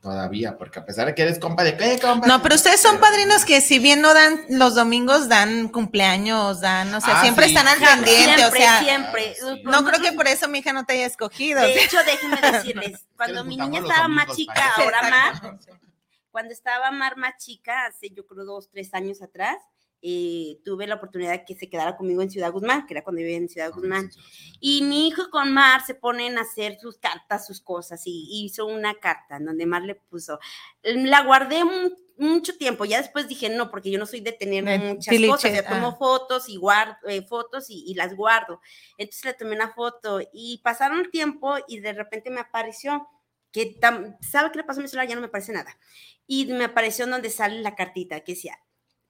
todavía, 0.00 0.58
porque 0.58 0.78
a 0.80 0.84
pesar 0.84 1.06
de 1.06 1.14
que 1.14 1.22
eres 1.22 1.38
compa 1.38 1.64
de 1.64 1.78
qué, 1.78 1.98
compa. 1.98 2.26
No, 2.26 2.42
pero 2.42 2.56
ustedes 2.56 2.78
son 2.78 3.00
padrinos 3.00 3.46
que 3.46 3.62
si 3.62 3.78
bien 3.78 4.02
no 4.02 4.12
dan 4.12 4.38
los 4.50 4.74
domingos, 4.74 5.30
dan 5.30 5.68
cumpleaños, 5.68 6.60
dan, 6.60 6.92
o 6.94 7.00
sea, 7.00 7.20
Ah, 7.20 7.22
siempre 7.22 7.46
sí. 7.48 7.54
están 7.54 7.66
al 7.68 7.78
Ja, 7.78 7.94
pendiente, 7.96 8.22
siempre, 8.22 8.44
o 8.44 8.50
sea, 8.50 8.78
siempre. 8.80 9.34
Ah, 9.42 9.54
sí. 9.54 9.62
no 9.64 9.82
creo 9.84 10.02
que 10.02 10.12
por 10.12 10.28
eso 10.28 10.46
mi 10.46 10.58
hija 10.58 10.74
no 10.74 10.84
te 10.84 10.92
haya 10.92 11.06
escogido. 11.06 11.62
De 11.62 11.82
hecho, 11.82 11.96
déjenme 12.04 12.36
decirles, 12.52 13.00
cuando 13.16 13.44
mi 13.44 13.56
niña 13.56 13.80
estaba 13.80 14.08
más 14.08 14.26
domingos 14.26 14.36
chica, 14.36 14.52
para 14.54 14.68
eso. 14.68 14.82
ahora 14.82 15.10
más, 15.10 15.40
cuando 16.30 16.52
estaba 16.52 16.90
Mar 16.90 17.16
más 17.16 17.42
chica, 17.42 17.86
hace 17.86 18.10
yo 18.10 18.26
creo 18.26 18.44
dos, 18.44 18.68
tres 18.68 18.92
años 18.92 19.22
atrás, 19.22 19.56
eh, 20.06 20.58
tuve 20.66 20.86
la 20.86 20.96
oportunidad 20.96 21.32
de 21.32 21.44
que 21.46 21.54
se 21.56 21.70
quedara 21.70 21.96
conmigo 21.96 22.20
en 22.20 22.28
Ciudad 22.30 22.52
Guzmán, 22.52 22.86
que 22.86 22.92
era 22.92 23.02
cuando 23.02 23.20
vivía 23.20 23.38
en 23.38 23.48
Ciudad 23.48 23.72
Guzmán. 23.72 24.10
Y 24.60 24.82
mi 24.82 25.08
hijo 25.08 25.30
con 25.30 25.50
Mar 25.50 25.80
se 25.86 25.94
ponen 25.94 26.36
a 26.36 26.42
hacer 26.42 26.78
sus 26.78 26.98
cartas, 26.98 27.46
sus 27.46 27.62
cosas, 27.62 28.02
y 28.04 28.28
hizo 28.44 28.66
una 28.66 28.94
carta 28.94 29.36
en 29.38 29.46
donde 29.46 29.64
Mar 29.64 29.80
le 29.82 29.94
puso. 29.94 30.38
La 30.82 31.22
guardé 31.22 31.64
mu- 31.64 31.90
mucho 32.18 32.56
tiempo, 32.58 32.84
ya 32.84 32.98
después 33.00 33.26
dije, 33.28 33.48
no, 33.48 33.70
porque 33.70 33.90
yo 33.90 33.98
no 33.98 34.04
soy 34.04 34.20
de 34.20 34.32
tener 34.32 34.62
De 34.64 34.78
muchas 34.78 35.10
tiliche, 35.10 35.30
cosas, 35.32 35.54
yo 35.54 35.64
tomo 35.64 35.88
ah. 35.88 35.96
fotos 35.98 36.48
y 36.50 36.56
guardo 36.56 36.96
eh, 37.08 37.22
fotos 37.22 37.70
y, 37.70 37.84
y 37.86 37.94
las 37.94 38.14
guardo. 38.14 38.60
Entonces 38.98 39.24
le 39.24 39.32
tomé 39.34 39.54
una 39.56 39.72
foto 39.72 40.20
y 40.34 40.60
pasaron 40.62 41.00
el 41.00 41.10
tiempo 41.10 41.54
y 41.66 41.80
de 41.80 41.94
repente 41.94 42.28
me 42.30 42.40
apareció 42.40 43.08
que, 43.52 43.74
tam- 43.80 44.18
¿sabe 44.20 44.50
qué 44.52 44.58
le 44.58 44.64
pasó 44.64 44.80
a 44.80 44.82
mi 44.82 44.88
celular? 44.88 45.08
Ya 45.08 45.14
no 45.14 45.22
me 45.22 45.28
aparece 45.28 45.52
nada. 45.52 45.78
Y 46.26 46.44
me 46.46 46.64
apareció 46.64 47.06
en 47.06 47.12
donde 47.12 47.30
sale 47.30 47.60
la 47.62 47.74
cartita 47.74 48.20
que 48.20 48.32
decía, 48.34 48.58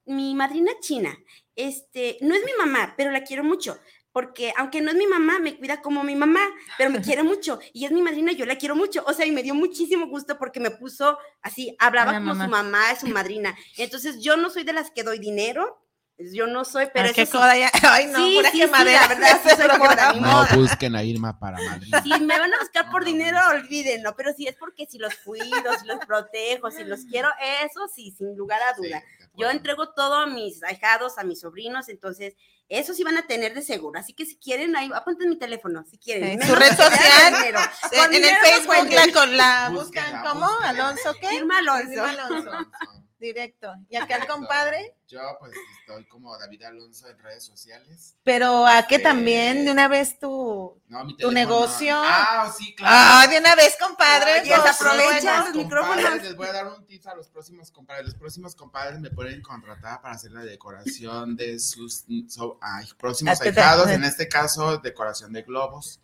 mi 0.06 0.34
madrina 0.34 0.72
china, 0.80 1.16
este, 1.56 2.18
no 2.20 2.34
es 2.34 2.44
mi 2.44 2.52
mamá, 2.58 2.94
pero 2.96 3.10
la 3.10 3.22
quiero 3.22 3.44
mucho, 3.44 3.78
porque 4.12 4.52
aunque 4.56 4.80
no 4.80 4.90
es 4.90 4.96
mi 4.96 5.06
mamá, 5.06 5.38
me 5.38 5.56
cuida 5.56 5.80
como 5.82 6.04
mi 6.04 6.14
mamá, 6.16 6.40
pero 6.78 6.90
me 6.90 7.00
quiere 7.00 7.22
mucho, 7.22 7.58
y 7.72 7.84
es 7.84 7.90
mi 7.92 8.02
madrina, 8.02 8.32
yo 8.32 8.46
la 8.46 8.56
quiero 8.56 8.76
mucho, 8.76 9.02
o 9.06 9.12
sea, 9.12 9.26
y 9.26 9.32
me 9.32 9.42
dio 9.42 9.54
muchísimo 9.54 10.06
gusto 10.06 10.38
porque 10.38 10.60
me 10.60 10.70
puso 10.70 11.18
así, 11.42 11.74
hablaba 11.78 12.12
la 12.12 12.18
como 12.18 12.34
mamá. 12.34 12.44
su 12.44 12.50
mamá, 12.50 12.90
es 12.92 13.00
su 13.00 13.06
madrina, 13.08 13.56
entonces 13.76 14.20
yo 14.20 14.36
no 14.36 14.50
soy 14.50 14.64
de 14.64 14.72
las 14.72 14.90
que 14.90 15.02
doy 15.02 15.18
dinero, 15.18 15.80
yo 16.16 16.46
no 16.46 16.64
soy, 16.64 16.86
pero 16.94 17.08
Ah, 17.08 17.12
qué 17.12 17.22
eso 17.22 17.32
sí, 17.32 17.38
coda 17.38 17.58
ya. 17.58 17.70
Ay, 17.90 18.06
no, 18.06 18.18
Sí, 18.18 18.36
pura 18.36 18.50
sí, 18.52 18.60
sí, 18.62 18.66
la 18.70 18.84
verdad, 19.08 19.40
sí 19.42 19.48
soy 19.56 19.78
coda, 19.80 20.12
No 20.12 20.46
busquen 20.60 20.94
a 20.94 21.02
Irma 21.02 21.40
para 21.40 21.58
Madrid. 21.60 21.92
si 22.04 22.08
me 22.22 22.38
van 22.38 22.54
a 22.54 22.58
buscar 22.60 22.88
por 22.92 23.04
dinero, 23.04 23.36
olvídenlo, 23.50 24.14
pero 24.16 24.32
si 24.32 24.46
es 24.46 24.54
porque 24.54 24.86
si 24.86 24.98
los 24.98 25.12
cuido, 25.24 25.76
si 25.80 25.86
los 25.88 25.98
protejo, 26.06 26.70
si 26.70 26.84
los 26.84 27.04
quiero, 27.06 27.28
eso 27.64 27.88
sí, 27.92 28.14
sin 28.16 28.36
lugar 28.36 28.60
a 28.62 28.74
duda. 28.76 29.02
Yo 29.36 29.50
entrego 29.50 29.90
todo 29.90 30.14
a 30.14 30.26
mis 30.26 30.62
ahijados, 30.62 31.18
a 31.18 31.24
mis 31.24 31.40
sobrinos, 31.40 31.88
entonces 31.88 32.36
eso 32.68 32.94
sí 32.94 33.04
van 33.04 33.16
a 33.18 33.26
tener 33.26 33.54
de 33.54 33.62
seguro. 33.62 33.98
Así 33.98 34.12
que 34.14 34.26
si 34.26 34.36
quieren, 34.36 34.76
ahí 34.76 34.90
apunten 34.94 35.28
mi 35.28 35.36
teléfono, 35.36 35.84
si 35.84 35.98
quieren. 35.98 36.40
Sí, 36.40 36.48
su 36.48 36.54
red 36.54 36.70
social, 36.70 37.34
dinero. 37.36 37.60
En, 37.92 38.14
el 38.14 38.22
no 38.22 38.38
Facebook 38.40 38.92
la, 38.92 39.12
con 39.12 39.36
la 39.36 39.68
buscan 39.72 40.22
como 40.22 40.46
búsquenla. 40.46 40.68
Alonso 40.68 41.14
qué? 41.20 41.34
Irma 41.34 41.58
Alonso. 41.58 41.92
Irma 41.92 42.10
Alonso. 42.10 42.50
Directo. 43.18 43.72
Y 43.88 43.96
acá 43.96 44.16
el 44.16 44.26
compadre, 44.28 44.96
Yo 45.08 45.20
pues 45.38 45.52
estoy 45.80 46.04
como 46.06 46.36
David 46.36 46.62
Alonso 46.64 47.08
en 47.08 47.18
redes 47.18 47.44
sociales. 47.44 48.16
pero 48.24 48.66
a 48.66 48.86
qué 48.86 48.96
Eh, 48.96 48.98
también 49.00 49.64
de 49.64 49.70
una 49.70 49.88
vez 49.88 50.18
tu 50.18 50.80
No, 50.88 51.04
mi 51.04 51.16
tu 51.16 51.30
negocio. 51.30 51.94
Ah, 51.96 52.52
sí, 52.56 52.74
claro. 52.74 52.94
Ah, 52.96 53.26
de 53.28 53.38
una 53.38 53.54
vez, 53.54 53.76
compadre. 53.80 54.42
Pues, 54.46 54.58
aprovecha 54.80 55.20
bueno. 55.40 55.44
los 55.46 55.54
micrófonos. 55.54 56.22
Les 56.22 56.36
voy 56.36 56.48
a 56.48 56.52
dar 56.52 56.66
un 56.66 56.84
tip 56.86 57.06
a 57.06 57.14
los 57.14 57.28
próximos 57.28 57.70
compadres. 57.70 58.06
Los 58.06 58.14
próximos 58.16 58.54
compadres 58.54 58.98
me 59.00 59.10
pueden 59.10 59.40
contratar 59.42 60.02
para 60.02 60.14
hacer 60.14 60.32
la 60.32 60.42
decoración 60.44 61.36
de 61.36 61.58
sus 61.60 62.04
so- 62.28 62.58
próximos 62.98 63.40
Ah, 63.40 63.42
te- 63.44 63.52
te- 63.52 63.60
ahijados. 63.60 63.88
En 63.90 64.04
este 64.04 64.28
caso, 64.28 64.78
decoración 64.78 65.32
de 65.32 65.42
globos. 65.42 66.00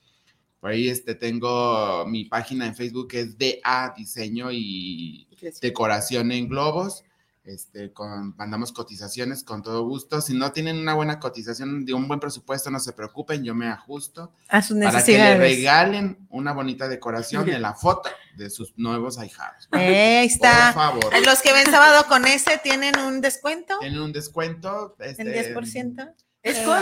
Por 0.60 0.70
ahí 0.70 0.88
este, 0.88 1.14
tengo 1.14 2.04
mi 2.06 2.26
página 2.26 2.66
en 2.66 2.74
Facebook 2.74 3.08
que 3.08 3.20
es 3.20 3.38
DA 3.38 3.94
Diseño 3.96 4.50
y 4.52 5.26
Decoración 5.60 6.30
en 6.32 6.48
Globos. 6.48 7.02
Este, 7.42 7.90
con, 7.92 8.36
mandamos 8.36 8.70
cotizaciones 8.70 9.42
con 9.42 9.62
todo 9.62 9.82
gusto. 9.84 10.20
Si 10.20 10.34
no 10.34 10.52
tienen 10.52 10.76
una 10.76 10.92
buena 10.92 11.18
cotización 11.18 11.86
de 11.86 11.94
un 11.94 12.06
buen 12.06 12.20
presupuesto, 12.20 12.70
no 12.70 12.78
se 12.78 12.92
preocupen, 12.92 13.42
yo 13.42 13.54
me 13.54 13.66
ajusto 13.66 14.32
A 14.48 14.60
sus 14.60 14.76
para 14.78 15.02
que 15.02 15.12
le 15.12 15.18
necesidades. 15.18 15.38
regalen 15.38 16.18
una 16.28 16.52
bonita 16.52 16.86
decoración 16.86 17.46
de 17.46 17.58
la 17.58 17.72
foto 17.72 18.10
de 18.36 18.50
sus 18.50 18.76
nuevos 18.76 19.18
ahijados. 19.18 19.68
Ahí 19.70 20.26
está. 20.26 20.72
Por 20.74 20.82
favor. 20.82 21.26
Los 21.26 21.40
que 21.40 21.54
ven 21.54 21.70
sábado 21.70 22.06
con 22.08 22.26
ese 22.26 22.60
tienen 22.62 22.98
un 22.98 23.22
descuento 23.22 23.78
Tienen 23.80 24.00
un 24.00 24.12
descuento. 24.12 24.94
Este, 25.00 25.22
en 25.22 25.54
10%. 25.56 26.14
Es 26.42 26.56
Eh, 26.58 26.64
codo, 26.64 26.78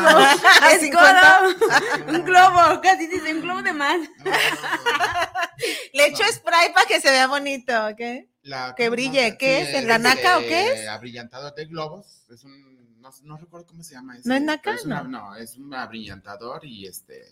es 0.73 0.81
50. 0.81 1.39
codo. 1.41 2.17
Un 2.17 2.25
globo, 2.25 2.81
casi 2.81 3.07
dice 3.09 3.35
un 3.35 3.41
globo 3.41 3.63
de 3.63 3.73
más. 3.73 3.99
Le 5.93 6.07
echo 6.07 6.23
spray 6.33 6.73
para 6.73 6.87
que 6.87 7.01
se 7.01 7.11
vea 7.11 7.27
bonito, 7.27 7.73
¿ok? 7.89 8.01
La- 8.43 8.75
Que 8.77 8.85
¿cómo 8.85 8.93
brille? 8.93 9.37
¿qué 9.37 9.63
es? 9.79 9.85
¿La 9.85 9.99
naca 9.99 10.39
o 10.39 10.41
qué 10.41 10.73
es? 10.73 10.89
Abrillantador 10.89 11.55
de 11.55 11.65
globos. 11.67 12.25
Es 12.31 12.45
un, 12.45 13.01
no, 13.01 13.11
no 13.25 13.37
recuerdo 13.37 13.67
cómo 13.67 13.83
se 13.83 13.95
llama. 13.95 14.17
ese, 14.17 14.29
¿No 14.29 14.35
es 14.37 14.43
naca? 14.43 14.75
es 14.75 14.85
una- 14.85 15.03
No. 15.03 15.09
no, 15.31 15.37
es 15.37 15.57
un 15.57 15.75
abrillantador 15.75 16.65
y 16.65 16.87
este. 16.87 17.25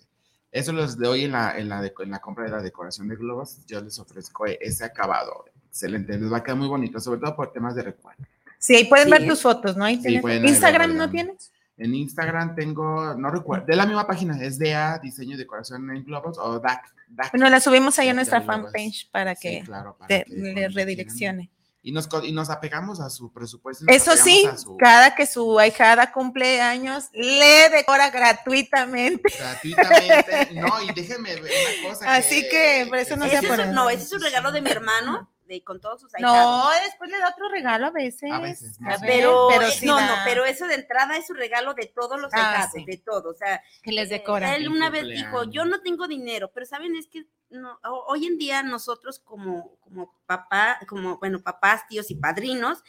Eso 0.50 0.72
los 0.72 0.96
doy 0.98 1.24
en 1.24 1.32
la, 1.32 1.56
en, 1.58 1.68
la 1.68 1.84
en 1.98 2.10
la 2.10 2.18
compra 2.20 2.44
de 2.44 2.50
la 2.50 2.62
decoración 2.62 3.08
de 3.08 3.16
globos. 3.16 3.64
Yo 3.66 3.80
les 3.80 3.98
ofrezco 3.98 4.46
ese 4.46 4.84
acabado. 4.84 5.44
Excelente, 5.68 6.16
les 6.18 6.32
va 6.32 6.38
a 6.38 6.42
quedar 6.42 6.56
muy 6.56 6.68
bonito, 6.68 6.98
sobre 6.98 7.20
todo 7.20 7.36
por 7.36 7.52
temas 7.52 7.74
de 7.74 7.82
recuerdo. 7.82 8.24
Sí, 8.58 8.74
ahí 8.74 8.84
pueden 8.86 9.06
Sí. 9.06 9.10
ver 9.12 9.26
tus 9.28 9.42
fotos, 9.42 9.76
¿no? 9.76 9.84
Ahí 9.84 10.00
Sí, 10.02 10.16
Instagram 10.42 10.96
no 10.96 11.10
tienes. 11.10 11.52
En 11.78 11.94
Instagram 11.94 12.54
tengo, 12.54 13.14
no 13.14 13.30
recuerdo, 13.30 13.66
de 13.66 13.76
la 13.76 13.84
misma 13.86 14.06
página, 14.06 14.42
es 14.42 14.58
DA 14.58 14.98
Diseño 14.98 15.34
y 15.34 15.36
Decoración 15.38 15.90
en 15.94 16.04
Globos 16.04 16.38
o 16.38 16.58
DAC. 16.58 16.94
DAC. 17.08 17.32
Bueno, 17.32 17.48
la 17.50 17.60
subimos 17.60 17.98
ahí 17.98 18.08
a 18.08 18.14
nuestra 18.14 18.40
fanpage 18.42 19.10
para 19.10 19.34
Sí, 19.34 19.48
que 19.60 19.62
claro, 19.64 19.96
para 19.98 20.08
te- 20.08 20.24
que 20.24 20.34
le 20.34 20.68
redireccione. 20.68 21.50
Y 21.82 21.92
nos, 21.92 22.08
y 22.24 22.32
nos 22.32 22.50
apegamos 22.50 22.98
a 22.98 23.08
su 23.10 23.32
presupuesto. 23.32 23.84
Eso 23.86 24.16
sí, 24.16 24.44
su- 24.56 24.76
cada 24.76 25.14
que 25.14 25.24
su 25.24 25.56
ahijada 25.60 26.10
cumple 26.10 26.60
años, 26.60 27.04
le 27.12 27.68
decora 27.70 28.10
gratuitamente. 28.10 29.32
gratuitamente. 29.38 30.48
No, 30.54 30.82
y 30.82 30.92
déjenme 30.92 31.34
ver 31.40 31.42
una 31.82 31.88
cosa. 31.90 32.04
Así 32.14 32.42
que, 32.50 32.86
por 32.88 32.98
eso 32.98 33.16
no 33.16 33.26
se 33.26 33.36
Ese 33.36 33.38
es, 33.46 33.50
apure. 33.52 33.68
un- 33.68 33.74
no, 33.74 33.88
ese 33.90 34.02
es 34.04 34.12
un 34.12 34.20
regalo 34.22 34.50
de 34.50 34.62
mi 34.62 34.70
hermano, 34.70 35.30
de, 35.46 35.62
con 35.64 35.80
todos 35.80 36.00
sus 36.00 36.14
ahijados. 36.14 36.64
No, 36.64 36.70
después 36.84 37.10
le 37.10 37.18
da 37.18 37.28
otro 37.30 37.48
regalo 37.48 37.86
a 37.86 37.90
veces. 37.90 38.30
A 38.32 38.38
no 38.40 38.96
Pero, 39.00 39.46
pero 39.48 39.66
eh, 39.66 39.70
sí 39.72 39.86
no, 39.86 39.96
da. 39.96 40.06
no, 40.06 40.14
pero 40.24 40.44
eso 40.44 40.66
de 40.66 40.74
entrada 40.74 41.16
es 41.16 41.26
su 41.26 41.34
regalo 41.34 41.74
de 41.74 41.86
todos 41.86 42.20
los 42.20 42.32
Ah, 42.34 42.50
ahijados, 42.52 42.72
sí. 42.74 42.84
de 42.84 42.98
todo. 42.98 43.30
O 43.30 43.34
sea, 43.34 43.62
que 43.82 43.92
les 43.92 44.10
eh, 44.10 44.18
decora. 44.18 44.54
Él 44.56 44.68
una 44.68 44.90
vez 44.90 45.06
dijo, 45.06 45.44
yo 45.44 45.64
no 45.64 45.80
tengo 45.80 46.06
dinero, 46.08 46.50
pero 46.52 46.66
saben, 46.66 46.96
es 46.96 47.06
que 47.08 47.24
no, 47.50 47.78
ho- 47.84 48.04
hoy 48.08 48.26
en 48.26 48.38
día 48.38 48.62
nosotros 48.62 49.20
como, 49.20 49.76
como 49.80 50.12
papá, 50.26 50.78
como, 50.88 51.18
bueno, 51.18 51.40
papás, 51.42 51.86
tíos 51.88 52.10
y 52.10 52.16
padrinos, 52.16 52.82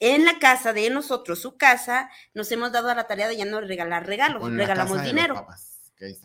en 0.00 0.24
la 0.24 0.38
casa 0.38 0.72
de 0.72 0.90
nosotros, 0.90 1.40
su 1.40 1.56
casa, 1.56 2.10
nos 2.34 2.50
hemos 2.52 2.72
dado 2.72 2.90
a 2.90 2.94
la 2.94 3.06
tarea 3.06 3.28
de 3.28 3.36
ya 3.36 3.44
no 3.44 3.60
regalar 3.60 4.06
regalos, 4.06 4.42
regalamos 4.52 4.92
casa 4.92 5.02
de 5.02 5.06
los 5.08 5.14
dinero. 5.14 5.34
papás, 5.36 5.73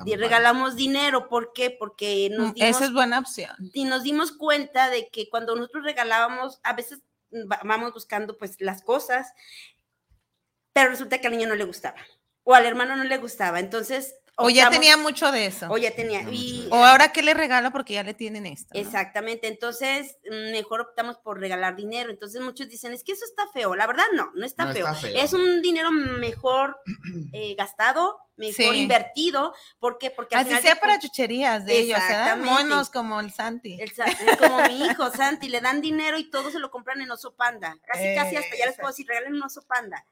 Y 0.05 0.15
regalamos 0.15 0.75
dinero, 0.75 1.29
¿por 1.29 1.53
qué? 1.53 1.69
Porque 1.71 2.29
nos 2.31 2.53
dimos, 2.53 2.69
Mm, 2.69 2.75
Esa 2.75 2.85
es 2.85 2.93
buena 2.93 3.19
opción. 3.19 3.55
y 3.73 3.85
nos 3.85 4.03
dimos 4.03 4.31
cuenta 4.31 4.89
de 4.89 5.09
que 5.09 5.29
cuando 5.29 5.55
nosotros 5.55 5.83
regalábamos, 5.83 6.59
a 6.63 6.73
veces 6.73 6.99
va- 7.33 7.61
vamos 7.63 7.93
buscando 7.93 8.37
pues 8.37 8.55
las 8.59 8.81
cosas, 8.83 9.31
pero 10.73 10.89
resulta 10.89 11.19
que 11.19 11.27
al 11.27 11.33
niño 11.33 11.47
no 11.47 11.55
le 11.55 11.63
gustaba 11.65 11.97
o 12.43 12.53
al 12.55 12.65
hermano 12.65 12.95
no 12.95 13.03
le 13.03 13.17
gustaba. 13.17 13.59
Entonces, 13.59 14.15
O 14.39 14.49
ya 14.49 14.69
tenía 14.69 14.97
mucho 14.97 15.31
de 15.31 15.45
eso. 15.45 15.67
o 15.69 15.77
ya 15.77 15.91
tenía. 15.95 16.21
Y, 16.31 16.67
O 16.71 16.83
ahora 16.83 17.11
qué 17.11 17.21
le 17.21 17.33
regalo 17.33 17.71
porque 17.71 17.93
ya 17.93 18.03
le 18.03 18.13
tienen 18.13 18.45
esto. 18.45 18.69
¿no? 18.73 18.79
Exactamente, 18.79 19.47
entonces 19.47 20.17
mm, 20.29 20.51
mejor 20.51 20.81
optamos 20.81 21.17
por 21.17 21.39
regalar 21.39 21.75
dinero. 21.75 22.09
Entonces 22.09 22.41
muchos 22.41 22.69
dicen, 22.69 22.93
es 22.93 23.03
que 23.03 23.11
eso 23.11 23.25
está 23.25 23.47
feo. 23.53 23.75
La 23.75 23.87
verdad 23.87 24.05
no, 24.13 24.31
no 24.35 24.45
está, 24.45 24.65
No 24.65 24.73
feo. 24.73 24.87
está 24.87 24.95
feo. 24.99 25.15
Es 25.23 25.33
un 25.33 25.61
dinero 25.61 25.91
mejor 25.91 26.77
eh, 27.33 27.55
gastado, 27.55 28.17
mejor 28.37 28.73
Sí. 28.73 28.81
invertido. 28.81 29.53
¿Por 29.79 29.97
qué? 29.97 30.11
Porque 30.11 30.35
al 30.35 30.41
Así 30.41 30.49
final 30.49 30.61
sea 30.63 30.75
de 30.75 30.79
para 30.81 30.99
chucherías 30.99 31.65
de 31.65 31.77
ellos. 31.79 31.97
Exactamente. 31.97 32.49
Monos 32.49 32.89
como 32.89 33.19
el 33.19 33.31
Santi. 33.31 33.79
el 33.81 33.91
es 33.91 34.37
como 34.37 34.61
mi 34.67 34.85
hijo 34.85 35.11
Santi, 35.11 35.49
le 35.49 35.61
dan 35.61 35.81
dinero 35.81 36.17
y 36.17 36.29
todo 36.29 36.49
se 36.51 36.59
lo 36.59 36.71
compran 36.71 37.01
en 37.01 37.11
oso 37.11 37.35
panda. 37.35 37.77
Casi, 37.85 38.15
casi 38.15 38.35
hasta 38.37 38.55
ya 38.57 38.65
les 38.67 38.75
puedo 38.75 38.89
decir, 38.89 39.05
regalen 39.07 39.33
un 39.35 39.43
oso 39.43 39.61
panda. 39.67 40.05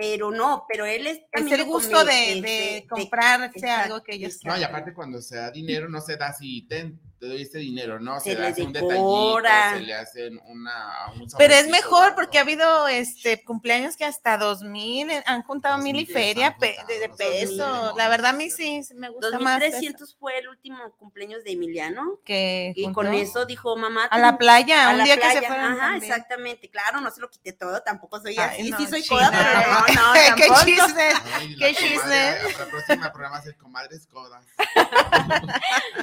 Pero 0.00 0.30
no, 0.30 0.64
pero 0.66 0.86
él 0.86 1.06
es 1.06 1.20
Es 1.30 1.52
el 1.52 1.64
gusto 1.64 2.04
de, 2.04 2.40
de 2.40 2.86
comprarse 2.88 3.68
algo 3.68 4.02
que 4.02 4.14
ellos 4.14 4.38
No, 4.44 4.56
y 4.56 4.62
aparte 4.62 4.94
cuando 4.94 5.20
se 5.20 5.36
da 5.36 5.50
dinero, 5.50 5.90
no 5.90 6.00
se 6.00 6.16
da 6.16 6.28
así, 6.28 6.62
ten, 6.62 6.98
te 7.20 7.26
doy 7.28 7.42
este 7.42 7.58
dinero, 7.58 8.00
no, 8.00 8.18
se, 8.18 8.32
Se 8.32 8.38
le 8.40 8.46
hace 8.46 8.62
un 8.62 8.72
detallito, 8.72 9.42
se 9.74 9.80
le 9.80 9.94
hacen 9.94 10.40
una, 10.46 11.12
un 11.14 11.28
Pero 11.36 11.52
es 11.52 11.68
mejor 11.68 12.14
porque 12.14 12.38
ha 12.38 12.40
habido 12.40 12.88
este 12.88 13.44
cumpleaños 13.44 13.94
que 13.98 14.06
hasta 14.06 14.38
dos 14.38 14.62
mil 14.62 15.10
eh, 15.10 15.22
han 15.26 15.42
juntado 15.42 15.76
mil 15.76 16.00
y 16.00 16.06
feria 16.06 16.56
pe- 16.58 16.78
de, 16.88 16.98
de 16.98 17.08
peso. 17.10 17.94
La 17.98 18.08
verdad 18.08 18.30
a 18.30 18.32
mí 18.32 18.48
sí. 18.48 18.80
me 18.94 19.10
gusta 19.10 19.38
más 19.38 19.60
eso 19.60 19.72
2300 19.72 20.16
fue 20.18 20.38
el 20.38 20.48
último 20.48 20.78
cumpleaños 20.96 21.44
de 21.44 21.52
Emiliano. 21.52 22.18
que 22.24 22.72
Y 22.74 22.90
con 22.92 23.12
eso 23.12 23.44
dijo 23.44 23.76
mamá. 23.76 24.04
a 24.06 24.18
la 24.18 24.38
playa, 24.38 24.88
a 24.88 24.92
un 24.92 24.98
la 24.98 25.04
día 25.04 25.16
que 25.16 25.22
se 25.24 25.32
playa, 25.32 25.48
fueron 25.48 25.72
Ajá, 25.72 25.78
también. 25.90 26.10
exactamente. 26.12 26.70
Claro, 26.70 27.02
no 27.02 27.10
se 27.10 27.20
lo 27.20 27.28
quité 27.28 27.52
todo, 27.52 27.82
tampoco 27.82 28.18
soy 28.22 28.38
Ay, 28.38 28.60
así. 28.62 28.70
no, 28.70 28.78
sí 28.78 28.86
soy 28.86 29.06
coda, 29.06 29.30
pero 29.30 29.94
no, 29.94 30.06
no, 30.06 30.12
Qué 30.36 30.46
tampoco. 30.46 30.64
chisme. 30.64 31.08
Ay, 31.34 31.54
Qué 31.58 31.72
la 31.72 31.74
chisme. 31.78 31.98
comadre, 31.98 32.52
Para 32.54 32.64
el 32.64 32.70
próximo 32.70 33.02
programa 33.12 33.38
es 33.40 33.46
el 33.46 33.56
comadres 33.58 34.06
codas. 34.06 34.44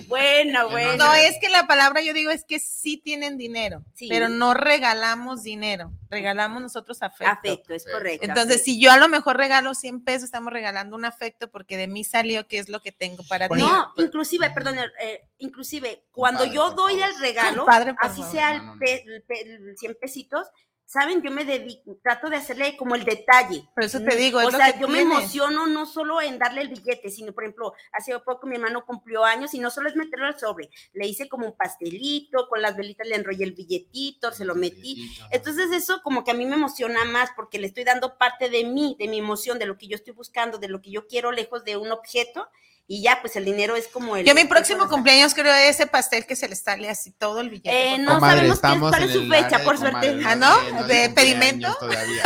Bueno, 0.07 0.69
bueno. 0.69 1.06
No, 1.07 1.13
es 1.15 1.37
que 1.41 1.49
la 1.49 1.67
palabra 1.67 2.01
yo 2.01 2.13
digo 2.13 2.31
es 2.31 2.43
que 2.43 2.59
sí 2.59 2.97
tienen 2.97 3.37
dinero, 3.37 3.83
Sí. 3.95 4.07
pero 4.09 4.29
no 4.29 4.53
regalamos 4.53 5.43
dinero, 5.43 5.91
regalamos 6.09 6.61
nosotros 6.61 7.01
afecto. 7.01 7.31
Afecto, 7.33 7.73
es 7.73 7.85
correcto. 7.85 8.25
Entonces, 8.25 8.55
afecto. 8.57 8.65
si 8.65 8.79
yo 8.79 8.91
a 8.91 8.97
lo 8.97 9.07
mejor 9.09 9.37
regalo 9.37 9.73
100 9.73 10.03
pesos, 10.03 10.23
estamos 10.25 10.53
regalando 10.53 10.95
un 10.95 11.05
afecto 11.05 11.49
porque 11.49 11.77
de 11.77 11.87
mí 11.87 12.03
salió 12.03 12.47
que 12.47 12.59
es 12.59 12.69
lo 12.69 12.81
que 12.81 12.91
tengo 12.91 13.23
para 13.27 13.47
ti. 13.49 13.55
No, 13.59 13.91
inclusive, 13.97 14.49
perdón, 14.51 14.77
eh, 15.01 15.21
inclusive 15.39 16.03
cuando 16.11 16.45
yo 16.45 16.71
doy 16.71 17.01
el 17.01 17.19
regalo, 17.19 17.65
así 17.99 18.21
favor. 18.21 18.31
sea 18.31 18.73
pe- 18.79 19.03
el 19.05 19.23
pe- 19.23 19.41
el 19.41 19.77
100 19.77 19.97
pesitos, 19.99 20.47
saben, 20.87 21.21
yo 21.21 21.31
me 21.31 21.43
dedico, 21.43 21.99
trato 22.01 22.29
de 22.29 22.37
hacerle 22.37 22.77
como 22.77 22.95
el 22.95 23.03
detalle. 23.03 23.67
Por 23.75 23.83
eso 23.83 23.99
te 23.99 24.15
digo, 24.15 24.39
es 24.39 24.47
o 24.47 24.51
lo 24.51 24.57
sea, 24.57 24.71
que 24.71 24.79
yo 24.79 24.87
me 24.87 24.99
tienes. 24.99 25.17
emociono 25.17 25.67
no 25.67 25.85
solo 25.85 26.21
en 26.21 26.39
darle 26.39 26.61
el 26.61 26.69
billete, 26.69 27.11
sino, 27.11 27.33
por 27.33 27.43
ejemplo, 27.43 27.73
hace 27.91 28.17
poco 28.19 28.47
mi 28.47 28.55
hermano 28.55 28.85
cumplió 28.85 29.25
años 29.25 29.53
y 29.53 29.59
no 29.59 29.69
solo 29.69 29.89
es 29.89 29.97
meterlo 29.97 30.25
al 30.25 30.39
sobre, 30.39 30.69
le 30.93 31.05
hice 31.05 31.27
como 31.27 31.45
un 31.45 31.57
pastelito, 31.57 32.47
con 32.47 32.61
las 32.61 32.77
velitas 32.77 33.05
le 33.05 33.15
enrollé 33.15 33.43
el 33.43 33.51
billetito, 33.51 34.31
se 34.31 34.45
lo 34.45 34.55
metí. 34.55 35.11
Entonces 35.29 35.71
eso 35.73 36.01
como 36.03 36.23
que 36.23 36.31
a 36.31 36.35
mí 36.35 36.45
me 36.45 36.55
emociona 36.55 37.03
más 37.03 37.31
porque 37.35 37.59
le 37.59 37.67
estoy 37.67 37.83
dando 37.83 38.17
parte 38.17 38.49
de 38.49 38.63
mí, 38.63 38.95
de 38.97 39.09
mi 39.09 39.19
emoción, 39.19 39.59
de 39.59 39.65
lo 39.65 39.77
que 39.77 39.87
yo 39.87 39.97
estoy 39.97 40.13
buscando, 40.13 40.57
de 40.57 40.69
lo 40.69 40.81
que 40.81 40.91
yo 40.91 41.05
quiero 41.05 41.33
lejos 41.33 41.65
de 41.65 41.75
un 41.75 41.91
objeto 41.91 42.47
y 42.89 43.01
ya 43.03 43.19
pues 43.21 43.35
el 43.35 43.43
dinero 43.43 43.75
es 43.75 43.87
como 43.89 44.15
el... 44.15 44.25
Yo 44.25 44.33
mi 44.33 44.45
próximo 44.45 44.87
cumpleaños 44.87 45.33
creo 45.33 45.53
ese 45.53 45.87
pastel 45.87 46.25
que 46.25 46.35
se 46.37 46.47
le 46.47 46.55
sale 46.55 46.89
así 46.89 47.11
todo 47.11 47.41
el 47.41 47.49
billete. 47.49 47.95
Eh, 47.95 47.97
no. 47.97 48.15
Comadre, 48.15 48.55
sabemos 48.55 48.91
qué 48.91 48.97
cuál 48.97 49.03
es 49.03 49.11
su 49.13 49.27
fecha, 49.27 49.59
por 49.63 49.75
comadre, 49.75 50.09
suerte. 50.11 50.25
Ah, 50.25 50.35
¿no? 50.35 50.83
de- 50.87 50.93
¿De 50.93 51.09
pedimento? 51.09 51.75
Todavía. 51.79 52.23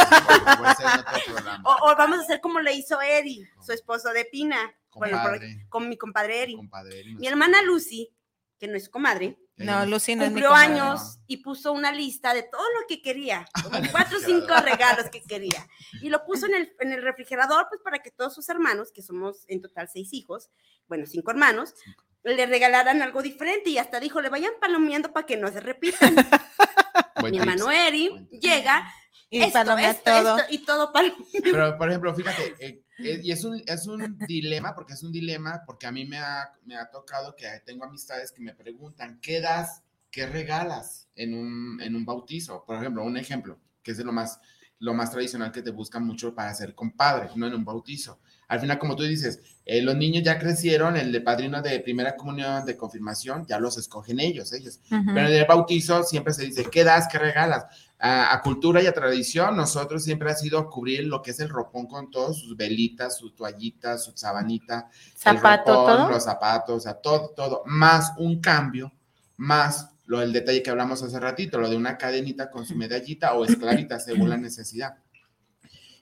O, 1.63 1.91
o 1.91 1.95
vamos 1.97 2.19
a 2.19 2.21
hacer 2.21 2.41
como 2.41 2.59
le 2.59 2.73
hizo 2.73 3.01
Eri, 3.01 3.47
su 3.65 3.71
esposo 3.71 4.09
de 4.13 4.25
Pina, 4.25 4.73
bueno, 4.93 5.21
por- 5.23 5.39
con 5.69 5.89
mi 5.89 5.97
compadre 5.97 6.43
Eri. 6.43 6.55
Compadre, 6.55 7.03
Mi 7.17 7.27
hermana 7.27 7.61
Lucy, 7.63 8.09
que 8.61 8.67
no 8.67 8.77
es 8.77 8.89
comadre, 8.89 9.39
No, 9.57 9.85
Lucy 9.87 10.15
no 10.15 10.21
es 10.23 10.29
mi 10.29 10.35
cumplió 10.41 10.49
comadre. 10.49 10.73
años 10.79 11.19
y 11.25 11.37
puso 11.37 11.73
una 11.73 11.91
lista 11.91 12.33
de 12.35 12.43
todo 12.43 12.61
lo 12.79 12.85
que 12.87 13.01
quería, 13.01 13.43
como 13.63 13.79
cuatro 13.91 14.19
o 14.19 14.21
cinco 14.21 14.53
regalos 14.63 15.09
que 15.11 15.23
quería. 15.23 15.67
Y 16.01 16.09
lo 16.09 16.23
puso 16.23 16.45
en 16.45 16.53
el, 16.53 16.75
en 16.79 16.91
el 16.91 17.01
refrigerador, 17.01 17.65
pues 17.69 17.81
para 17.83 17.99
que 17.99 18.11
todos 18.11 18.35
sus 18.35 18.47
hermanos, 18.49 18.91
que 18.93 19.01
somos 19.01 19.45
en 19.47 19.61
total 19.61 19.89
seis 19.91 20.13
hijos, 20.13 20.51
bueno, 20.87 21.07
cinco 21.07 21.31
hermanos, 21.31 21.73
le 22.23 22.45
regalaran 22.45 23.01
algo 23.01 23.23
diferente 23.23 23.71
y 23.71 23.79
hasta 23.79 23.99
dijo, 23.99 24.21
le 24.21 24.29
vayan 24.29 24.53
palomeando 24.61 25.11
para 25.11 25.25
que 25.25 25.37
no 25.37 25.47
se 25.51 25.59
repitan. 25.59 26.15
Buen 27.19 27.31
Mi 27.31 27.39
tips. 27.39 27.49
hermano 27.51 27.71
Eri 27.71 28.27
llega, 28.39 28.93
Y 29.31 29.41
esto, 29.41 29.53
palomea 29.53 29.89
esto, 29.91 30.03
todo. 30.11 30.37
esto, 30.37 30.53
y 30.53 30.57
todo 30.65 30.93
palomeado. 30.93 31.25
Pero, 31.43 31.77
por 31.79 31.89
ejemplo, 31.89 32.13
fíjate, 32.15 32.55
eh, 32.59 32.83
eh, 33.03 33.21
y 33.23 33.31
es 33.31 33.43
un, 33.43 33.61
es 33.65 33.87
un 33.87 34.17
dilema, 34.27 34.73
porque 34.75 34.93
es 34.93 35.03
un 35.03 35.11
dilema, 35.11 35.63
porque 35.65 35.87
a 35.87 35.91
mí 35.91 36.05
me 36.05 36.17
ha, 36.17 36.51
me 36.65 36.75
ha 36.75 36.89
tocado 36.89 37.35
que 37.35 37.47
tengo 37.65 37.85
amistades 37.85 38.31
que 38.31 38.41
me 38.41 38.53
preguntan, 38.53 39.19
¿qué 39.21 39.41
das, 39.41 39.83
qué 40.09 40.25
regalas 40.25 41.07
en 41.15 41.33
un, 41.33 41.81
en 41.81 41.95
un 41.95 42.05
bautizo? 42.05 42.63
Por 42.65 42.77
ejemplo, 42.77 43.03
un 43.03 43.17
ejemplo, 43.17 43.59
que 43.83 43.91
es 43.91 43.97
de 43.97 44.03
lo 44.03 44.11
más, 44.11 44.39
lo 44.79 44.93
más 44.93 45.11
tradicional 45.11 45.51
que 45.51 45.61
te 45.61 45.71
buscan 45.71 46.05
mucho 46.05 46.33
para 46.33 46.53
ser 46.53 46.73
compadre, 46.73 47.29
no 47.35 47.47
en 47.47 47.53
un 47.53 47.65
bautizo. 47.65 48.19
Al 48.47 48.59
final, 48.59 48.79
como 48.79 48.97
tú 48.97 49.03
dices, 49.03 49.39
eh, 49.65 49.81
los 49.81 49.95
niños 49.95 50.23
ya 50.23 50.37
crecieron, 50.37 50.97
el 50.97 51.11
de 51.11 51.21
padrino 51.21 51.61
de 51.61 51.79
primera 51.79 52.17
comunión, 52.17 52.65
de 52.65 52.75
confirmación, 52.75 53.45
ya 53.47 53.59
los 53.59 53.77
escogen 53.77 54.19
ellos, 54.19 54.51
ellos. 54.51 54.81
Pero 54.89 55.27
en 55.27 55.33
el 55.33 55.45
bautizo 55.45 56.03
siempre 56.03 56.33
se 56.33 56.47
dice, 56.47 56.65
¿qué 56.69 56.83
das, 56.83 57.07
qué 57.09 57.17
regalas? 57.17 57.65
A, 58.03 58.33
a 58.33 58.41
cultura 58.41 58.81
y 58.81 58.87
a 58.87 58.93
tradición, 58.93 59.55
nosotros 59.55 60.03
siempre 60.03 60.31
ha 60.31 60.35
sido 60.35 60.67
cubrir 60.69 61.05
lo 61.05 61.21
que 61.21 61.31
es 61.31 61.39
el 61.39 61.49
ropón 61.49 61.85
con 61.85 62.09
todas 62.09 62.35
sus 62.37 62.57
velitas, 62.57 63.17
su 63.17 63.31
toallita, 63.31 63.97
su 63.99 64.11
sabanita, 64.15 64.89
el 64.89 65.37
Zapato, 65.37 65.71
ropón, 65.71 65.97
todo. 65.97 66.09
los 66.09 66.23
zapatos, 66.23 66.77
o 66.77 66.79
sea, 66.79 66.95
todo, 66.95 67.29
todo, 67.35 67.61
más 67.67 68.13
un 68.17 68.41
cambio, 68.41 68.91
más 69.37 69.91
lo 70.07 70.19
del 70.19 70.33
detalle 70.33 70.61
que 70.61 70.69
hablamos 70.69 71.01
hace 71.03 71.19
ratito, 71.19 71.57
lo 71.57 71.69
de 71.69 71.77
una 71.77 71.97
cadenita 71.97 72.49
con 72.49 72.65
su 72.65 72.75
medallita 72.75 73.33
o 73.33 73.45
esclavita 73.45 73.99
según 73.99 74.29
la 74.29 74.37
necesidad. 74.37 74.97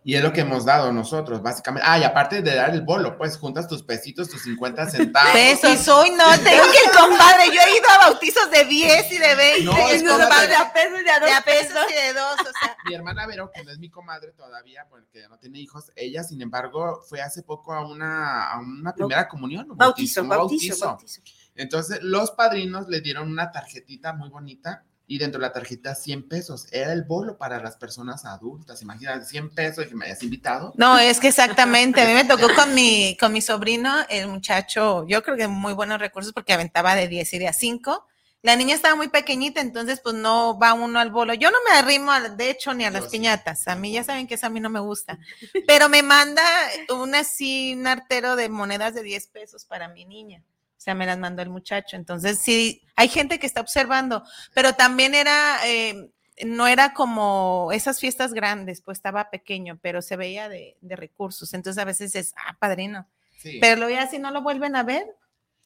Y 0.02 0.16
es 0.16 0.24
lo 0.24 0.32
que 0.32 0.42
hemos 0.42 0.64
dado 0.64 0.94
nosotros, 0.94 1.42
básicamente. 1.42 1.86
Ah, 1.88 2.00
y 2.00 2.04
aparte 2.04 2.42
de 2.42 2.56
dar 2.56 2.70
el 2.70 2.82
bolo, 2.82 3.18
pues 3.18 3.38
juntas 3.38 3.68
tus 3.68 3.84
pesitos, 3.84 4.30
tus 4.30 4.42
50 4.44 4.90
centavos. 4.90 5.34
Pesos, 5.34 5.88
hoy 5.90 6.12
no, 6.12 6.24
tengo 6.44 6.64
que 6.64 6.78
ir, 6.78 6.98
compadre. 6.98 7.48
Yo 7.48 7.62
he 7.62 7.78
ido 7.78 7.90
a 7.90 8.10
bautizos 8.10 8.50
de 8.50 8.64
10 8.64 9.12
y 9.12 9.18
de 9.18 9.36
20. 9.36 9.64
No, 9.66 9.72
es 9.90 10.02
compadre, 10.02 10.24
compadre. 10.24 10.48
de 10.48 10.56
a 10.56 10.74
pesos, 10.74 11.04
de 11.04 11.12
a 11.12 11.20
dos 11.20 11.30
de 11.30 11.36
a 11.36 11.42
pesos 11.42 11.74
pesos. 11.74 11.92
y 11.92 11.94
de 11.94 12.14
dos, 12.14 12.40
o 12.40 12.44
sea. 12.44 12.78
mi 12.86 12.96
hermana 12.96 13.28
Vero, 13.28 13.52
que 13.54 13.64
no 13.64 13.72
es 13.72 13.80
mi 13.80 13.90
comadre 13.90 14.32
todavía, 14.32 14.88
porque 14.90 15.28
no 15.28 15.38
tiene 15.38 15.60
hijos, 15.60 15.92
ella, 15.98 16.24
sin 16.24 16.42
embargo, 16.42 17.02
fue 17.08 17.22
hace 17.22 17.44
poco 17.44 17.74
a 17.74 17.86
una, 17.86 18.52
a 18.52 18.60
una 18.60 18.94
primera 18.94 19.28
comunión. 19.28 19.70
un 19.70 19.78
Bautizo, 19.78 20.26
bautizo, 20.26 20.88
bautizo. 20.88 21.22
Entonces, 21.56 22.00
los 22.04 22.32
padrinos 22.32 22.88
le 22.88 23.02
dieron 23.02 23.30
una 23.30 23.52
tarjetita 23.52 24.14
muy 24.14 24.30
bonita 24.30 24.86
y 25.10 25.18
dentro 25.18 25.42
de 25.42 25.48
la 25.48 25.52
tarjeta 25.52 25.96
100 25.96 26.30
pesos. 26.30 26.68
Era 26.72 26.94
el 26.94 27.04
bolo 27.04 27.36
para 27.40 27.60
las 27.60 27.76
personas 27.78 28.26
adultas. 28.26 28.84
Imagínate, 28.84 29.26
100 29.26 29.50
pesos 29.50 29.86
y 29.86 29.90
que 29.90 29.96
me 29.96 30.06
hayas 30.06 30.22
invitado. 30.22 30.72
No, 30.78 31.00
es 31.00 31.20
que 31.20 31.30
exactamente. 31.30 32.00
A 32.00 32.06
mí 32.06 32.14
me 32.14 32.26
tocó 32.26 32.48
con 32.56 32.76
mi, 32.76 33.18
con 33.20 33.34
mi 33.34 33.42
sobrino, 33.42 33.92
el 34.08 34.28
muchacho, 34.28 35.08
yo 35.08 35.24
creo 35.24 35.36
que 35.36 35.48
muy 35.48 35.74
buenos 35.74 36.00
recursos 36.00 36.32
porque 36.32 36.54
aventaba 36.54 36.94
de 36.94 37.08
10 37.08 37.34
y 37.34 37.40
de 37.40 37.48
a 37.48 37.54
5. 37.54 38.06
La 38.44 38.56
niña 38.56 38.76
estaba 38.76 38.96
muy 38.96 39.08
pequeñita, 39.08 39.62
entonces 39.62 40.00
pues 40.00 40.14
no 40.14 40.60
va 40.60 40.74
uno 40.74 41.00
al 41.00 41.10
bolo. 41.10 41.34
Yo 41.34 41.50
no 41.50 41.58
me 41.68 41.76
arrimo, 41.76 42.12
de 42.38 42.52
hecho, 42.52 42.76
ni 42.76 42.86
a 42.86 42.92
las 42.92 43.06
Yo 43.06 43.10
sí. 43.10 43.18
piñatas. 43.18 43.68
A 43.68 43.74
mí 43.76 43.92
ya 43.92 44.04
saben 44.04 44.28
que 44.28 44.36
eso 44.36 44.46
a 44.46 44.52
mí 44.52 44.60
no 44.60 44.70
me 44.70 44.80
gusta. 44.80 45.18
Pero 45.68 45.90
me 45.90 46.04
manda 46.04 46.44
un 46.90 47.16
así, 47.16 47.74
un 47.74 47.88
artero 47.88 48.36
de 48.36 48.48
monedas 48.48 48.94
de 48.94 49.02
10 49.02 49.28
pesos 49.30 49.66
para 49.66 49.88
mi 49.88 50.06
niña. 50.06 50.44
O 50.80 50.82
sea, 50.82 50.96
me 50.96 51.06
las 51.06 51.20
mandó 51.20 51.42
el 51.42 51.50
muchacho. 51.50 51.98
Entonces, 51.98 52.40
sí, 52.40 52.82
hay 52.96 53.10
gente 53.10 53.38
que 53.38 53.46
está 53.46 53.60
observando, 53.60 54.24
pero 54.54 54.74
también 54.74 55.14
era, 55.14 55.58
eh, 55.68 56.10
no 56.46 56.68
era 56.68 56.94
como 56.94 57.70
esas 57.74 58.00
fiestas 58.00 58.32
grandes, 58.34 58.80
pues 58.82 58.98
estaba 58.98 59.30
pequeño, 59.30 59.78
pero 59.82 60.02
se 60.02 60.16
veía 60.16 60.48
de, 60.48 60.78
de 60.80 60.96
recursos. 60.96 61.54
Entonces, 61.54 61.82
a 61.82 61.86
veces 61.86 62.16
es, 62.16 62.34
ah, 62.38 62.56
padrino. 62.58 63.08
Sí. 63.38 63.58
Pero 63.60 63.76
luego 63.76 63.94
ya 63.94 64.08
si 64.08 64.20
no 64.20 64.32
lo 64.32 64.42
vuelven 64.42 64.78
a 64.78 64.84
ver, 64.84 65.06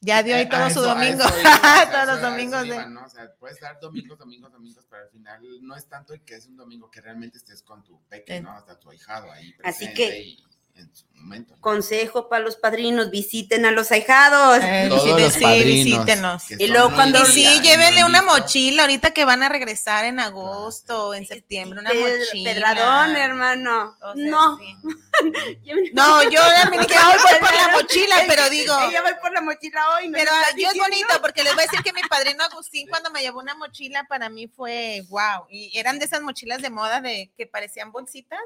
ya 0.00 0.22
dio 0.24 0.34
ahí 0.34 0.48
todo 0.48 0.64
a 0.64 0.70
su 0.70 0.80
eso- 0.80 0.90
a 0.90 0.94
domingo. 0.94 1.22
eso 1.24 1.34
Todos 1.92 2.06
los 2.08 2.20
domingos 2.20 2.66
iba, 2.66 2.86
¿no? 2.86 3.04
O 3.04 3.08
sea, 3.08 3.32
puedes 3.38 3.60
dar 3.60 3.78
domingos, 3.80 4.18
domingos, 4.18 4.50
domingos, 4.52 4.84
pero 4.90 5.04
al 5.04 5.10
final 5.10 5.40
no 5.62 5.76
es 5.76 5.86
tanto 5.88 6.12
que 6.26 6.34
es 6.34 6.46
un 6.48 6.56
domingo 6.56 6.90
que 6.90 7.00
realmente 7.00 7.38
estés 7.38 7.62
con 7.62 7.84
tu 7.84 8.00
peque, 8.08 8.38
Sí. 8.38 8.42
¿no? 8.42 8.50
Hasta 8.50 8.78
tu 8.80 8.90
ahijado 8.90 9.30
ahí 9.30 9.54
Así 9.62 9.86
presente 9.86 9.94
que- 9.94 10.22
y 10.22 10.44
en 10.76 10.94
su 10.94 11.06
momento. 11.14 11.54
¿no? 11.54 11.60
Consejo 11.60 12.28
para 12.28 12.42
los 12.44 12.56
padrinos, 12.56 13.10
visiten 13.10 13.64
a 13.64 13.70
los 13.70 13.90
ahijados. 13.92 14.58
Eh, 14.62 14.86
Todos 14.88 15.04
visite- 15.04 15.20
los 15.20 15.32
sí, 15.32 15.64
visítenos. 15.64 16.42
que 16.44 16.56
Y 16.58 16.66
luego 16.68 16.92
cuando- 16.92 17.22
Y 17.22 17.26
sí, 17.26 17.60
llévenle 17.62 18.04
una 18.04 18.22
mochila 18.22 18.82
ahorita 18.82 19.12
que 19.12 19.24
van 19.24 19.42
a 19.42 19.48
regresar 19.48 20.04
en 20.04 20.20
agosto 20.20 21.08
o 21.08 21.14
en 21.14 21.26
septiembre, 21.26 21.80
una 21.80 21.90
mochila. 21.92 22.52
Pedradón, 22.52 23.16
hermano. 23.16 23.96
O 24.02 24.14
sea, 24.14 24.30
no. 24.30 24.58
sí. 24.58 24.76
No, 25.92 26.22
yo 26.28 26.40
también 26.40 26.84
que 26.86 26.94
hoy 26.98 27.14
voy 27.22 27.38
por 27.40 27.54
la 27.54 27.68
mochila, 27.72 28.16
pero 28.26 28.50
digo, 28.50 28.76
Ella 28.88 29.00
va 29.02 29.20
por 29.20 29.32
la 29.32 29.40
mochila 29.40 29.90
hoy. 29.94 30.08
¿no? 30.08 30.18
pero 30.18 30.32
¿Me 30.32 30.38
ah, 30.38 30.44
yo 30.58 30.68
es 30.70 30.76
bonito 30.78 31.20
porque 31.22 31.44
les 31.44 31.54
voy 31.54 31.62
a 31.62 31.66
decir 31.66 31.82
que 31.84 31.92
mi 31.92 32.02
padrino 32.02 32.42
Agustín 32.52 32.88
cuando 32.88 33.10
me 33.10 33.20
llevó 33.20 33.38
una 33.38 33.54
mochila 33.54 34.04
para 34.08 34.28
mí 34.28 34.48
fue 34.48 35.04
wow, 35.08 35.46
y 35.48 35.70
eran 35.78 36.00
de 36.00 36.06
esas 36.06 36.20
mochilas 36.20 36.60
de 36.62 36.70
moda 36.70 37.00
de 37.00 37.32
que 37.36 37.46
parecían 37.46 37.92
bolsitas, 37.92 38.40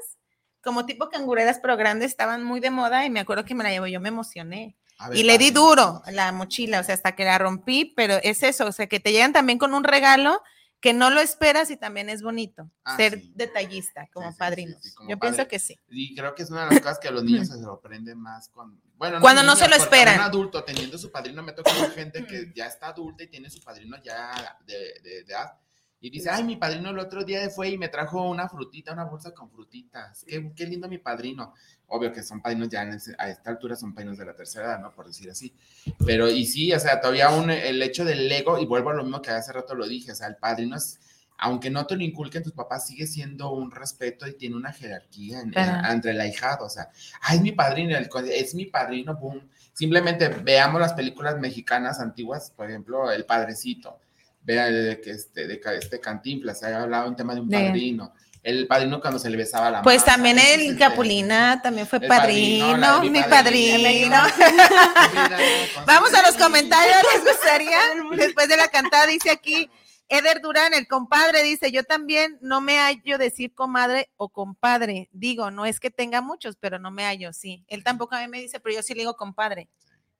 como 0.63 0.85
tipo 0.85 1.09
cangureras, 1.09 1.59
pero 1.61 1.77
grandes, 1.77 2.11
estaban 2.11 2.43
muy 2.43 2.59
de 2.59 2.69
moda 2.69 3.05
y 3.05 3.09
me 3.09 3.19
acuerdo 3.19 3.45
que 3.45 3.55
me 3.55 3.63
la 3.63 3.71
llevó, 3.71 3.87
yo 3.87 3.99
me 4.01 4.09
emocioné. 4.09 4.75
Ver, 5.07 5.17
Y 5.17 5.23
le 5.23 5.37
di 5.37 5.51
duro 5.51 6.01
la 6.11 6.31
mochila, 6.33 6.81
o 6.81 6.83
sea, 6.83 6.93
hasta 6.95 7.15
que 7.15 7.23
la 7.23 7.37
rompí, 7.37 7.93
pero 7.95 8.15
es 8.21 8.43
eso, 8.43 8.65
o 8.65 8.71
sea, 8.73 8.87
que 8.87 8.99
te 8.99 9.11
llegan 9.13 9.31
también 9.31 9.57
con 9.57 9.73
un 9.73 9.85
regalo 9.85 10.41
que 10.81 10.93
no 10.93 11.09
lo 11.09 11.19
esperas 11.21 11.71
y 11.71 11.77
también 11.77 12.09
es 12.09 12.21
bonito, 12.21 12.69
Ah, 12.85 12.95
ser 12.97 13.19
sí. 13.21 13.31
detallista 13.35 14.07
como 14.13 14.31
Sí, 14.31 14.37
sí, 14.81 14.89
sí, 14.89 14.95
como 14.95 15.09
Yo 15.09 15.17
padre. 15.17 15.33
pienso 15.35 15.49
que 15.49 15.59
sí. 15.59 15.77
Y 15.89 16.15
creo 16.15 16.35
que 16.35 16.43
es 16.43 16.49
una 16.51 16.61
de 16.65 16.71
las 16.71 16.79
cosas 16.79 16.99
que 16.99 17.07
a 17.09 17.11
los 17.11 17.23
niños 17.23 17.47
se 17.47 17.59
sorprenden 17.61 18.17
más 18.19 18.47
con, 18.49 18.79
bueno, 18.95 19.19
Cuando 19.21 19.41
no 19.43 19.53
niños, 19.55 19.59
se 19.59 19.69
lo 19.69 19.75
esperan. 19.75 20.15
Un 20.15 20.21
adulto 20.21 20.63
teniendo 20.63 20.97
su 20.97 21.11
padrino, 21.11 21.43
me 21.43 21.51
toca 21.53 21.71
gente 21.95 22.25
que 22.25 22.51
ya 22.55 22.65
está 22.67 22.87
adulta 22.87 23.23
y 23.23 23.27
tiene 23.27 23.49
su 23.49 23.61
padrino 23.61 23.97
ya 24.03 24.57
de, 24.65 24.73
de- 24.73 24.99
de 25.01 25.19
edad 25.33 25.53
Y 26.01 26.09
dice, 26.09 26.29
ay, 26.29 26.43
mi 26.45 26.55
padrino 26.55 26.89
el 26.91 26.99
otro 26.99 27.23
día 27.25 27.49
fue 27.49 27.69
y 27.69 27.77
me 27.77 27.89
trajo 27.89 28.29
una 28.29 28.47
frutita, 28.47 28.93
una 28.93 29.03
bolsa 29.03 29.31
con 29.33 29.49
frutitas. 29.51 30.23
Qué, 30.25 30.51
qué 30.55 30.65
lindo 30.65 30.87
mi 30.87 30.97
padrino. 30.97 31.53
Obvio 31.87 32.13
que 32.13 32.23
son 32.23 32.41
padrinos 32.41 32.69
ya 32.69 32.83
en 32.83 32.93
ese- 32.93 33.15
a 33.17 33.29
esta 33.29 33.49
altura, 33.49 33.75
son 33.75 33.93
padrinos 33.93 34.17
de 34.17 34.25
la 34.25 34.33
tercera 34.35 34.65
edad, 34.65 34.79
¿no? 34.79 34.93
Por 34.93 35.07
decir 35.07 35.29
así. 35.29 35.53
Pero, 36.05 36.29
y 36.29 36.45
sí, 36.45 36.71
o 36.71 36.79
sea, 36.79 37.01
todavía 37.01 37.29
un, 37.31 37.49
el 37.49 37.81
hecho 37.81 38.05
del 38.05 38.31
ego, 38.31 38.57
y 38.59 38.65
vuelvo 38.65 38.91
a 38.91 38.93
lo 38.93 39.03
mismo 39.03 39.21
que 39.21 39.31
hace 39.31 39.51
rato 39.51 39.75
lo 39.75 39.85
dije, 39.87 40.11
o 40.13 40.15
sea, 40.15 40.27
el 40.27 40.37
padrino 40.37 40.77
es, 40.77 40.99
aunque 41.37 41.69
no 41.69 41.85
te 41.85 41.95
lo 41.97 42.03
inculquen 42.03 42.43
tus 42.43 42.53
papás, 42.53 42.87
sigue 42.87 43.05
siendo 43.07 43.51
un 43.51 43.69
respeto 43.71 44.25
y 44.27 44.35
tiene 44.37 44.55
una 44.55 44.71
jerarquía 44.71 45.41
en- 45.41 45.53
en- 45.57 45.85
entre 45.91 46.11
el 46.11 46.21
ahijado, 46.21 46.65
o 46.65 46.69
sea, 46.69 46.89
ay, 47.21 47.37
es 47.37 47.41
mi 47.43 47.51
padrino, 47.51 47.97
el 47.97 48.09
es 48.31 48.55
mi 48.55 48.65
padrino, 48.67 49.15
boom. 49.17 49.49
Simplemente 49.73 50.29
veamos 50.29 50.79
las 50.79 50.93
películas 50.93 51.37
mexicanas 51.39 51.99
antiguas, 51.99 52.51
por 52.55 52.69
ejemplo, 52.69 53.11
El 53.11 53.25
Padrecito, 53.25 53.99
vea 54.49 54.67
el 54.67 54.99
que 55.01 55.11
este, 55.11 55.45
de 55.47 55.61
este 55.79 55.99
Cantinflas, 55.99 56.63
ha 56.63 56.81
hablado 56.81 57.07
un 57.07 57.15
tema 57.15 57.35
de 57.35 57.41
un 57.41 57.49
De- 57.49 57.57
padrino. 57.67 58.13
El 58.41 58.65
padrino 58.67 58.99
cuando 59.01 59.19
se 59.19 59.29
le 59.29 59.35
besaba 59.37 59.69
la 59.69 59.81
Pues 59.83 59.99
mano, 60.01 60.13
también 60.13 60.39
ese 60.39 60.53
es 60.55 60.69
el 60.71 60.77
Capulina 60.79 61.61
también 61.61 61.85
fue 61.85 61.99
El 62.01 62.07
padrino, 62.07 62.65
padrino, 62.67 62.77
la- 62.77 62.99
mi 63.01 63.09
mi 63.11 63.21
padrino. 63.23 64.17
padrino. 64.17 64.17
Vamos 65.85 66.13
a 66.13 66.21
los 66.23 66.35
comentarios, 66.37 66.97
¿les 67.13 67.25
gustaría? 67.25 67.77
Después 68.15 68.47
de 68.47 68.57
la 68.57 68.67
cantada 68.69 69.05
dice 69.07 69.29
aquí, 69.29 69.69
Eder 70.07 70.41
Durán, 70.41 70.73
el 70.73 70.87
compadre, 70.87 71.43
dice, 71.43 71.69
yo 71.71 71.83
también 71.83 72.39
no 72.41 72.61
me 72.61 72.79
hallo 72.79 73.19
decir 73.19 73.53
comadre 73.53 74.09
o 74.17 74.29
compadre. 74.29 75.09
Digo, 75.11 75.51
no 75.51 75.65
es 75.67 75.79
que 75.79 75.91
tenga 75.91 76.21
muchos, 76.21 76.55
pero 76.59 76.79
no 76.79 76.89
me 76.89 77.03
hallo, 77.03 77.31
sí. 77.33 77.63
Él 77.67 77.83
tampoco 77.83 78.15
a 78.15 78.21
mí 78.21 78.27
me 78.27 78.39
dice, 78.41 78.59
pero 78.59 78.73
yo 78.75 78.81
sí 78.81 78.93
le 78.95 79.01
digo 79.01 79.15
compadre. 79.15 79.69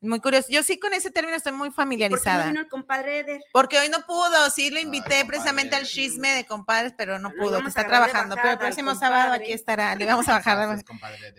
Muy 0.02 0.22
curioso. 0.22 0.47
Yo 0.50 0.64
sí 0.64 0.80
con 0.80 0.93
ese 0.93 1.12
término 1.12 1.36
estoy 1.36 1.52
muy 1.52 1.60
¿Por 1.60 1.66
qué 1.68 1.72
no 1.72 1.76
familiarizada. 1.76 2.45
vino 2.47 2.62
el 2.62 2.70
compadre 2.70 3.20
Eder? 3.20 3.41
Porque 3.52 3.78
hoy 3.80 3.89
no 3.89 4.06
pudo, 4.06 4.50
sí 4.50 4.70
lo 4.70 4.80
invité 4.80 5.16
Ay, 5.16 5.24
precisamente 5.26 5.76
al 5.76 5.86
chisme 5.86 6.30
de 6.36 6.45
compadres, 6.45 6.93
pero 6.97 7.20
no 7.20 7.32
pudo, 7.32 7.62
que 7.62 7.68
está 7.68 7.86
trabajando. 7.86 8.36
Pero 8.36 8.52
el 8.52 8.58
próximo 8.58 8.95
sábado 8.95 9.34
aquí 9.34 9.52
estará, 9.52 9.95
le 9.95 10.06
vamos 10.06 10.28
a 10.30 10.34
bajar. 10.34 10.80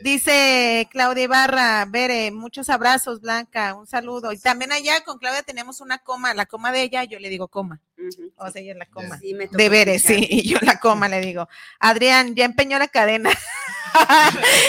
Dice 0.02 0.88
Claudia 0.90 1.24
Ibarra, 1.24 1.86
Bere, 1.88 2.30
muchos 2.30 2.68
abrazos, 2.68 3.20
Blanca, 3.22 3.74
un 3.74 3.86
saludo. 3.86 4.32
Y 4.32 4.38
también 4.38 4.72
allá 4.72 5.02
con 5.04 5.18
Claudia 5.18 5.42
tenemos 5.42 5.80
una 5.80 5.98
coma, 5.98 6.34
la 6.34 6.44
coma 6.46 6.70
de 6.70 6.82
ella, 6.82 7.04
yo 7.04 7.18
le 7.18 7.30
digo 7.30 7.48
coma. 7.48 7.80
Ujú, 7.98 8.32
O 8.36 8.50
sea, 8.50 8.60
ella 8.62 8.72
es 8.72 8.78
la 8.78 8.86
coma. 8.86 9.18
sí, 9.18 9.34
me 9.34 9.46
tocó 9.46 9.56
De 9.58 9.68
Bere, 9.68 9.94
escuchar. 9.94 10.16
sí, 10.18 10.26
y 10.30 10.48
yo 10.48 10.58
la 10.62 10.78
coma 10.78 11.08
le 11.08 11.20
digo. 11.20 11.48
Adrián, 11.78 12.34
ya 12.34 12.44
empeñó 12.44 12.78
la 12.78 12.88
cadena. 12.88 13.30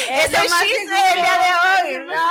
Es 0.10 0.26
el 0.26 0.34
del 0.34 1.16
día 1.16 1.38
de 1.38 2.00
hoy. 2.00 2.06
No. 2.08 2.22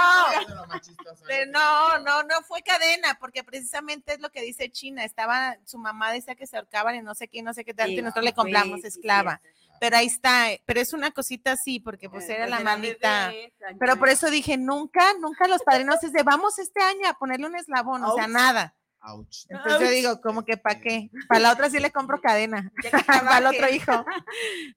No, 1.51 1.99
no, 1.99 2.23
no 2.23 2.43
fue 2.43 2.63
cadena, 2.63 3.17
porque 3.21 3.45
precisamente 3.45 4.15
es 4.15 4.21
lo 4.21 4.31
que 4.31 4.43
dice 4.43 4.71
China. 4.71 5.05
Estaba, 5.05 5.57
su 5.65 5.79
mamá 5.79 6.13
decía 6.13 6.35
que 6.35 6.47
se 6.47 6.57
ahorcaban 6.57 6.97
y 6.97 7.03
no 7.03 7.15
sé 7.15 7.29
qué, 7.29 7.43
no 7.43 7.55
sé 7.55 7.65
qué 7.65 7.75
tal, 7.75 7.91
y 7.91 8.01
nosotros 8.03 8.25
le 8.25 8.33
compramos 8.33 8.85
esclava. 8.85 9.41
Pero 9.81 9.97
ahí 9.97 10.07
está, 10.07 10.49
pero 10.67 10.81
es 10.81 10.93
una 10.93 11.11
cosita 11.11 11.53
así, 11.53 11.81
porque 11.81 12.11
pues 12.11 12.29
Eh, 12.29 12.35
era 12.35 12.47
pues 12.47 12.51
la 12.51 12.61
mamita. 12.61 13.33
Pero 13.79 13.99
por 13.99 14.11
eso 14.11 14.31
dije, 14.31 14.59
nunca, 14.59 15.15
nunca 15.19 15.49
los 15.49 15.63
padrinos 15.63 16.03
es 16.05 16.13
de 16.13 16.23
vamos 16.23 16.59
este 16.59 16.83
año 16.83 17.09
a 17.09 17.15
ponerle 17.15 17.47
un 17.47 17.57
eslabón, 17.57 18.05
o 18.05 18.15
sea, 18.15 18.27
nada. 18.27 18.75
Ouch. 19.03 19.47
Entonces 19.49 19.81
yo 19.81 19.91
digo, 19.91 20.21
como 20.21 20.45
que 20.45 20.57
para 20.57 20.81
qué? 20.81 21.11
Para 21.29 21.41
la 21.41 21.53
otra 21.53 21.71
sí 21.71 21.79
le 21.79 21.91
compro 21.91 22.21
cadena, 22.21 22.71
para 23.07 23.39
el 23.39 23.47
otro 23.47 23.69
hijo. 23.69 24.05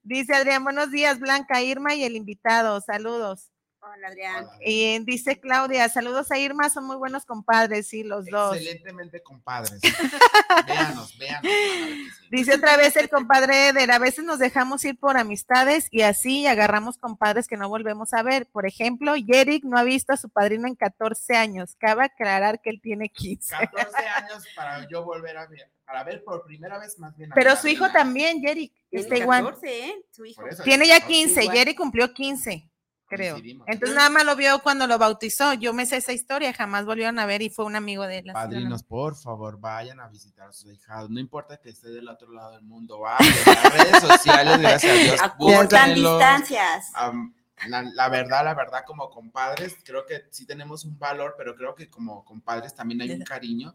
Dice 0.02 0.34
Adrián, 0.34 0.64
buenos 0.64 0.90
días, 0.90 1.18
Blanca, 1.18 1.62
Irma 1.62 1.94
y 1.94 2.04
el 2.04 2.16
invitado, 2.16 2.80
saludos. 2.80 3.50
Hola, 3.92 4.08
Adrián. 4.08 4.46
Hola. 4.46 4.58
Y 4.64 4.98
dice 5.00 5.38
Claudia, 5.38 5.88
saludos 5.90 6.30
a 6.30 6.38
Irma, 6.38 6.70
son 6.70 6.86
muy 6.86 6.96
buenos 6.96 7.26
compadres, 7.26 7.86
sí, 7.88 8.02
los 8.02 8.24
dos. 8.26 8.56
Excelentemente 8.56 9.22
compadres. 9.22 9.78
véanos, 10.66 11.18
véanos. 11.18 11.42
sí. 11.52 12.28
Dice 12.30 12.54
otra 12.54 12.78
vez 12.78 12.96
el 12.96 13.10
compadre 13.10 13.68
Eder, 13.68 13.90
a 13.90 13.98
veces 13.98 14.24
nos 14.24 14.38
dejamos 14.38 14.82
ir 14.86 14.98
por 14.98 15.18
amistades 15.18 15.88
y 15.90 16.00
así 16.00 16.46
agarramos 16.46 16.96
compadres 16.96 17.46
que 17.46 17.58
no 17.58 17.68
volvemos 17.68 18.14
a 18.14 18.22
ver. 18.22 18.46
Por 18.46 18.66
ejemplo, 18.66 19.16
Yerick 19.16 19.64
no 19.64 19.76
ha 19.76 19.84
visto 19.84 20.14
a 20.14 20.16
su 20.16 20.30
padrino 20.30 20.66
en 20.66 20.76
14 20.76 21.36
años. 21.36 21.76
Cabe 21.78 22.04
aclarar 22.04 22.62
que 22.62 22.70
él 22.70 22.80
tiene 22.80 23.10
15. 23.10 23.54
14 23.54 23.96
años 24.16 24.44
para 24.56 24.88
yo 24.88 25.04
volver 25.04 25.36
a 25.36 25.46
ver, 25.46 25.70
para 25.84 26.04
ver 26.04 26.24
por 26.24 26.46
primera 26.46 26.78
vez 26.78 26.98
más 26.98 27.14
bien. 27.16 27.32
a 27.32 27.34
Pero 27.34 27.54
su 27.56 27.68
hijo 27.68 27.90
también, 27.92 28.40
Yerick, 28.40 28.72
Tiene 28.88 29.02
está 29.02 29.16
igual. 29.18 29.44
14, 29.44 29.88
¿eh? 29.88 30.04
Su 30.10 30.24
hijo. 30.24 30.46
Eso 30.46 30.62
Tiene 30.62 30.86
ya 30.86 31.00
¿no? 31.00 31.06
15, 31.06 31.42
igual. 31.42 31.56
Yerick 31.56 31.76
cumplió 31.76 32.14
15, 32.14 32.70
creo. 33.16 33.34
Coincidimos. 33.34 33.66
Entonces 33.68 33.96
nada 33.96 34.10
más 34.10 34.24
lo 34.24 34.36
vio 34.36 34.58
cuando 34.60 34.86
lo 34.86 34.98
bautizó. 34.98 35.54
Yo 35.54 35.72
me 35.72 35.86
sé 35.86 35.96
esa 35.96 36.12
historia, 36.12 36.52
jamás 36.52 36.84
volvieron 36.84 37.18
a 37.18 37.26
ver 37.26 37.42
y 37.42 37.50
fue 37.50 37.64
un 37.64 37.76
amigo 37.76 38.06
de 38.06 38.18
él. 38.18 38.30
Padrinos, 38.32 38.82
¿no? 38.82 38.88
por 38.88 39.16
favor, 39.16 39.58
vayan 39.58 40.00
a 40.00 40.08
visitar 40.08 40.48
a 40.48 40.52
sus 40.52 40.72
hijados. 40.72 41.10
No 41.10 41.20
importa 41.20 41.56
que 41.56 41.70
esté 41.70 41.88
del 41.90 42.08
otro 42.08 42.32
lado 42.32 42.52
del 42.52 42.62
mundo, 42.62 43.00
vayan 43.00 43.32
a 43.46 43.62
las 43.62 43.72
redes 43.72 44.00
sociales, 44.00 44.58
gracias 44.60 44.92
a 44.92 45.02
Dios. 45.02 45.20
Acortan 45.22 45.94
distancias. 45.94 46.90
Am, 46.94 47.34
la, 47.68 47.82
la 47.82 48.08
verdad, 48.08 48.44
la 48.44 48.54
verdad, 48.54 48.84
como 48.86 49.08
compadres, 49.10 49.76
creo 49.84 50.04
que 50.06 50.24
sí 50.30 50.46
tenemos 50.46 50.84
un 50.84 50.98
valor, 50.98 51.34
pero 51.38 51.54
creo 51.54 51.74
que 51.74 51.88
como 51.88 52.24
compadres 52.24 52.74
también 52.74 53.00
hay 53.00 53.12
un 53.12 53.22
cariño 53.22 53.74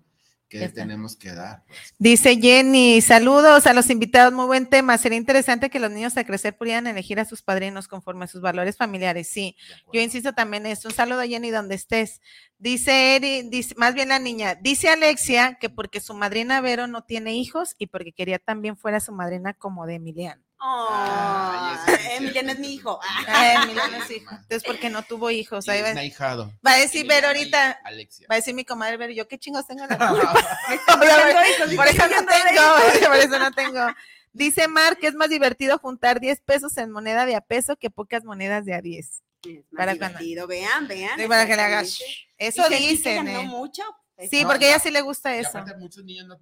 que 0.49 0.67
tenemos 0.69 1.15
que 1.15 1.31
dar. 1.31 1.63
pues. 1.67 1.93
Dice 1.97 2.35
Jenny, 2.37 3.01
saludos 3.01 3.67
a 3.67 3.73
los 3.73 3.89
invitados, 3.89 4.33
muy 4.33 4.45
buen 4.45 4.67
tema. 4.67 4.97
Sería 4.97 5.17
interesante 5.17 5.69
que 5.69 5.79
los 5.79 5.91
niños 5.91 6.17
al 6.17 6.25
crecer 6.25 6.57
pudieran 6.57 6.87
elegir 6.87 7.19
a 7.19 7.25
sus 7.25 7.41
padrinos 7.41 7.87
conforme 7.87 8.25
a 8.25 8.27
sus 8.27 8.41
valores 8.41 8.75
familiares. 8.75 9.29
Sí, 9.29 9.55
yo 9.93 10.01
insisto 10.01 10.33
también 10.33 10.65
en 10.65 10.73
eso. 10.73 10.87
Un 10.87 10.95
saludo 10.95 11.21
Jenny 11.21 11.51
donde 11.51 11.75
estés. 11.75 12.21
Dice 12.57 13.15
Eri, 13.15 13.43
dice, 13.43 13.75
más 13.77 13.93
bien 13.93 14.09
la 14.09 14.19
niña, 14.19 14.55
dice 14.55 14.89
Alexia 14.89 15.57
que 15.61 15.69
porque 15.69 16.01
su 16.01 16.13
madrina 16.13 16.59
Vero 16.59 16.87
no 16.87 17.03
tiene 17.03 17.35
hijos 17.35 17.75
y 17.77 17.87
porque 17.87 18.11
quería 18.11 18.39
también 18.39 18.75
fuera 18.75 18.99
su 18.99 19.13
madrina 19.13 19.53
como 19.53 19.85
de 19.85 19.95
Emiliano. 19.95 20.48
Oh, 20.61 21.75
Emiliano 22.11 22.51
es 22.51 22.59
mi 22.59 22.73
hijo. 22.73 22.99
Ah. 23.27 23.63
Emiliano 23.63 23.97
es 23.97 24.11
hijo. 24.11 24.35
Entonces, 24.35 24.63
porque 24.65 24.89
no 24.89 25.03
tuvo 25.03 25.31
hijos. 25.31 25.67
Ahí 25.69 25.81
va, 25.81 25.91
un 25.91 25.97
ahijado. 25.97 26.53
va 26.65 26.73
a 26.73 26.77
decir 26.77 27.05
y 27.05 27.11
ahorita, 27.25 27.79
Alexia. 27.83 28.27
va 28.29 28.35
a 28.35 28.37
decir 28.37 28.53
mi 28.53 28.65
comadre 28.65 28.97
Vero, 28.97 29.13
yo 29.13 29.27
qué 29.27 29.37
chingos 29.37 29.65
tengo 29.67 29.85
la 29.87 29.97
culpa? 30.09 30.33
por 31.75 31.87
eso 31.87 32.07
no 32.07 32.25
tengo, 32.25 33.07
por 33.07 33.15
eso 33.17 33.39
no 33.39 33.51
tengo. 33.51 33.87
Dice 34.31 34.67
Mar 34.67 34.97
que 34.97 35.07
es 35.07 35.15
más 35.15 35.29
divertido 35.29 35.77
juntar 35.79 36.19
10 36.19 36.41
pesos 36.41 36.77
en 36.77 36.91
moneda 36.91 37.25
de 37.25 37.35
a 37.35 37.41
peso 37.41 37.75
que 37.77 37.89
pocas 37.89 38.23
monedas 38.23 38.65
de 38.65 38.73
a 38.75 38.81
10. 38.81 39.05
Es 39.05 39.21
más 39.45 39.63
Para 39.75 39.95
cuando- 39.95 40.19
divertido, 40.19 40.47
vean, 40.47 40.87
vean. 40.87 41.19
Sí, 41.19 41.27
para 41.27 41.47
que 41.47 41.55
le 41.55 41.61
hagas. 41.61 41.99
Eso 42.37 42.67
dicen. 42.69 43.25
ganó 43.25 43.39
eh. 43.39 43.43
mucho. 43.43 43.83
Sí, 44.29 44.43
No, 44.43 44.49
porque 44.49 44.65
a 44.65 44.69
ella 44.69 44.79
sí 44.79 44.91
le 44.91 45.01
gusta 45.01 45.35
eso. 45.35 45.49
aparte, 45.49 45.75
muchos 45.77 46.03
niños 46.03 46.27
no, 46.27 46.37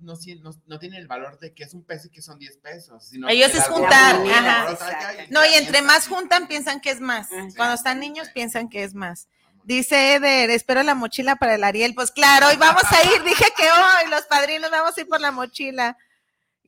no, 0.65 0.79
tienen 0.79 0.99
el 0.99 1.07
valor 1.07 1.37
de 1.37 1.53
que 1.53 1.63
es 1.63 1.73
un 1.73 1.83
peso 1.83 2.07
y 2.07 2.09
que 2.09 2.21
son 2.21 2.39
10 2.39 2.57
pesos. 2.57 3.05
Sino 3.05 3.29
Ellos 3.29 3.53
es 3.53 3.65
juntar, 3.65 4.15
ajá. 4.15 4.71
Exacto. 4.71 5.23
No, 5.29 5.45
y 5.45 5.53
entre 5.53 5.81
más 5.81 6.07
juntan 6.07 6.47
piensan 6.47 6.79
que 6.79 6.89
es 6.89 6.99
más. 6.99 7.31
Ajá. 7.31 7.47
Cuando 7.55 7.75
están 7.75 7.99
niños 7.99 8.29
piensan 8.29 8.69
que 8.69 8.83
es 8.83 8.93
más. 8.95 9.27
Dice 9.63 10.15
Eder, 10.15 10.49
espero 10.49 10.81
la 10.81 10.95
mochila 10.95 11.35
para 11.35 11.55
el 11.55 11.63
Ariel. 11.63 11.93
Pues 11.93 12.11
claro, 12.11 12.47
hoy 12.47 12.55
vamos 12.55 12.83
a 12.83 13.03
ir. 13.03 13.21
Dije 13.23 13.45
que 13.55 13.63
hoy 13.63 14.09
los 14.09 14.21
padrinos 14.21 14.71
vamos 14.71 14.97
a 14.97 15.01
ir 15.01 15.07
por 15.07 15.19
la 15.19 15.31
mochila. 15.31 15.97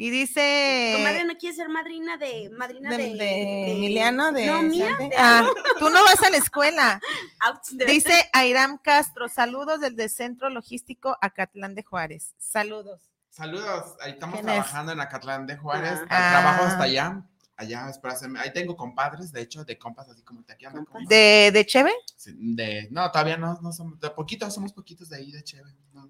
Y 0.01 0.11
dice 0.11 0.93
Comadre, 0.95 1.25
¿no 1.25 1.35
quieres 1.37 1.57
ser 1.57 1.67
madrina 1.67 2.15
de 2.15 2.49
madrina 2.57 2.89
de, 2.91 2.97
de, 2.97 3.09
de 3.09 3.15
de- 3.17 3.71
Emiliano 3.73 4.31
de 4.31 4.45
No, 4.45 4.61
mía. 4.61 4.95
De- 4.97 5.11
Ah, 5.17 5.45
tú 5.77 5.89
no 5.89 6.01
vas 6.05 6.23
a 6.23 6.29
la 6.29 6.37
escuela. 6.37 7.01
Dice 7.85 8.13
Airam 8.31 8.77
Castro, 8.77 9.27
saludos 9.27 9.81
desde 9.81 10.07
Centro 10.07 10.49
Logístico 10.49 11.17
Acatlán 11.19 11.75
de 11.75 11.83
Juárez. 11.83 12.33
Saludos. 12.37 13.11
Saludos, 13.29 13.95
ahí 13.99 14.11
estamos 14.13 14.41
trabajando 14.41 14.93
en 14.93 15.01
Acatlán 15.01 15.45
de 15.45 15.57
Juárez. 15.57 15.99
Ah. 16.09 16.29
Trabajo 16.31 16.63
Ah. 16.63 16.67
hasta 16.69 16.83
allá. 16.83 17.21
Allá 17.57 17.89
es 17.89 17.97
para 17.99 18.13
hacerme. 18.13 18.39
Ahí 18.39 18.53
tengo 18.53 18.77
compadres, 18.77 19.33
de 19.33 19.41
hecho, 19.41 19.65
de 19.65 19.77
compas 19.77 20.07
así 20.07 20.21
como 20.23 20.41
te 20.45 20.53
aquí 20.53 20.63
compas. 20.63 21.05
¿De, 21.09 21.51
de 21.53 21.65
Cheve? 21.65 21.91
Sí, 22.15 22.31
de- 22.37 22.87
no, 22.89 23.11
todavía 23.11 23.35
no, 23.35 23.59
no 23.61 23.73
somos, 23.73 23.99
de 23.99 24.09
poquitos, 24.11 24.53
somos 24.53 24.71
poquitos 24.71 25.09
de 25.09 25.17
ahí 25.17 25.29
de 25.33 25.43
Cheve. 25.43 25.75
no, 25.91 26.09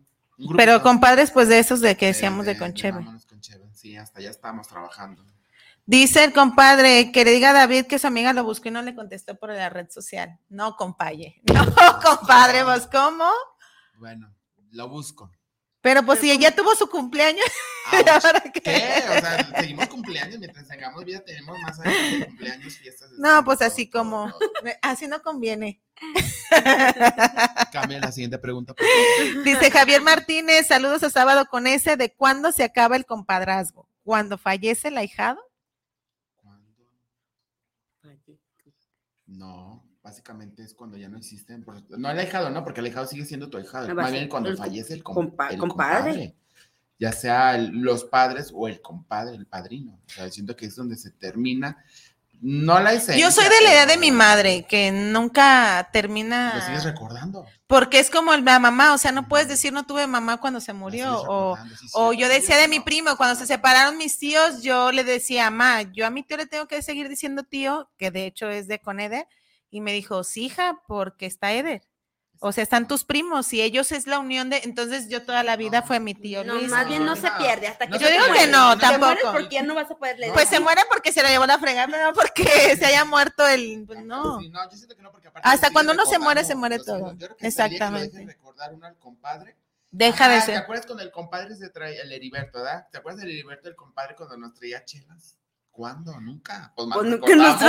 Pero 0.55 0.81
compadres, 0.81 1.31
pues 1.31 1.47
de 1.49 1.59
esos 1.59 1.81
de 1.81 1.95
que 1.97 2.07
De- 2.07 2.13
decíamos 2.13 2.45
de, 2.45 2.53
Cheve. 2.73 3.05
Sí, 3.73 3.97
hasta 3.97 4.19
allá 4.19 4.29
estamos 4.29 4.67
trabajando. 4.67 5.23
Dice 5.85 6.23
el 6.23 6.33
compadre 6.33 7.11
que 7.11 7.25
le 7.25 7.31
diga 7.31 7.49
a 7.49 7.53
David 7.53 7.85
que 7.87 7.97
su 7.97 8.05
amiga 8.07 8.31
lo 8.33 8.43
buscó 8.43 8.67
y 8.67 8.71
no 8.71 8.81
le 8.81 8.93
contestó 8.93 9.35
por 9.39 9.49
la 9.49 9.69
red 9.69 9.89
social. 9.89 10.37
No, 10.49 10.75
compaye. 10.75 11.41
No, 11.53 11.65
compadre, 12.03 12.63
¿vos 12.63 12.87
cómo? 12.91 13.25
Bueno, 13.97 14.31
lo 14.71 14.87
busco. 14.87 15.31
Pero 15.81 16.03
pues 16.03 16.19
si 16.19 16.29
ella 16.29 16.53
tuvo 16.53 16.75
su 16.75 16.89
cumpleaños, 16.89 17.45
Ouch. 17.93 18.07
¿ahora 18.25 18.41
qué? 18.41 18.61
¿Qué? 18.61 19.03
O 19.09 19.19
sea, 19.19 19.59
seguimos 19.59 19.87
cumpleaños 19.87 20.37
mientras 20.37 20.67
tengamos 20.67 21.05
vida, 21.05 21.21
tenemos 21.21 21.57
más 21.59 21.79
años 21.79 22.19
de 22.19 22.25
cumpleaños, 22.25 22.73
fiestas. 22.77 23.09
No, 23.17 23.43
pues 23.45 23.61
así 23.61 23.87
todo, 23.87 24.03
como, 24.03 24.29
todo. 24.31 24.51
así 24.81 25.07
no 25.07 25.21
conviene. 25.21 25.81
Cambia 27.71 27.99
la 27.99 28.11
siguiente 28.11 28.37
pregunta. 28.37 28.75
Dice 29.43 29.71
Javier 29.71 30.01
Martínez, 30.01 30.67
saludos 30.67 31.03
a 31.03 31.09
sábado 31.09 31.45
con 31.49 31.65
ese, 31.65 31.95
¿de 31.95 32.13
cuándo 32.13 32.51
se 32.51 32.63
acaba 32.63 32.97
el 32.97 33.05
compadrazgo? 33.05 33.87
¿Cuando 34.03 34.37
fallece 34.37 34.89
el 34.89 34.97
ahijado? 34.97 35.39
¿Cuándo? 36.35 36.75
No, 39.27 39.78
básicamente 40.09 40.63
es 40.63 40.73
cuando 40.73 40.97
ya 40.97 41.07
no 41.09 41.17
existen. 41.17 41.63
por- 41.63 41.81
No 41.97 42.09
el 42.11 42.19
ahijado, 42.19 42.49
no, 42.49 42.63
porque 42.63 42.79
el 42.81 42.87
ahijado 42.87 43.07
sigue 43.07 43.25
siendo 43.25 43.49
tu 43.49 43.57
ahijado. 43.57 43.87
No, 43.87 43.95
va 43.95 44.01
a 44.01 44.05
Más 44.05 44.11
bien 44.11 44.27
cuando 44.27 44.49
el 44.49 44.57
fallece 44.57 44.93
el, 44.93 45.03
com- 45.03 45.15
compa- 45.15 45.51
el 45.51 45.57
compadre. 45.57 46.03
compadre. 46.11 46.35
ya 47.01 47.13
sea 47.13 47.55
el- 47.55 47.71
los 47.71 48.03
padres 48.03 48.51
o 48.53 48.67
el 48.67 48.81
compadre, 48.81 49.35
el 49.37 49.45
padrino. 49.45 49.99
O 50.05 50.09
sea, 50.11 50.29
siento 50.29 50.55
que 50.55 50.65
es 50.65 50.75
donde 50.75 50.97
se 50.97 51.11
termina. 51.11 51.77
No 52.41 52.79
la 52.79 52.93
esencia. 52.93 53.17
Yo 53.25 53.31
soy 53.31 53.45
de 53.45 53.61
la 53.65 53.73
edad 53.73 53.87
de 53.87 53.97
mi 53.97 54.11
madre, 54.11 54.65
que 54.67 54.91
nunca 54.93 55.89
termina. 55.91 56.53
Lo 56.55 56.61
sigues 56.61 56.83
recordando. 56.85 57.45
Porque 57.67 57.99
es 57.99 58.09
como 58.09 58.33
la 58.35 58.59
mamá, 58.59 58.93
o 58.93 58.97
sea, 58.97 59.11
no 59.11 59.27
puedes 59.27 59.47
decir 59.49 59.71
no 59.73 59.85
tuve 59.85 60.07
mamá 60.07 60.37
cuando 60.41 60.59
se 60.61 60.71
murió. 60.73 61.21
O, 61.27 61.57
sí, 61.57 61.87
o 61.93 62.13
yo 62.13 62.27
decía 62.29 62.57
de 62.57 62.67
mi 62.69 62.79
primo, 62.79 63.15
cuando 63.17 63.35
se 63.35 63.45
separaron 63.45 63.97
mis 63.97 64.17
tíos, 64.17 64.61
yo 64.63 64.91
le 64.93 65.03
decía, 65.03 65.49
mamá, 65.51 65.81
yo 65.93 66.05
a 66.05 66.09
mi 66.09 66.23
tío 66.23 66.37
le 66.37 66.47
tengo 66.47 66.65
que 66.67 66.81
seguir 66.81 67.07
diciendo 67.09 67.43
tío, 67.43 67.89
que 67.97 68.09
de 68.11 68.25
hecho 68.25 68.49
es 68.49 68.67
de 68.67 68.79
con 68.79 68.99
Eder, 69.01 69.27
y 69.69 69.81
me 69.81 69.93
dijo, 69.93 70.23
sí, 70.23 70.45
hija, 70.45 70.81
porque 70.87 71.25
está 71.25 71.51
Eder. 71.53 71.81
O 72.41 72.53
sea, 72.53 72.63
están 72.63 72.87
tus 72.87 73.03
primos 73.03 73.51
y 73.51 73.61
ellos 73.61 73.91
es 73.91 74.07
la 74.07 74.17
unión 74.17 74.49
de. 74.49 74.61
Entonces, 74.63 75.09
yo 75.09 75.23
toda 75.25 75.43
la 75.43 75.57
vida 75.57 75.81
fue 75.81 75.99
mi 75.99 76.13
tío 76.13 76.45
No, 76.45 76.55
más 76.69 76.87
bien 76.87 77.03
no 77.05 77.17
se 77.17 77.29
pierde 77.31 77.67
hasta 77.67 77.85
que 77.85 77.91
No 77.91 77.97
Yo 77.99 78.07
digo 78.09 78.23
que 78.33 78.47
no, 78.47 78.77
Te 78.77 78.81
tampoco. 78.85 79.33
porque 79.33 79.55
ya 79.55 79.63
no 79.63 79.75
vas 79.75 79.91
a 79.91 79.95
poderle 79.97 80.31
Pues 80.31 80.47
se 80.47 80.61
muere 80.61 80.81
porque 80.89 81.11
se 81.11 81.21
lo 81.21 81.27
llevó 81.27 81.45
la 81.45 81.59
fregada, 81.59 81.87
no 82.05 82.13
porque 82.13 82.43
se 82.79 82.85
haya 82.85 83.03
muerto 83.03 83.45
el. 83.45 83.83
pues, 83.85 84.01
no. 84.05 84.39
Sí, 84.39 84.47
no, 84.47 84.63
yo 84.71 84.77
siento 84.77 84.95
que 84.95 85.01
no, 85.01 85.11
porque 85.11 85.27
aparte 85.27 85.49
Hasta 85.49 85.71
cuando 85.71 85.91
uno 85.91 86.05
se 86.05 86.17
muere, 86.17 86.45
se 86.45 86.55
muere 86.55 86.79
todo. 86.79 87.11
yo 87.11 87.17
creo 87.17 87.35
que 87.35 87.41
que 87.41 87.47
Exactamente. 87.47 88.07
dejen 88.11 88.27
recordar 88.29 88.73
uno 88.73 88.85
al 88.85 88.95
compadre. 88.97 89.57
Deja 89.91 90.29
de 90.29 90.35
Ah, 90.35 90.39
¿Te 90.39 90.45
ser. 90.45 90.57
acuerdas 90.57 90.85
con 90.85 90.99
el 91.01 91.11
compadre 91.11 91.55
se 91.57 91.67
trae 91.69 91.99
el 91.99 92.09
Heriberto, 92.13 92.59
verdad? 92.59 92.87
¿Te 92.89 92.99
acuerdas 92.99 93.19
del 93.19 93.31
Heriberto, 93.31 93.67
el 93.67 93.75
compadre, 93.75 94.15
cuando 94.15 94.37
nos 94.37 94.53
traía 94.53 94.85
chelas? 94.85 95.35
¿Cuándo? 95.79 96.19
Nunca. 96.19 96.73
Pues, 96.75 96.89
Pues 96.93 97.07
nunca 97.07 97.35
nos 97.37 97.61
No 97.61 97.67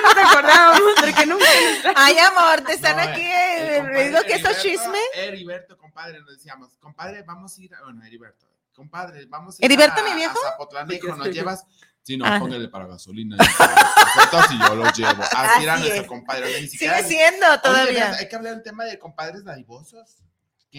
nos 0.00 0.16
acordábamos 0.16 0.80
porque 0.98 1.26
nunca 1.26 1.44
nos. 1.84 1.92
Ay, 1.96 2.16
amor, 2.18 2.62
te 2.62 2.72
están 2.72 2.96
No, 2.96 3.02
aquí. 3.02 3.20
el 3.20 3.28
eh, 3.28 3.76
compadre 3.76 4.08
digo 4.08 4.20
que 4.22 4.32
eso 4.36 4.48
es 4.48 4.56
Heriberto- 4.56 4.62
chisme. 4.62 4.98
Heriberto, 5.14 5.76
compadre, 5.76 6.20
nos 6.20 6.30
decíamos, 6.30 6.70
compadre, 6.80 7.22
vamos 7.22 7.58
a 7.58 7.62
ir, 7.62 7.74
a- 7.74 7.82
bueno, 7.82 8.02
Heriberto, 8.06 8.46
compadre, 8.74 9.26
vamos 9.26 9.56
a 9.56 9.58
ir 9.58 9.66
¿Heriberto, 9.66 10.00
a, 10.00 10.04
mi 10.04 10.14
viejo? 10.14 10.38
a 10.46 10.50
Zapotlán, 10.52 10.90
hijo, 10.92 11.14
nos 11.14 11.28
llevas, 11.28 11.66
si 12.02 12.16
no, 12.16 12.24
Ah. 12.24 12.38
póngale 12.38 12.68
para 12.68 12.86
gasolina, 12.86 13.36
si 14.48 14.58
yo 14.58 14.74
lo 14.74 14.90
llevo, 14.92 15.22
así 15.30 15.62
era 15.62 15.76
nuestro 15.76 16.02
es. 16.04 16.08
compadre, 16.08 16.58
ni 16.62 16.68
siquiera, 16.68 17.02
Sigue 17.02 17.08
siendo 17.18 17.46
Oye, 17.50 17.58
todavía. 17.62 18.14
hay 18.14 18.28
que 18.30 18.36
hablar 18.36 18.54
del 18.54 18.62
tema 18.62 18.84
de 18.84 18.98
compadres 18.98 19.44
dadivosos, 19.44 20.22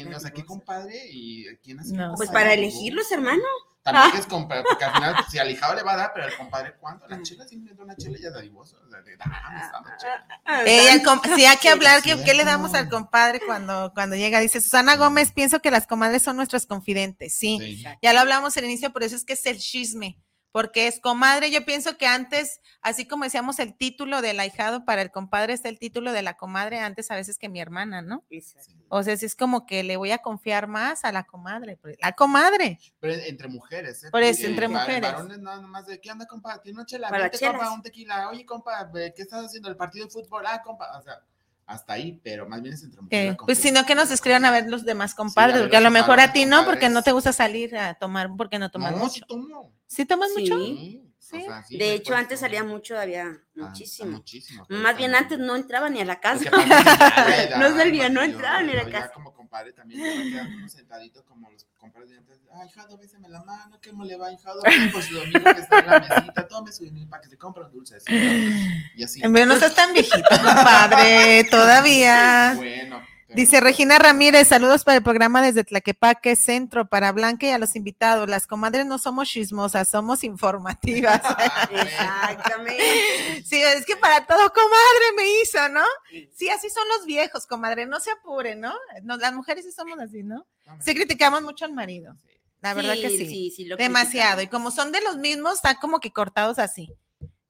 ¿quién, 0.04 0.20
sea, 0.20 0.32
qué 0.32 0.46
compadre 0.46 1.08
y 1.10 1.46
quién 1.64 1.80
hace 1.80 1.94
No. 1.94 2.14
Pues 2.16 2.30
para 2.30 2.54
elegirlos, 2.54 3.10
hermano. 3.12 3.44
También 3.82 4.12
que 4.14 4.18
es 4.18 4.26
compadre, 4.26 4.64
porque 4.68 4.84
al 4.84 4.94
final, 4.94 5.16
si 5.30 5.38
al 5.38 5.52
hijado 5.52 5.76
le 5.76 5.84
va 5.84 5.94
a 5.94 5.98
dar, 5.98 6.12
pero 6.14 6.26
al 6.26 6.36
compadre, 6.36 6.74
¿cuánto? 6.80 7.08
La 7.08 7.22
chela 7.22 7.48
simplemente 7.48 7.84
una 7.84 7.96
chela 7.96 8.18
ya 8.20 8.32
dadivosa, 8.32 8.78
o 8.84 8.90
sea, 8.90 9.00
de. 9.02 9.14
Eh, 10.66 10.92
el 10.92 11.04
com- 11.04 11.22
sí, 11.36 11.46
hay 11.46 11.58
que 11.58 11.70
hablar, 11.70 12.02
¿qué, 12.02 12.34
le 12.34 12.44
damos 12.44 12.74
al 12.74 12.90
compadre 12.90 13.40
cuando, 13.46 13.92
cuando 13.94 14.16
llega? 14.16 14.40
Dice 14.40 14.60
Susana 14.60 14.96
Gómez, 14.98 15.32
pienso 15.32 15.60
que 15.62 15.70
las 15.70 15.86
comadres 15.86 16.24
son 16.24 16.36
nuestras 16.36 16.66
confidentes. 16.66 17.36
Sí, 17.36 17.60
Sí. 17.60 17.86
ya 18.02 18.14
lo 18.14 18.20
hablamos 18.22 18.58
al 18.58 18.66
inicio, 18.66 18.92
por 18.92 19.04
eso 19.04 19.16
es 19.16 19.24
que 19.24 19.34
es 19.34 19.46
el 19.46 19.60
chisme, 19.60 20.18
porque 20.56 20.88
es 20.88 21.02
comadre. 21.02 21.52
Yo 21.52 21.66
pienso 21.66 21.98
que 21.98 22.08
antes, 22.08 22.62
así 22.82 23.06
como 23.06 23.26
decíamos 23.26 23.60
el 23.60 23.76
título 23.76 24.22
del 24.22 24.40
ahijado, 24.40 24.86
para 24.86 25.02
el 25.02 25.12
compadre 25.12 25.52
está 25.52 25.68
el 25.68 25.80
título 25.80 26.14
de 26.14 26.22
la 26.22 26.38
comadre, 26.38 26.80
antes 26.80 27.12
a 27.12 27.16
veces 27.16 27.38
que 27.38 27.50
mi 27.50 27.60
hermana, 27.60 28.02
¿no? 28.02 28.24
O 28.88 29.04
sea, 29.04 29.18
sí 29.18 29.26
es 29.26 29.36
como 29.36 29.66
que 29.66 29.84
le 29.84 29.98
voy 29.98 30.12
a 30.12 30.20
confiar 30.20 30.68
más 30.68 31.04
a 31.04 31.12
la 31.12 31.26
comadre. 31.26 31.76
pues, 31.76 31.98
La 32.02 32.14
comadre. 32.14 32.80
Pero 33.02 33.16
entre 33.16 33.50
mujeres, 33.50 34.06
¿eh? 34.06 34.12
Por 34.12 34.24
eso, 34.24 34.48
entre 34.48 34.70
mujeres. 34.70 35.12
Varones 35.12 35.40
nada 35.40 35.60
más 35.60 35.88
de, 35.88 36.00
¿qué 36.00 36.10
onda, 36.10 36.26
compa? 36.26 36.62
¿Tiene 36.62 36.78
una 36.78 36.86
chela? 36.86 37.12
Vente, 37.12 37.38
compa, 37.38 37.74
un 37.74 37.82
tequila. 37.82 38.30
Oye, 38.30 38.46
compa, 38.46 38.90
¿qué 38.94 39.24
estás 39.24 39.48
haciendo? 39.48 39.68
¿El 39.68 39.76
partido 39.76 40.06
de 40.06 40.12
fútbol? 40.14 40.46
Ah, 40.48 40.62
compa. 40.64 40.98
O 40.98 41.02
sea, 41.02 41.20
hasta 41.68 41.94
ahí, 41.94 42.20
pero 42.24 42.48
más 42.48 42.62
bien 42.62 42.76
es 42.76 42.84
entre 42.84 43.02
mujeres. 43.02 43.26
Pues 43.28 43.38
confianza. 43.58 43.62
si 43.64 43.72
no, 43.74 43.86
que 43.86 43.96
nos 43.96 44.12
escriban 44.12 44.46
a 44.46 44.52
ver 44.52 44.70
los 44.70 44.86
demás 44.86 45.16
compadres, 45.16 45.58
a 45.58 45.60
porque 45.62 45.78
a 45.78 45.82
lo 45.82 45.90
mejor 45.92 46.20
a 46.20 46.32
ti 46.32 46.46
no, 46.46 46.64
porque 46.66 46.90
no 46.90 47.02
te 47.02 47.12
gusta 47.12 47.34
salir 47.34 47.76
a 47.78 47.96
tomar, 47.96 48.30
porque 48.38 48.60
no 48.60 48.70
tomas 48.70 48.92
No, 48.92 48.98
mucho. 49.00 49.12
sí 49.14 49.22
tomo. 49.28 49.74
¿Sí 49.88 50.06
tomas 50.06 50.30
Sí. 50.36 50.42
mucho? 50.42 50.60
Sí. 51.28 51.38
O 51.38 51.46
sea, 51.46 51.64
sí, 51.64 51.78
De 51.78 51.94
hecho, 51.94 52.10
cuesta. 52.12 52.20
antes 52.20 52.40
salía 52.40 52.64
mucho, 52.64 53.00
había 53.00 53.26
Ah, 53.26 53.40
muchísimo. 53.56 54.12
muchísimo. 54.12 54.66
Más 54.70 54.96
bien 54.96 55.16
antes 55.16 55.40
no 55.40 55.56
entraba 55.56 55.90
ni 55.90 56.00
a 56.02 56.06
la 56.06 56.20
casa. 56.20 56.52
Porque 56.52 56.66
No 57.60 57.76
salía, 57.76 58.10
no 58.10 58.20
yo- 58.24 58.32
entraba 58.32 58.62
ni 58.62 58.74
a 58.74 58.84
la 58.84 58.90
casa. 58.92 59.12
como 59.12 59.34
compadre 59.34 59.74
también 59.74 60.02
yo 60.32 60.70
sentadito 60.70 61.26
como 61.26 61.50
los 61.50 61.66
compadres 61.80 62.12
de 62.12 62.18
antes. 62.18 62.40
Ay, 62.54 62.68
hijado, 62.68 62.96
bésame 62.98 63.28
la 63.30 63.42
mano, 63.44 63.80
¿cómo 63.84 64.06
le 64.06 64.16
va, 64.18 64.32
hijado? 64.32 64.62
Ay, 64.66 64.90
Por 64.90 65.02
su 65.02 65.16
domingo 65.16 65.40
que 65.54 65.62
está 65.62 65.80
en 65.80 65.88
la 65.88 66.00
mesita, 66.00 66.48
tome 66.48 66.72
su 66.72 66.84
dinero 66.84 67.10
para 67.10 67.24
que 67.24 67.30
se 67.30 67.38
compre 67.38 67.64
un 67.64 67.72
dulce. 67.72 67.96
así, 67.96 68.14
Y 68.96 69.04
así. 69.04 69.22
Pero 69.22 69.46
no 69.48 69.54
estás 69.56 69.74
tan 69.74 69.94
viejito, 69.94 70.30
compadre, 70.30 71.44
todavía. 71.50 72.54
Bueno. 72.56 73.02
Dice 73.36 73.60
Regina 73.60 74.00
Ramírez, 74.00 74.48
saludos 74.48 74.86
para 74.86 74.98
el 74.98 75.04
programa 75.04 75.42
desde 75.42 75.66
Tlaquepaque 75.66 76.38
Centro, 76.38 76.88
para 76.88 77.12
Blanca 77.12 77.46
y 77.46 77.50
a 77.50 77.58
los 77.58 77.76
invitados. 77.76 78.30
Las 78.30 78.48
comadres 78.48 78.86
no 78.86 78.98
somos 78.98 79.28
chismosas, 79.28 79.90
somos 79.90 80.24
informativas. 80.24 81.22
Exactamente. 81.70 83.44
Sí, 83.44 83.62
es 83.62 83.86
que 83.86 83.98
para 83.98 84.26
todo 84.26 84.38
comadre 84.54 85.06
me 85.18 85.42
hizo, 85.42 85.68
¿no? 85.68 85.84
Sí, 86.34 86.50
así 86.50 86.70
son 86.70 86.88
los 86.96 87.06
viejos, 87.06 87.46
comadre, 87.46 87.86
no 87.86 88.00
se 88.00 88.10
apure, 88.12 88.56
¿no? 88.56 88.74
No, 89.04 89.18
las 89.18 89.34
mujeres 89.34 89.66
sí 89.66 89.74
somos 89.74 90.00
así, 90.00 90.24
¿no? 90.24 90.48
Sí 90.80 90.96
criticamos 90.96 91.42
mucho 91.42 91.66
al 91.66 91.74
marido, 91.74 92.16
la 92.62 92.74
verdad 92.74 92.94
que 92.94 93.10
sí. 93.10 93.66
lo 93.66 93.76
Demasiado. 93.76 94.44
Y 94.44 94.48
como 94.48 94.72
son 94.72 94.94
de 94.94 95.02
los 95.02 95.18
mismos, 95.18 95.56
están 95.56 95.76
como 95.82 96.00
que 96.00 96.12
cortados 96.12 96.58
así. 96.58 96.90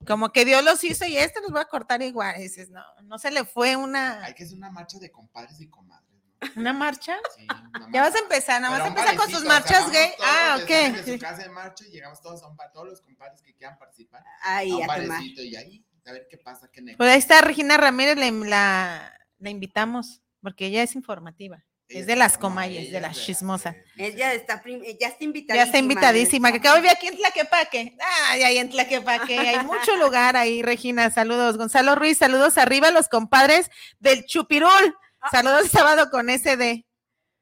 Como 0.05 0.31
que 0.31 0.45
Dios 0.45 0.63
los 0.63 0.83
hizo 0.83 1.05
y 1.05 1.17
este 1.17 1.41
los 1.41 1.53
va 1.53 1.61
a 1.61 1.65
cortar 1.65 2.01
igual. 2.01 2.35
Y 2.39 2.43
dices, 2.43 2.69
no, 2.69 2.83
no 3.03 3.17
se 3.17 3.31
le 3.31 3.45
fue 3.45 3.75
una, 3.75 4.23
Hay 4.23 4.33
que 4.33 4.43
hacer 4.43 4.57
una 4.57 4.71
marcha 4.71 4.99
de 4.99 5.11
compadres 5.11 5.59
y 5.59 5.67
comadres. 5.67 6.09
¿no? 6.11 6.15
una 6.57 6.73
marcha. 6.73 7.17
Sí, 7.35 7.47
una 7.75 7.89
Ya 7.93 8.01
vas 8.01 8.15
a 8.15 8.19
empezar, 8.19 8.61
nada 8.61 8.77
más 8.77 8.87
empezar 8.87 9.15
con 9.15 9.33
o 9.33 9.39
sea, 9.39 9.47
marchas 9.47 9.91
gay. 9.91 10.11
Ah, 10.23 10.59
ok. 10.61 11.05
su 11.05 11.19
casa 11.19 11.43
de 11.43 11.49
marcha 11.49 11.85
y 11.85 11.91
llegamos 11.91 12.21
todos 12.21 12.43
a 12.43 12.47
un 12.47 12.55
bar, 12.55 12.71
todos 12.71 12.87
los 12.87 13.01
compadres 13.01 13.41
que 13.41 13.53
quieran 13.53 13.77
participar. 13.77 14.23
Ahí, 14.41 14.71
a 14.71 14.75
un 14.75 14.83
a 14.83 14.87
tomar. 14.87 15.07
barecito 15.07 15.41
y 15.41 15.55
ahí, 15.55 15.85
a 16.05 16.11
ver 16.11 16.27
qué 16.29 16.37
pasa, 16.37 16.69
qué. 16.71 16.81
Pues 16.97 17.09
ahí 17.11 17.19
está 17.19 17.41
Regina 17.41 17.77
Ramírez, 17.77 18.17
la, 18.17 18.31
la, 18.31 19.19
la 19.39 19.49
invitamos, 19.49 20.21
porque 20.41 20.67
ella 20.67 20.83
es 20.83 20.95
informativa. 20.95 21.65
Ella 21.87 21.99
Es 21.99 22.07
de 22.07 22.15
las 22.15 22.33
ella 22.35 22.91
de 22.91 22.95
es 22.97 23.01
las 23.01 23.17
chismosas. 23.23 23.75
Ella 23.95 24.33
está, 24.33 24.63
ya 24.99 25.07
está 25.07 25.23
invitada. 25.23 25.57
Ya 25.57 25.63
está 25.65 25.77
invitadísima, 25.77 26.51
que 26.51 26.57
acabo 26.57 26.75
de 26.77 26.81
ver 26.81 26.91
aquí 26.91 27.07
en 27.07 27.17
Tlaquepaque. 27.17 27.95
Ay, 28.27 28.41
ahí 28.43 28.57
en 28.57 28.69
Tlaquepaque, 28.71 29.37
hay 29.37 29.59
mucho 29.65 29.95
lugar 29.97 30.35
ahí, 30.35 30.63
Regina. 30.63 31.11
Saludos. 31.11 31.57
Gonzalo 31.57 31.95
Ruiz, 31.95 32.17
saludos 32.17 32.57
arriba 32.57 32.87
a 32.87 32.91
los 32.91 33.07
compadres 33.07 33.69
del 33.99 34.25
Chupirul. 34.25 34.97
Saludos 35.31 35.69
sábado 35.71 36.09
con 36.09 36.27
SD. 36.29 36.85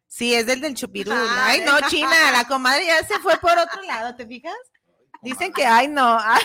Sí, 0.07 0.33
es 0.35 0.45
del 0.45 0.59
del 0.61 0.75
Chupirul. 0.75 1.17
Ay, 1.39 1.61
no, 1.61 1.79
China, 1.89 2.31
la 2.33 2.43
comadre 2.47 2.85
ya 2.85 3.03
se 3.05 3.19
fue 3.19 3.37
por 3.37 3.57
otro 3.57 3.81
lado, 3.83 4.13
¿te 4.15 4.27
fijas? 4.27 4.53
Dicen 5.21 5.53
que, 5.53 5.65
ay, 5.65 5.87
no, 5.87 6.19
ay, 6.19 6.43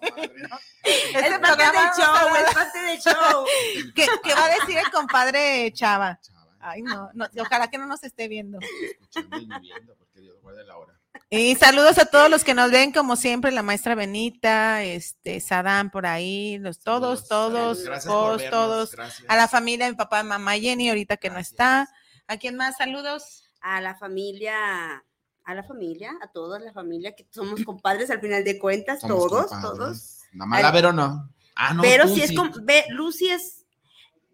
Comadre. 0.00 0.32
este 0.82 1.18
Es 1.18 1.24
parte 1.24 1.38
programa 1.40 1.80
del 1.80 1.90
show, 2.04 2.12
vamos 2.12 2.38
a- 2.38 2.42
es 2.42 2.54
parte 2.54 2.78
del 2.80 2.98
show. 3.00 3.46
¿Qué, 3.94 4.06
qué 4.24 4.34
va 4.34 4.44
a 4.44 4.48
decir 4.48 4.76
el 4.78 4.90
compadre 4.90 5.72
Chava? 5.72 6.18
Ay, 6.60 6.82
no, 6.82 7.10
no, 7.14 7.26
ojalá 7.40 7.68
que 7.70 7.78
no 7.78 7.86
nos 7.86 8.02
esté 8.04 8.28
viendo. 8.28 8.58
escuchando 8.60 9.36
y 9.38 9.46
viviendo, 9.46 9.94
porque 9.96 10.20
Dios 10.20 10.36
guarde 10.42 10.64
la 10.64 10.76
hora. 10.76 10.98
Y 11.30 11.54
saludos 11.56 11.98
a 11.98 12.04
todos 12.06 12.30
los 12.30 12.44
que 12.44 12.54
nos 12.54 12.70
ven, 12.70 12.92
como 12.92 13.16
siempre, 13.16 13.50
la 13.50 13.62
maestra 13.62 13.94
Benita, 13.94 14.82
este, 14.84 15.40
Sadam 15.40 15.90
por 15.90 16.06
ahí, 16.06 16.58
los 16.58 16.78
todos, 16.78 17.26
Saludos, 17.26 17.28
todos, 17.28 17.78
saludos. 17.78 17.84
Gracias 17.84 18.04
por 18.12 18.14
todos, 18.22 18.36
vernos, 18.42 18.50
todos. 18.68 18.92
gracias. 18.92 19.24
A 19.30 19.36
la 19.36 19.48
familia, 19.48 19.88
mi 19.88 19.96
papá, 19.96 20.22
mamá 20.22 20.52
Jenny, 20.58 20.88
ahorita 20.88 21.16
que 21.16 21.30
no 21.30 21.38
está. 21.38 21.88
¿A 22.28 22.36
quién 22.36 22.56
más? 22.56 22.76
Saludos. 22.76 23.44
A 23.60 23.80
la 23.80 23.96
familia, 23.96 25.04
a 25.44 25.54
la 25.54 25.62
familia, 25.64 26.12
a 26.22 26.28
toda 26.30 26.58
la 26.60 26.72
familia, 26.72 27.14
que 27.16 27.26
somos 27.30 27.64
compadres 27.64 28.10
al 28.10 28.20
final 28.20 28.44
de 28.44 28.58
cuentas, 28.58 29.00
Somos 29.00 29.28
todos, 29.28 29.46
compadres. 29.46 29.62
todos. 29.78 30.18
Nada 30.32 30.46
más 30.46 30.62
la 30.62 30.70
Vero 30.70 30.92
no. 30.92 31.32
Ah, 31.56 31.72
no. 31.74 31.82
Pero 31.82 32.06
tú 32.06 32.14
si 32.14 32.22
es 32.22 32.28
sí. 32.28 32.34
com- 32.36 32.52
ve, 32.62 32.84
Lucy 32.90 33.30
es, 33.30 33.64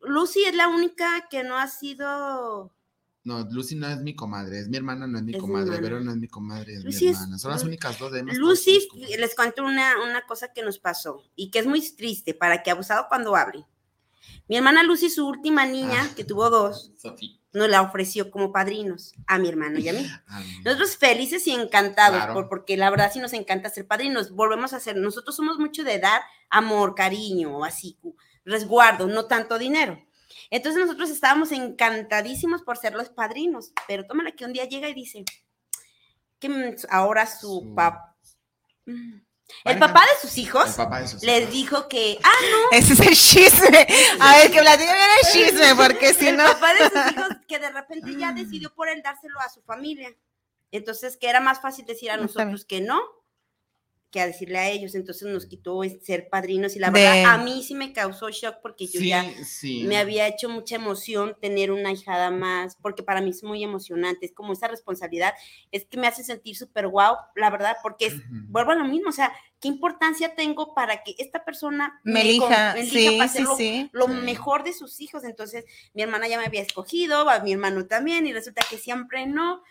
Lucy 0.03 0.45
es 0.45 0.55
la 0.55 0.69
única 0.69 1.29
que 1.31 1.45
no 1.45 1.57
ha 1.59 1.69
sido, 1.69 2.75
No, 3.25 3.41
Lucy 3.51 3.77
no 3.77 3.87
es 3.89 3.99
mi 4.01 4.17
comadre, 4.17 4.59
es 4.61 4.69
mi 4.69 4.77
hermana, 4.77 5.07
no 5.07 5.19
es 5.19 5.25
mi 5.25 5.33
Es 5.35 5.41
comadre. 5.41 5.81
Vero 5.81 6.01
no 6.01 6.11
es 6.11 6.17
mi 6.17 6.27
comadre, 6.29 6.75
es 6.75 6.85
Lucy 6.85 7.05
mi 7.07 7.11
hermana. 7.13 7.39
Son 7.39 7.51
las 7.53 7.63
únicas 7.63 7.99
dos 7.99 8.11
de 8.13 8.23
Lucy, 8.25 8.89
les 9.19 9.35
cuento 9.37 9.63
una, 9.65 9.95
una 10.05 10.27
cosa 10.27 10.53
que 10.53 10.63
nos 10.63 10.79
pasó 10.79 11.23
y 11.37 11.51
que 11.51 11.61
es 11.61 11.67
muy 11.67 11.81
triste 11.95 12.35
para 12.35 12.63
que 12.63 12.71
abusado 12.73 13.07
cuando 13.09 13.37
hable. 13.37 13.65
Mi 14.49 14.57
hermana 14.57 14.83
Lucy, 14.83 15.09
su 15.09 15.27
última 15.27 15.67
niña, 15.67 16.03
Ah. 16.11 16.15
que 16.17 16.25
tuvo 16.25 16.51
dos, 16.51 16.91
Sofía. 16.97 17.31
nos 17.53 17.69
la 17.69 17.83
ofreció 17.83 18.31
como 18.31 18.51
padrinos 18.51 19.15
a 19.29 19.39
mi 19.39 19.49
hermano 19.49 19.79
y 19.79 19.89
a 19.89 19.93
mí. 19.93 20.05
Ah, 20.27 20.41
no. 20.41 20.63
Nosotros 20.65 20.97
felices 20.97 21.47
y 21.47 21.53
encantados, 21.53 22.17
Claro. 22.17 22.35
por- 22.35 22.49
porque 22.49 22.77
la 22.77 22.91
verdad 22.91 23.11
sí 23.13 23.21
nos 23.21 23.35
encanta 23.35 23.69
ser 23.71 23.87
padrinos. 23.87 24.33
Volvemos 24.33 24.73
a 24.73 24.81
ser, 24.81 24.97
nosotros 24.97 25.37
somos 25.37 25.59
mucho 25.59 25.85
de 25.85 25.99
dar 26.01 26.23
amor, 26.51 26.95
cariño, 26.97 27.63
así, 27.65 27.99
resguardo, 28.45 29.07
no 29.07 29.27
tanto 29.27 29.59
dinero. 29.59 29.99
Entonces 30.51 30.81
nosotros 30.83 31.11
estábamos 31.11 31.53
encantadísimos 31.53 32.63
por 32.63 32.77
ser 32.77 32.95
los 32.95 33.09
padrinos, 33.11 33.73
pero 33.89 34.05
tómala 34.07 34.33
que 34.33 34.45
un 34.45 34.53
día 34.53 34.65
llega 34.65 34.89
y 34.89 34.95
dice 34.95 35.25
que 36.39 36.49
mm, 36.49 36.77
ahora 36.91 37.27
su 37.27 37.61
Su- 37.61 37.75
papá, 37.75 38.17
el 39.65 39.79
papá 39.79 40.01
de 40.01 40.21
sus 40.29 40.39
hijos 40.39 40.77
El 40.79 41.27
les 41.27 41.51
dijo 41.51 41.87
que, 41.89 42.19
ah, 42.23 42.31
no, 42.51 42.59
Ese 42.79 42.95
es 42.95 43.01
el 43.01 43.15
chisme. 43.17 43.87
A 44.21 44.37
ver, 44.39 44.51
que 44.51 44.61
platique 44.61 44.93
bien 44.93 45.11
el 45.23 45.33
chisme, 45.33 45.75
porque 45.77 46.15
si 46.15 46.29
el 46.29 46.37
no. 46.37 46.45
papá 46.45 46.73
de 46.75 46.81
sus 46.89 47.13
hijos 47.13 47.29
que 47.47 47.59
de 47.59 47.71
repente 47.71 48.17
ya 48.17 48.33
decidió 48.35 48.75
por 48.75 48.89
él 48.89 49.03
dárselo 49.03 49.39
a 49.41 49.49
su 49.51 49.63
familia. 49.63 50.11
Entonces, 50.71 51.19
que 51.19 51.29
era 51.29 51.41
más 51.41 51.61
fácil 51.61 51.85
decir 51.85 52.11
a 52.11 52.17
nosotros 52.17 52.65
que 52.65 52.81
no 52.81 53.01
que 54.13 54.21
a 54.21 54.27
decirle 54.27 54.59
a 54.59 54.69
ellos. 54.71 54.95
Entonces 54.95 55.27
nos 55.27 55.47
quitó 55.47 55.83
el 55.83 56.01
ser 56.03 56.29
padrinos 56.29 56.77
y 56.77 56.79
la 56.79 56.91
De- 56.91 57.01
verdad 57.01 57.35
a 57.35 57.39
mí 57.39 57.65
sí 57.65 57.75
me 57.75 57.93
causó 57.93 58.31
shock 58.31 58.59
porque 58.63 58.87
yo 58.87 59.01
Sí, 59.01 59.09
ya 59.09 59.25
sí. 59.45 59.83
me 59.89 59.97
había 59.97 60.29
hecho 60.29 60.49
mucha 60.49 60.77
emoción 60.77 61.37
tener 61.41 61.73
una 61.73 61.91
hijada 61.91 62.31
más, 62.31 62.77
porque 62.81 63.03
para 63.03 63.21
mí 63.21 63.31
es 63.31 63.43
muy 63.43 63.65
emocionante, 63.65 64.27
es 64.27 64.33
como 64.33 64.53
esa 64.53 64.69
responsabilidad, 64.69 65.33
es 65.73 65.85
que 65.87 65.97
me 65.97 66.07
hace 66.07 66.23
sentir 66.23 66.55
súper 66.57 66.87
guau, 66.87 67.17
la 67.35 67.51
verdad, 67.51 67.77
porque 67.83 68.07
es, 68.07 68.15
vuelvo 68.31 68.71
a 68.73 68.77
lo 68.77 68.85
mismo, 68.85 69.09
o 69.09 69.13
sea, 69.13 69.33
¿qué 69.61 69.69
importancia 69.69 70.35
tengo 70.35 70.75
para 70.75 71.03
que 71.03 71.15
esta 71.19 71.45
persona 71.45 71.99
Me 72.05 72.21
con- 72.37 72.53
elija, 72.53 72.75
me 72.75 72.85
sí, 72.87 73.05
para 73.05 73.17
sí, 73.17 73.21
hacer 73.23 73.43
lo, 73.45 73.57
sí. 73.57 73.89
lo 73.93 74.07
Sí. 74.09 74.13
mejor 74.13 74.63
de 74.63 74.75
sus 74.75 75.01
hijos? 75.01 75.25
Entonces, 75.25 75.65
mi 75.95 76.03
hermana 76.03 76.29
ya 76.29 76.39
me 76.39 76.45
había 76.45 76.61
escogido, 76.63 77.25
mi 77.43 77.53
hermano 77.53 77.87
también, 77.87 78.27
y 78.27 78.33
resulta 78.35 78.63
que 78.69 78.77
siempre 78.77 79.27
no, 79.27 79.63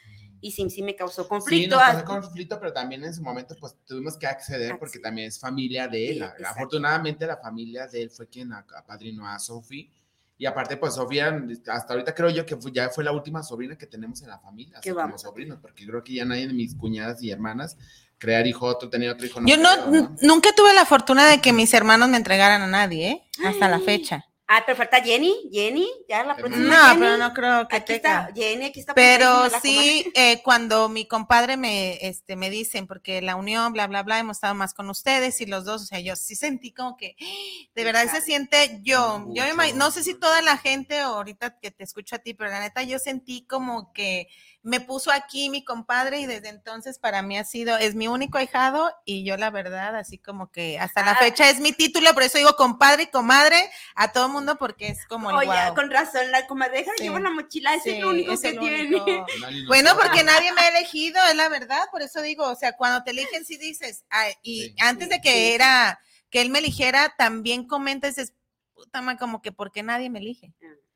y 0.42 0.52
sí, 0.52 0.70
sí 0.70 0.82
me 0.82 0.96
causó 0.96 1.24
Sí, 1.24 1.30
conflicto. 1.30 1.76
nos 1.76 1.84
ah, 1.86 1.92
causó 2.04 2.06
conflicto, 2.22 2.60
pero 2.60 2.74
también 2.74 3.04
en 3.04 3.14
su 3.14 3.22
momento 3.22 3.56
pues 3.60 3.76
tuvimos 3.86 4.18
que 4.18 4.28
acceder 4.28 4.78
porque 4.80 5.00
también 5.00 5.28
es 5.28 5.40
familia 5.40 5.88
de 5.88 6.10
él. 6.10 6.26
Sí. 6.38 6.44
Afortunadamente 6.44 7.26
la 7.28 7.38
familia 7.38 7.88
de 7.88 8.02
él 8.04 8.10
fue 8.10 8.28
quien 8.28 8.52
a- 8.52 8.66
apadrinó 8.76 9.28
a 9.28 9.38
Sophie. 9.40 9.90
Y 10.38 10.48
aparte, 10.48 10.76
pues 10.76 10.96
Sofía, 10.96 11.40
hasta 11.68 11.94
ahorita 11.94 12.16
creo 12.16 12.32
yo 12.32 12.44
que 12.48 12.58
fue- 12.58 12.72
ya 12.72 12.90
fue 12.90 13.04
la 13.04 13.12
última 13.12 13.44
sobrina 13.44 13.78
que 13.78 13.86
tenemos 13.86 14.24
en 14.24 14.30
la 14.30 14.40
familia, 14.40 14.80
Que 14.82 14.92
vamos. 14.92 15.22
sobrinos, 15.22 15.60
porque 15.62 15.86
creo 15.86 16.04
que 16.04 16.16
ya 16.16 16.26
nadie 16.26 16.48
de 16.48 16.54
mis 16.54 16.74
cuñadas 16.74 17.22
y 17.22 17.30
hermanas 17.30 17.78
crear 18.18 18.48
hijo, 18.48 18.66
otro, 18.66 18.90
tener 18.90 19.12
otro 19.12 19.28
hijo. 19.28 19.40
Yo 19.46 19.58
no, 19.58 19.70
creo, 19.70 19.92
¿no? 19.92 20.16
nunca 20.24 20.50
tuve 20.56 20.74
la 20.74 20.86
fortuna 20.88 21.28
de 21.28 21.42
que 21.42 21.54
mis 21.54 21.72
hermanos 21.76 22.10
me 22.10 22.18
entregaran 22.18 22.64
a 22.64 22.68
nadie, 22.68 23.10
¿eh? 23.12 23.24
Hasta 23.46 23.70
la 23.70 23.80
fecha. 23.82 24.26
Ah, 24.54 24.64
pero 24.66 24.76
falta 24.76 25.02
Jenny, 25.02 25.34
Jenny, 25.50 25.88
ya 26.10 26.26
la 26.26 26.36
próxima. 26.36 26.66
No, 26.66 26.88
Jenny. 26.88 27.00
pero 27.00 27.18
no 27.18 27.34
creo 27.34 27.68
que 27.70 27.76
Aquí 27.78 27.94
tenga. 27.94 28.28
está 28.28 28.34
Jenny, 28.36 28.66
aquí 28.66 28.82
está. 28.82 28.94
Pero 28.94 29.50
sí, 29.62 30.12
eh, 30.14 30.42
cuando 30.44 30.90
mi 30.90 31.08
compadre 31.08 31.56
me, 31.56 32.06
este, 32.06 32.36
me 32.36 32.50
dicen, 32.50 32.86
porque 32.86 33.22
la 33.22 33.38
unión, 33.38 33.72
bla, 33.72 33.88
bla, 33.88 34.04
bla, 34.04 34.20
hemos 34.20 34.36
estado 34.36 34.54
más 34.54 34.74
con 34.74 34.90
ustedes 34.90 35.40
y 35.40 35.46
los 35.46 35.64
dos, 35.64 35.84
o 35.84 35.86
sea, 35.86 36.02
yo 36.02 36.18
sí 36.18 36.36
sentí 36.36 36.74
como 36.74 36.98
que, 36.98 37.16
de 37.76 37.84
verdad 37.86 38.12
se 38.12 38.20
siente 38.20 38.82
yo, 38.84 39.26
yo 39.30 39.56
me 39.56 39.72
no 39.72 39.90
sé 39.90 40.04
si 40.04 40.20
toda 40.20 40.42
la 40.42 40.58
gente 40.58 41.00
ahorita 41.00 41.58
que 41.62 41.72
te 41.72 41.86
escucho 41.86 42.18
a 42.18 42.20
ti, 42.20 42.34
pero 42.34 42.50
la 42.50 42.60
neta 42.60 42.84
yo 42.84 43.00
sentí 43.00 43.46
como 43.48 43.94
que 43.94 44.28
me 44.64 44.80
puso 44.80 45.12
aquí 45.12 45.50
mi 45.50 45.64
compadre 45.66 46.20
y 46.20 46.26
desde 46.28 46.50
entonces 46.50 47.00
para 47.00 47.22
mí 47.24 47.38
ha 47.38 47.44
sido, 47.44 47.78
es 47.78 47.96
mi 47.96 48.08
único 48.08 48.38
ahijado 48.38 48.94
y 49.06 49.24
yo 49.24 49.36
la 49.38 49.50
verdad, 49.50 49.96
así 49.96 50.18
como 50.20 50.52
que 50.52 50.78
hasta 50.80 51.04
la 51.04 51.14
Ah. 51.14 51.18
fecha 51.18 51.50
es 51.50 51.60
mi 51.60 51.72
título, 51.72 52.14
por 52.14 52.24
eso 52.24 52.38
digo 52.38 52.56
compadre 52.56 53.04
y 53.04 53.08
comadre 53.08 53.72
a 53.96 54.12
todo 54.12 54.30
mundo 54.30 54.58
porque 54.58 54.90
es 54.90 55.06
como 55.08 55.32
el 55.32 55.36
Oye, 55.38 55.74
con 55.76 55.90
razón, 55.90 56.30
la 56.32 56.46
comadreja 56.46 56.92
Sí. 56.98 57.04
lleva 57.04 57.20
la 57.20 57.32
mochila, 57.32 57.74
es 57.76 57.84
Sí, 57.84 58.00
lo 58.00 58.10
único 58.12 58.34
es 58.34 58.42
que 58.42 58.50
el 58.50 58.60
tiene. 58.60 58.82
único. 58.86 59.06
Bueno, 59.68 59.92
porque 59.96 60.24
nadie 60.24 60.52
me 60.54 60.62
ha 60.62 60.70
elegido, 60.70 61.20
es 61.26 61.36
la 61.36 61.50
verdad, 61.50 61.82
por 61.92 62.02
eso 62.04 62.22
digo, 62.22 62.48
o 62.48 62.56
sea, 62.56 62.74
cuando 62.74 63.04
te 63.04 63.12
eligen 63.12 63.44
sí 63.46 63.58
dices, 63.58 64.06
ay, 64.10 64.34
y 64.44 64.62
Sí, 64.66 64.76
antes 64.80 65.10
de 65.10 65.22
que 65.22 65.56
era, 65.56 66.00
que 66.30 66.42
él 66.42 66.50
me 66.50 66.60
eligiera, 66.60 67.16
también 67.18 67.68
comentas, 67.68 68.16
dices, 68.16 68.34
puta 68.74 69.02
como 69.18 69.42
que 69.42 69.52
porque 69.52 69.82
nadie 69.84 70.10
me 70.10 70.20
elige. 70.20 70.54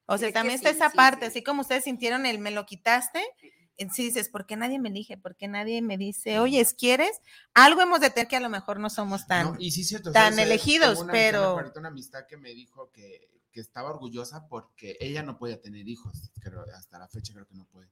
O 0.07 0.17
sea, 0.17 0.27
Es 0.29 0.33
también 0.33 0.55
está 0.55 0.69
sí, 0.69 0.75
esa 0.75 0.89
sí, 0.89 0.97
parte, 0.97 1.25
sí. 1.25 1.27
así 1.27 1.43
como 1.43 1.61
ustedes 1.61 1.83
sintieron 1.83 2.25
el 2.25 2.39
me 2.39 2.51
lo 2.51 2.65
quitaste, 2.65 3.21
sí 3.91 4.03
dices, 4.03 4.29
¿por 4.29 4.45
qué 4.45 4.55
nadie 4.55 4.79
me 4.79 4.89
elige? 4.89 5.17
¿Por 5.17 5.35
qué 5.35 5.47
nadie 5.47 5.81
me 5.81 5.97
dice, 5.97 6.39
oye, 6.39 6.65
¿quieres? 6.77 7.19
Algo 7.53 7.81
hemos 7.81 7.99
de 7.99 8.09
tener 8.09 8.27
que 8.27 8.37
a 8.37 8.39
lo 8.39 8.49
mejor 8.49 8.79
no 8.79 8.89
somos 8.89 9.27
tan... 9.27 9.53
No, 9.53 9.55
y 9.59 9.71
sí, 9.71 9.83
cierto, 9.83 10.11
tan 10.11 10.33
¿sabes? 10.33 10.45
elegidos, 10.45 10.89
Tengo 10.91 11.03
una 11.03 11.11
pero- 11.13 11.55
me 11.55 11.79
una 11.79 11.89
amistad 11.89 12.25
que 12.27 12.37
me 12.37 12.53
dijo 12.53 12.91
que, 12.91 13.29
que 13.51 13.59
estaba 13.59 13.89
orgullosa 13.89 14.47
porque 14.47 14.95
ella 14.99 15.23
no 15.23 15.37
podía 15.37 15.61
tener 15.61 15.87
hijos, 15.87 16.31
creo, 16.39 16.63
hasta 16.73 16.99
la 16.99 17.07
fecha 17.09 17.33
creo 17.33 17.47
que 17.47 17.55
no 17.55 17.65
puede. 17.65 17.89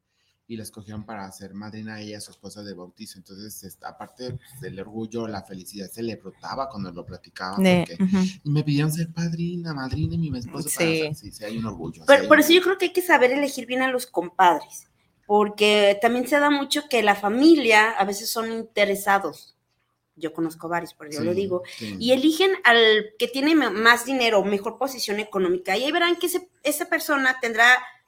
Y 0.54 0.58
la 0.58 0.64
escogieron 0.64 1.04
para 1.04 1.32
ser 1.32 1.56
madrina 1.56 1.95
a 1.95 2.01
ella, 2.01 2.22
su 2.22 2.30
esposa 2.30 2.62
de 2.62 2.74
bautizo. 2.76 3.18
Entonces, 3.18 3.76
aparte 3.82 4.38
del 4.62 4.80
orgullo, 4.80 5.28
la 5.28 5.41
felicidad 5.41 5.89
se 5.89 6.04
le 6.04 6.16
brotaba 6.16 6.70
cuando 6.70 6.91
lo 6.91 7.04
platicaba. 7.06 7.58
de- 7.58 7.86
porque 7.97 8.39
y 8.43 8.49
me 8.51 8.64
pidieron 8.64 8.91
ser 8.91 9.12
padrina, 9.12 9.74
madrina 9.74 10.14
y 10.14 10.18
mi 10.20 10.38
esposo. 10.38 10.70
para- 10.76 10.89
Sí. 10.91 11.10
sí, 11.16 11.32
sí, 11.32 11.43
hay 11.43 11.58
un 11.58 11.66
orgullo. 11.66 12.04
Pero 12.06 12.28
por 12.28 12.38
un 12.38 12.43
eso 12.43 12.54
yo 12.54 12.62
creo 12.62 12.78
que 12.78 12.86
hay 12.86 12.93
que 12.93 13.01
saber 13.01 13.32
elegir 13.32 13.66
bien 13.66 13.82
a 13.82 13.88
los 13.89 14.06
compadres, 14.06 14.88
porque 15.26 15.97
también 16.01 16.28
se 16.28 16.39
da 16.39 16.51
mucho 16.51 16.84
que 16.89 17.01
la 17.01 17.16
familia 17.16 17.89
a 17.91 18.06
veces 18.06 18.30
son 18.30 18.51
interesados. 18.51 19.56
Yo 20.16 20.34
conozco 20.34 20.70
varios, 20.70 20.93
por 20.93 21.08
Sí, 21.12 21.24
lo 21.26 21.34
digo. 21.34 21.64
sí. 21.80 21.95
Y 21.99 22.12
eligen 22.12 22.51
al 22.64 23.06
que 23.18 23.28
tiene 23.28 23.56
más 23.56 24.06
dinero, 24.06 24.43
mejor 24.43 24.78
posición 24.78 25.20
económica. 25.20 25.76
Y 25.76 25.84
ahí 25.86 25.91
verán 25.91 26.18
que 26.18 26.28
ese- 26.28 26.47
esa 26.62 26.86
persona 26.88 27.39
tendrá 27.41 27.66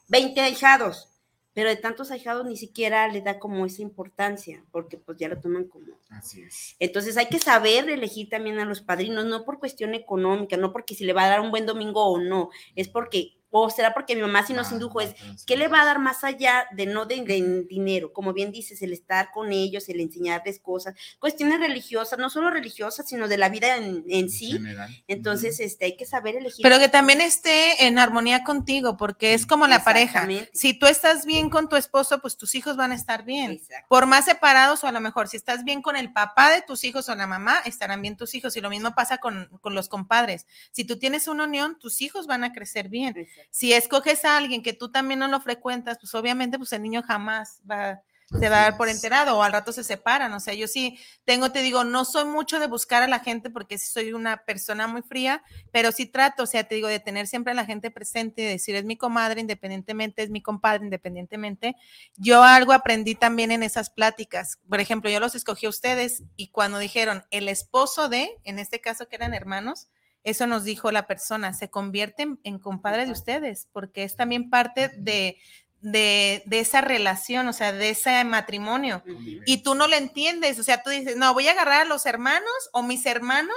20 0.07 0.39
ahijados, 0.41 1.07
pero 1.55 1.69
de 1.69 1.77
tantos 1.77 2.11
ahijados 2.11 2.45
ni 2.45 2.57
siquiera 2.57 3.07
le 3.07 3.21
da 3.21 3.39
como 3.39 3.65
esa 3.65 3.81
importancia, 3.81 4.63
porque 4.71 4.97
pues 4.97 5.17
ya 5.17 5.29
lo 5.29 5.39
toman 5.39 5.65
como 5.69 5.87
Así 6.09 6.41
es. 6.43 6.75
entonces 6.79 7.17
hay 7.17 7.27
que 7.29 7.39
saber 7.39 7.89
elegir 7.89 8.29
también 8.29 8.59
a 8.59 8.65
los 8.65 8.81
padrinos, 8.81 9.25
no 9.25 9.45
por 9.45 9.59
cuestión 9.59 9.95
económica, 9.95 10.57
no 10.57 10.71
porque 10.73 10.95
si 10.95 11.05
le 11.05 11.13
va 11.13 11.23
a 11.23 11.29
dar 11.29 11.41
un 11.41 11.51
buen 11.51 11.65
domingo 11.65 12.05
o 12.05 12.19
no, 12.19 12.49
es 12.75 12.89
porque, 12.89 13.37
o 13.57 13.69
será 13.69 13.93
porque 13.93 14.15
mi 14.17 14.21
mamá 14.21 14.45
sí 14.45 14.51
nos 14.51 14.67
Ah, 14.67 14.73
indujo, 14.73 14.99
es, 14.99 15.11
no, 15.11 15.33
¿qué 15.47 15.55
le 15.55 15.69
va 15.69 15.81
a 15.81 15.85
dar 15.85 15.99
más 15.99 16.25
allá 16.25 16.67
de 16.73 16.85
no 16.87 17.05
de, 17.05 17.21
de 17.23 17.63
dinero? 17.69 18.11
Como 18.11 18.33
bien 18.33 18.51
dices, 18.51 18.81
el 18.81 18.91
estar 18.91 19.31
con 19.31 19.53
ellos, 19.53 19.87
el 19.87 20.01
enseñarles 20.01 20.59
cosas, 20.59 20.93
cuestiones 21.19 21.61
religiosas, 21.61 22.19
no 22.19 22.29
solo 22.29 22.49
religiosas, 22.49 23.07
sino 23.07 23.29
de 23.29 23.37
la 23.37 23.47
vida 23.47 23.77
en, 23.77 24.03
en 24.09 24.29
sí. 24.29 24.51
general. 24.51 24.89
Entonces, 25.07 25.61
este, 25.61 25.85
hay 25.85 25.95
que 25.95 26.05
saber 26.05 26.35
elegir. 26.35 26.63
Pero 26.63 26.79
que 26.79 26.89
también 26.89 27.21
esté 27.21 27.85
en 27.85 27.97
armonía 27.97 28.43
contigo, 28.43 28.97
porque 28.97 29.33
es 29.33 29.45
como 29.45 29.67
la 29.67 29.85
pareja. 29.85 30.27
Si 30.51 30.73
tú 30.77 30.85
estás 30.87 31.25
bien 31.25 31.49
con 31.49 31.69
tu 31.69 31.77
esposo, 31.77 32.19
pues 32.19 32.35
tus 32.35 32.55
hijos 32.55 32.75
van 32.75 32.91
a 32.91 32.95
estar 32.95 33.23
bien. 33.23 33.51
Exacto. 33.51 33.85
Por 33.87 34.05
más 34.05 34.25
separados 34.25 34.83
o 34.83 34.87
a 34.87 34.91
lo 34.91 34.99
mejor, 34.99 35.29
si 35.29 35.37
estás 35.37 35.63
bien 35.63 35.81
con 35.81 35.95
el 35.95 36.11
papá 36.11 36.51
de 36.51 36.61
tus 36.61 36.83
hijos 36.83 37.07
o 37.07 37.15
la 37.15 37.25
mamá, 37.25 37.59
estarán 37.65 38.01
bien 38.01 38.17
tus 38.17 38.35
hijos. 38.35 38.57
Y 38.57 38.59
lo 38.59 38.69
mismo 38.69 38.93
pasa 38.95 39.19
con, 39.19 39.47
con 39.61 39.75
los 39.75 39.87
compadres. 39.87 40.45
Si 40.73 40.83
tú 40.83 40.99
tienes 40.99 41.29
una 41.29 41.45
unión, 41.45 41.79
tus 41.79 42.01
hijos 42.01 42.27
van 42.27 42.43
a 42.43 42.51
crecer 42.51 42.89
bien. 42.89 43.15
Exacto. 43.15 43.44
Si 43.49 43.73
escoges 43.73 44.25
a 44.25 44.37
alguien 44.37 44.63
que 44.63 44.73
tú 44.73 44.91
también 44.91 45.19
no 45.19 45.27
lo 45.27 45.39
frecuentas, 45.39 45.97
pues 45.99 46.13
obviamente 46.15 46.57
pues 46.57 46.73
el 46.73 46.81
niño 46.81 47.03
jamás 47.03 47.61
va, 47.69 48.01
se 48.27 48.49
va 48.49 48.59
a 48.59 48.61
dar 48.63 48.77
por 48.77 48.89
enterado 48.89 49.37
o 49.37 49.43
al 49.43 49.51
rato 49.51 49.71
se 49.71 49.83
separan. 49.83 50.33
O 50.33 50.39
sea, 50.39 50.53
yo 50.53 50.67
sí 50.67 50.99
tengo, 51.25 51.51
te 51.51 51.61
digo, 51.61 51.83
no 51.83 52.05
soy 52.05 52.25
mucho 52.25 52.59
de 52.59 52.67
buscar 52.67 53.03
a 53.03 53.07
la 53.07 53.19
gente 53.19 53.49
porque 53.49 53.77
sí 53.77 53.87
soy 53.87 54.13
una 54.13 54.37
persona 54.37 54.87
muy 54.87 55.01
fría, 55.01 55.43
pero 55.71 55.91
sí 55.91 56.05
trato, 56.05 56.43
o 56.43 56.47
sea, 56.47 56.63
te 56.63 56.75
digo, 56.75 56.87
de 56.87 56.99
tener 56.99 57.27
siempre 57.27 57.51
a 57.51 57.55
la 57.55 57.65
gente 57.65 57.91
presente, 57.91 58.41
de 58.41 58.49
decir, 58.49 58.75
es 58.75 58.85
mi 58.85 58.97
comadre 58.97 59.41
independientemente, 59.41 60.23
es 60.23 60.29
mi 60.29 60.41
compadre 60.41 60.83
independientemente. 60.83 61.75
Yo 62.17 62.43
algo 62.43 62.73
aprendí 62.73 63.15
también 63.15 63.51
en 63.51 63.63
esas 63.63 63.89
pláticas. 63.89 64.59
Por 64.67 64.79
ejemplo, 64.79 65.09
yo 65.09 65.19
los 65.19 65.35
escogí 65.35 65.65
a 65.67 65.69
ustedes 65.69 66.23
y 66.35 66.47
cuando 66.49 66.79
dijeron 66.79 67.23
el 67.31 67.47
esposo 67.47 68.09
de, 68.09 68.39
en 68.43 68.59
este 68.59 68.81
caso 68.81 69.07
que 69.07 69.15
eran 69.15 69.33
hermanos, 69.33 69.87
eso 70.25 70.47
nos 70.47 70.63
dijo 70.63 70.91
la 70.91 71.07
persona, 71.07 71.53
se 71.53 71.69
convierten 71.69 72.39
en 72.43 72.59
compadre 72.59 73.05
de 73.05 73.11
ustedes, 73.11 73.69
porque 73.71 74.03
es 74.03 74.15
también 74.15 74.49
parte 74.49 74.89
de, 74.97 75.37
de, 75.81 76.41
de 76.47 76.59
esa 76.59 76.81
relación, 76.81 77.47
o 77.47 77.53
sea, 77.53 77.71
de 77.71 77.91
ese 77.91 78.23
matrimonio. 78.23 79.03
Y 79.45 79.61
tú 79.61 79.75
no 79.75 79.87
lo 79.87 79.95
entiendes, 79.95 80.59
o 80.59 80.63
sea, 80.63 80.81
tú 80.81 80.89
dices, 80.89 81.15
no, 81.15 81.33
voy 81.33 81.47
a 81.47 81.51
agarrar 81.51 81.83
a 81.83 81.85
los 81.85 82.07
hermanos 82.07 82.51
o 82.73 82.81
mis 82.81 83.05
hermanos 83.05 83.55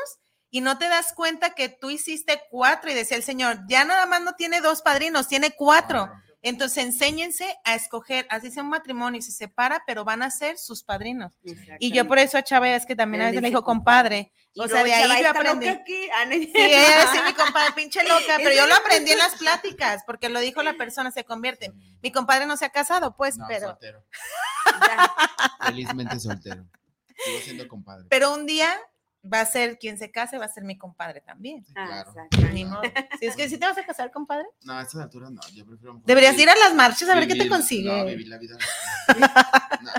y 0.51 0.61
no 0.61 0.77
te 0.77 0.89
das 0.89 1.15
cuenta 1.15 1.55
que 1.55 1.71
tú 1.71 1.89
hiciste 1.89 2.39
cuatro 2.51 2.91
y 2.91 2.95
decía 2.95 3.17
el 3.17 3.23
Señor, 3.23 3.61
ya 3.67 3.85
nada 3.87 4.05
más 4.05 4.21
no 4.21 4.35
tiene 4.35 4.61
dos 4.61 4.83
padrinos, 4.83 5.27
tiene 5.27 5.53
cuatro. 5.53 6.11
Entonces 6.43 6.85
enséñense 6.85 7.57
a 7.65 7.75
escoger, 7.75 8.27
así 8.29 8.51
sea 8.51 8.63
un 8.63 8.69
matrimonio 8.69 9.19
y 9.19 9.23
se 9.23 9.33
separa, 9.33 9.83
pero 9.87 10.05
van 10.05 10.23
a 10.23 10.31
ser 10.31 10.59
sus 10.59 10.83
padrinos. 10.83 11.39
Y 11.79 11.93
yo 11.93 12.07
por 12.07 12.19
eso 12.19 12.37
a 12.37 12.45
Chava 12.45 12.69
es 12.71 12.85
que 12.87 12.95
también 12.95 13.23
a 13.23 13.25
Le 13.25 13.31
veces 13.31 13.43
me 13.43 13.49
dijo 13.49 13.65
compadre. 13.65 14.33
Y 14.55 14.61
O 14.61 14.67
sea, 14.69 14.83
de 14.83 14.93
ahí 14.93 15.03
"Chava, 15.03 15.21
yo 15.21 15.31
aprendí. 15.31 15.69
aquí". 15.69 16.09
Ah, 16.15 16.25
no 16.25 16.33
es 16.33 16.41
Sí, 16.41 16.53
ella 16.57 17.07
sí, 17.13 17.19
mi 17.27 17.33
compadre, 17.35 17.73
pinche 17.75 18.03
loca, 18.09 18.37
pero 18.39 18.51
¿En 18.51 18.57
yo 18.57 18.67
lo 18.67 18.75
aprendí 18.75 19.13
en 19.13 19.19
las 19.19 19.35
pláticas, 19.37 20.03
porque 20.07 20.29
lo 20.29 20.41
dijo 20.41 20.63
la 20.63 20.75
persona, 20.75 21.11
se 21.13 21.25
convierte. 21.25 21.73
Mi 22.03 22.11
compadre 22.11 22.47
no 22.47 22.57
se 22.57 22.65
ha 22.65 22.71
casado, 22.71 23.17
pues, 23.17 23.37
No, 23.37 23.47
pero, 23.49 23.69
soltero. 23.69 24.05
Felizmente 25.65 26.19
soltero. 26.21 26.65
Sigo 27.25 27.39
siendo 27.43 27.67
compadre. 27.69 28.07
pero 28.09 28.33
un 28.33 28.47
día 28.47 28.75
va 29.25 29.41
a 29.41 29.47
ser 29.47 29.79
quien 29.79 29.99
se 29.99 30.11
case, 30.11 30.39
va 30.39 30.45
a 30.47 30.49
ser 30.49 30.65
mi 30.65 30.79
compadre 30.79 31.21
también. 31.21 31.65
Sí, 31.65 31.73
Ah, 31.77 32.05
claro. 32.31 32.81
Si 33.19 33.27
es 33.27 33.37
que 33.37 33.49
si 33.49 33.59
te 33.59 33.67
vas 33.67 33.77
a 33.79 33.85
casar, 33.85 34.11
compadre, 34.11 34.47
No, 34.63 34.75
a 34.75 34.83
estas 34.83 35.03
alturas 35.03 35.31
no. 35.31 35.41
Yo 35.53 35.67
prefiero. 35.67 36.01
deberías 36.05 36.35
vivir- 36.35 36.43
ir 36.45 36.51
a 36.51 36.57
las 36.57 36.75
marchas 36.75 37.09
a 37.09 37.15
ver 37.15 37.27
qué 37.29 37.35
te 37.35 37.49
consigue. 37.49 37.89
No, 37.91 38.05
vivir 38.05 38.29
la 38.29 38.39
vida. 38.39 38.57
No, 39.81 39.91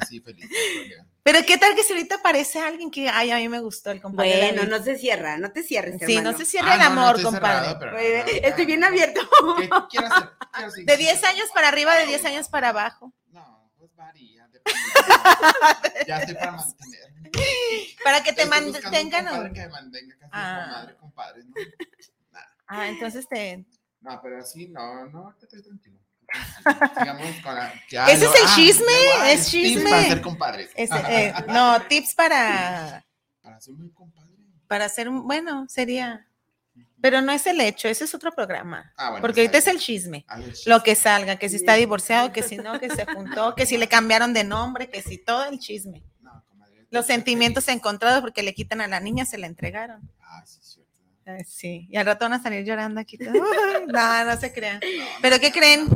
así 0.00 0.20
feliz. 0.20 0.48
Pero 1.22 1.38
qué 1.46 1.56
tal 1.58 1.74
que 1.76 1.82
si 1.84 1.92
ahorita 1.92 2.16
aparece 2.16 2.60
alguien 2.60 2.90
que, 2.90 3.08
ay, 3.08 3.30
a 3.30 3.36
mí 3.36 3.48
me 3.48 3.60
gustó 3.60 3.90
el 3.92 4.00
compadre. 4.02 4.52
Bueno, 4.52 4.64
no 4.76 4.82
se 4.82 4.98
cierra, 4.98 5.38
no 5.38 5.52
te 5.52 5.62
cierres. 5.62 5.96
Sí, 6.04 6.14
hermano. 6.16 6.32
no 6.32 6.38
se 6.38 6.44
cierra 6.44 6.72
Ah, 6.72 6.74
el 6.74 6.80
no, 6.80 6.84
no 6.94 7.00
amor, 7.00 7.16
estoy 7.16 7.32
compadre. 7.32 7.66
cerrado, 7.68 7.78
pero- 7.78 7.98
Estoy 8.48 8.66
bien 8.66 8.82
abierto. 8.84 9.20
¿Qué 9.58 9.68
quieres 9.90 10.10
hacer? 10.10 10.28
¿Qué 10.40 10.46
quieres 10.52 10.72
hacer? 10.72 10.84
De 10.86 10.96
10 10.96 11.24
años 11.24 11.48
para 11.54 11.68
arriba, 11.68 11.94
de 11.96 12.06
10 12.06 12.24
años 12.24 12.48
para 12.48 12.70
abajo. 12.70 13.12
No, 13.30 13.70
pues 13.78 13.94
varía. 13.94 14.48
depende. 14.48 14.80
ya 16.08 16.18
estoy 16.18 16.34
para 16.34 16.52
mantener. 16.52 17.11
Para 18.04 18.22
que 18.22 18.32
te 18.32 18.46
mantengan. 18.46 19.24
¿no? 19.24 19.52
que 19.52 19.60
me 19.60 19.68
mantenga 19.68 20.16
casi 20.18 20.30
Ah. 20.32 20.66
comadre, 20.68 20.96
compadre. 20.96 21.44
¿no? 21.44 21.54
Ah, 22.66 22.88
entonces 22.88 23.28
te. 23.28 23.64
no, 24.00 24.20
pero 24.22 24.38
así 24.38 24.68
no, 24.68 25.06
no, 25.06 25.18
ahorita 25.26 25.44
estoy 25.46 25.62
tranquilo. 25.62 25.98
Sigamos 26.98 27.36
con 27.42 27.54
la- 27.54 27.72
que- 27.88 27.96
Ese 27.96 28.24
no, 28.24 28.32
es 28.32 28.40
el 28.40 28.46
ah, 28.46 28.52
chisme, 28.54 29.32
es 29.32 29.40
tips 29.40 29.50
chisme. 29.50 29.90
Para 29.90 30.02
ser 30.04 30.20
compadres. 30.22 30.70
Ese, 30.74 30.94
eh, 31.08 31.34
no, 31.48 31.82
tips 31.82 32.14
para, 32.14 33.04
Para 33.42 33.60
ser 33.60 33.74
muy 33.74 33.90
compadre. 33.90 34.32
para 34.66 34.88
un, 35.10 35.26
bueno, 35.26 35.66
sería, 35.68 36.26
pero 37.02 37.20
no 37.20 37.32
es 37.32 37.46
el 37.46 37.60
hecho, 37.60 37.88
ese 37.88 38.04
es 38.04 38.14
otro 38.14 38.32
programa. 38.32 38.92
Ah, 38.96 39.10
bueno, 39.10 39.20
porque 39.20 39.42
ahorita 39.42 39.58
es 39.58 39.66
el 39.66 39.78
chisme. 39.78 40.24
el 40.34 40.52
chisme. 40.54 40.72
Lo 40.72 40.82
que 40.82 40.94
salga, 40.94 41.36
que 41.36 41.50
si 41.50 41.56
está 41.56 41.74
divorciado, 41.74 42.32
que 42.32 42.42
si 42.42 42.56
no, 42.56 42.80
que 42.80 42.88
se 42.88 43.04
juntó, 43.04 43.54
que 43.54 43.66
si 43.66 43.76
le 43.76 43.88
cambiaron 43.88 44.32
de 44.32 44.44
nombre, 44.44 44.88
que 44.88 45.02
si 45.02 45.18
todo 45.18 45.44
el 45.44 45.58
chisme. 45.58 46.02
Los 46.92 47.06
sentimientos 47.06 47.66
encontrados 47.68 48.20
porque 48.20 48.42
le 48.42 48.54
quitan 48.54 48.80
a 48.82 48.86
la 48.86 49.00
niña, 49.00 49.24
se 49.24 49.38
la 49.38 49.46
entregaron. 49.46 50.08
Ah, 50.20 50.44
sí, 50.46 50.60
cierto. 50.62 50.92
Ay, 51.24 51.44
sí, 51.44 51.88
y 51.90 51.96
al 51.96 52.04
rato 52.06 52.26
van 52.26 52.34
a 52.34 52.42
salir 52.42 52.64
llorando 52.64 53.00
aquí. 53.00 53.16
No, 53.18 53.32
no 54.24 54.36
se 54.40 54.52
crean. 54.52 54.80
¿Pero 55.20 55.40
qué 55.40 55.50
creen? 55.50 55.88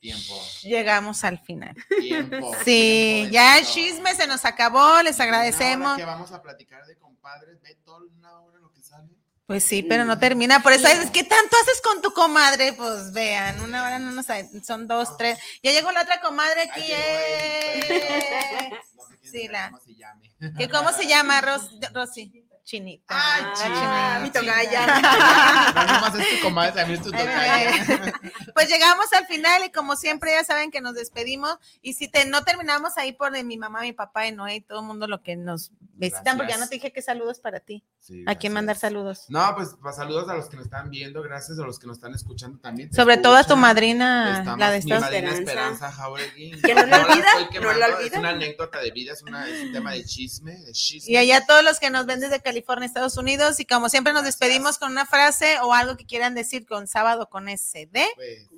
Tiempo. 0.00 0.40
Llegamos 0.62 1.24
al 1.24 1.40
final. 1.40 1.74
Tiempo. 2.00 2.54
Sí, 2.64 3.24
tiempo, 3.24 3.32
ya 3.32 3.58
el 3.58 3.66
chisme 3.66 4.14
se 4.14 4.28
nos 4.28 4.44
acabó, 4.44 5.02
les 5.02 5.18
agradecemos. 5.18 5.96
que 5.96 6.04
vamos 6.04 6.30
a 6.30 6.40
platicar 6.40 6.86
de 6.86 6.96
compadres, 6.96 7.60
ve 7.60 7.76
toda 7.84 8.06
una 8.16 8.40
hora 8.40 8.60
lo 8.60 8.70
que 8.72 8.80
sale. 8.80 9.08
Pues 9.48 9.64
sí, 9.64 9.82
pero 9.82 10.04
no 10.04 10.18
termina. 10.18 10.62
Por 10.62 10.74
eso 10.74 10.86
es 10.88 11.10
¿qué 11.10 11.24
tanto 11.24 11.56
haces 11.62 11.80
con 11.80 12.02
tu 12.02 12.12
comadre? 12.12 12.74
Pues 12.74 13.12
vean, 13.14 13.58
una 13.62 13.82
hora 13.82 13.98
no 13.98 14.10
nos 14.10 14.26
son 14.62 14.86
dos, 14.86 15.16
tres. 15.16 15.38
Ya 15.62 15.72
llegó 15.72 15.90
la 15.90 16.02
otra 16.02 16.20
comadre 16.20 16.60
aquí. 16.70 16.82
Ay, 16.82 16.92
¡eh! 16.92 18.70
No 18.94 19.06
sé 19.08 19.16
quién 19.22 19.32
Sí, 19.32 19.48
la- 19.48 19.70
cómo 19.70 19.80
se 19.82 19.94
llame. 19.94 20.30
¿Qué, 20.58 20.68
¿Cómo 20.68 20.92
se 20.92 21.06
llama, 21.06 21.40
Ros, 21.40 21.70
Rosy? 21.94 22.44
Chinita. 22.68 23.14
China, 23.54 24.20
chinita. 24.20 24.42
mi 24.44 24.48
No 25.74 25.84
nomás 25.86 26.14
es 26.16 26.36
tu 26.38 26.44
comadre, 26.44 26.72
también 26.72 27.00
es 27.00 27.06
tu 27.06 27.14
Ay, 27.16 27.24
tocaya. 27.26 28.12
Pues 28.52 28.68
llegamos 28.68 29.10
al 29.14 29.26
final 29.26 29.64
y 29.64 29.70
como 29.72 29.96
siempre 29.96 30.32
ya 30.32 30.44
saben 30.44 30.70
que 30.70 30.82
nos 30.82 30.92
despedimos 30.92 31.56
y 31.80 31.94
si 31.94 32.08
te, 32.08 32.26
no 32.26 32.44
terminamos 32.44 32.98
ahí 32.98 33.12
por 33.12 33.32
de 33.32 33.42
mi 33.42 33.56
mamá, 33.56 33.80
mi 33.80 33.94
papá 33.94 34.26
y 34.26 34.32
Noé 34.32 34.56
y 34.56 34.60
todo 34.60 34.80
el 34.80 34.86
mundo 34.86 35.06
lo 35.06 35.22
que 35.22 35.34
nos 35.34 35.72
visitan, 35.94 36.36
porque 36.36 36.52
ya 36.52 36.58
no 36.58 36.60
Gracias. 36.66 36.68
te 36.68 36.74
dije 36.76 36.92
qué 36.92 37.00
saludos 37.00 37.40
para 37.40 37.60
ti. 37.60 37.82
Sí, 38.00 38.20
¿A 38.26 38.34
quién 38.34 38.52
gracias. 38.52 38.52
mandar 38.52 38.76
saludos? 38.76 39.24
No, 39.28 39.54
pues, 39.56 39.70
saludos 39.96 40.28
a 40.28 40.34
los 40.34 40.50
que 40.50 40.56
nos 40.56 40.66
están 40.66 40.90
viendo, 40.90 41.22
gracias 41.22 41.58
a 41.58 41.62
los 41.62 41.78
que 41.78 41.86
nos 41.86 41.96
están 41.96 42.14
escuchando 42.14 42.58
también. 42.58 42.92
Sobre 42.92 43.16
todo 43.16 43.34
a 43.36 43.44
tu 43.44 43.56
madrina, 43.56 44.40
Estamos- 44.40 44.58
la 44.60 44.70
de 44.70 44.80
madrina 44.82 44.98
Esperanza. 45.30 45.38
Esperanza 45.40 45.92
Jauregui. 45.92 46.60
Que 46.60 46.74
no 46.74 46.84
la 46.84 46.98
olvida, 47.06 47.26
no 47.62 47.72
la 47.72 47.86
Es 47.88 47.94
olvida. 47.96 48.18
una 48.18 48.28
anécdota 48.30 48.78
de 48.80 48.90
vida, 48.90 49.14
es, 49.14 49.22
una, 49.22 49.48
es 49.48 49.64
un 49.64 49.72
tema 49.72 49.92
de 49.92 50.04
chisme, 50.04 50.52
de 50.58 50.72
chisme. 50.72 51.12
Y 51.12 51.16
allá 51.16 51.46
todos 51.46 51.64
los 51.64 51.80
que 51.80 51.88
nos 51.90 52.04
ven 52.04 52.20
desde 52.20 52.40
California, 52.40 52.57
Estados 52.82 53.16
Unidos, 53.16 53.60
y 53.60 53.66
como 53.66 53.88
siempre 53.88 54.12
nos 54.12 54.24
despedimos 54.24 54.78
con 54.78 54.92
una 54.92 55.06
frase 55.06 55.58
o 55.62 55.72
algo 55.72 55.96
que 55.96 56.06
quieran 56.06 56.34
decir 56.34 56.66
con 56.66 56.86
sábado 56.86 57.28
con 57.28 57.48
SD. 57.48 58.06
Pues, 58.14 58.48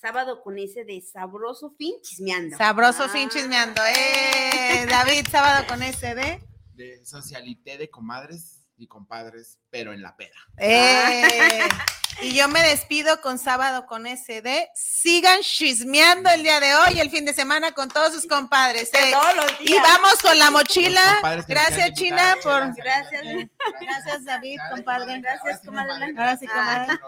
sábado 0.00 0.42
con 0.42 0.58
ese 0.58 0.84
de 0.84 1.00
sabroso 1.00 1.70
fin 1.76 1.94
chismeando. 2.02 2.56
Sabroso 2.56 3.04
Ah. 3.04 3.08
fin 3.08 3.28
chismeando. 3.28 3.80
¡Eh! 3.84 4.86
David, 4.88 5.26
sábado 5.30 5.66
con 5.68 5.82
SD. 5.82 6.40
de 6.74 7.04
socialité 7.06 7.78
de 7.78 7.88
comadres 7.88 8.60
y 8.76 8.86
compadres, 8.86 9.58
pero 9.70 9.94
en 9.94 10.02
la 10.02 10.14
peda. 10.16 10.36
¡Eh! 10.58 11.66
Y 12.22 12.34
yo 12.34 12.48
me 12.48 12.62
despido 12.62 13.20
con 13.20 13.38
sábado 13.38 13.86
con 13.86 14.06
SD. 14.06 14.70
Sigan 14.74 15.40
chismeando 15.42 16.30
el 16.30 16.42
día 16.42 16.60
de 16.60 16.74
hoy, 16.74 16.98
el 17.00 17.10
fin 17.10 17.24
de 17.26 17.34
semana 17.34 17.72
con 17.72 17.88
todos 17.88 18.12
sus 18.12 18.26
compadres. 18.26 18.88
¿eh? 18.94 19.12
Todos 19.12 19.36
los 19.36 19.60
Y 19.60 19.64
días. 19.66 19.82
vamos 19.82 20.14
con 20.22 20.38
la 20.38 20.50
mochila. 20.50 21.20
Gracias, 21.46 21.92
China, 21.92 22.34
por. 22.42 22.74
Gracias. 22.74 23.22
Gracias, 23.80 24.24
David, 24.24 24.58
compadre. 24.70 25.20
Gracias, 25.20 25.42
Gracias, 25.44 25.66
comadre. 25.66 26.14
Ahora 26.16 26.38
sí, 26.38 26.46
comadre. 26.46 26.98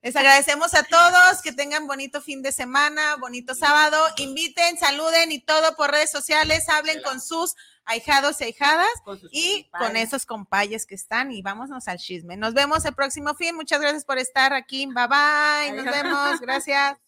Les 0.00 0.14
agradecemos 0.14 0.74
a 0.74 0.84
todos, 0.84 1.42
que 1.42 1.50
tengan 1.52 1.88
bonito 1.88 2.22
fin 2.22 2.40
de 2.40 2.52
semana, 2.52 3.16
bonito 3.16 3.56
sábado, 3.56 3.98
inviten, 4.18 4.78
saluden 4.78 5.32
y 5.32 5.40
todo 5.40 5.74
por 5.74 5.90
redes 5.90 6.12
sociales, 6.12 6.68
hablen 6.68 7.02
con 7.02 7.20
sus 7.20 7.56
ahijados 7.88 8.40
y 8.40 8.44
ahijadas 8.44 8.86
y 9.32 9.68
con 9.70 9.96
esos 9.96 10.26
compayes 10.26 10.86
que 10.86 10.94
están 10.94 11.32
y 11.32 11.42
vámonos 11.42 11.88
al 11.88 11.98
chisme. 11.98 12.36
Nos 12.36 12.54
vemos 12.54 12.84
el 12.84 12.94
próximo 12.94 13.34
fin, 13.34 13.56
muchas 13.56 13.80
gracias 13.80 14.04
por 14.04 14.18
estar 14.18 14.52
aquí, 14.52 14.86
bye 14.86 15.08
bye, 15.08 15.72
nos 15.72 15.86
vemos, 15.86 16.40
gracias. 16.40 17.07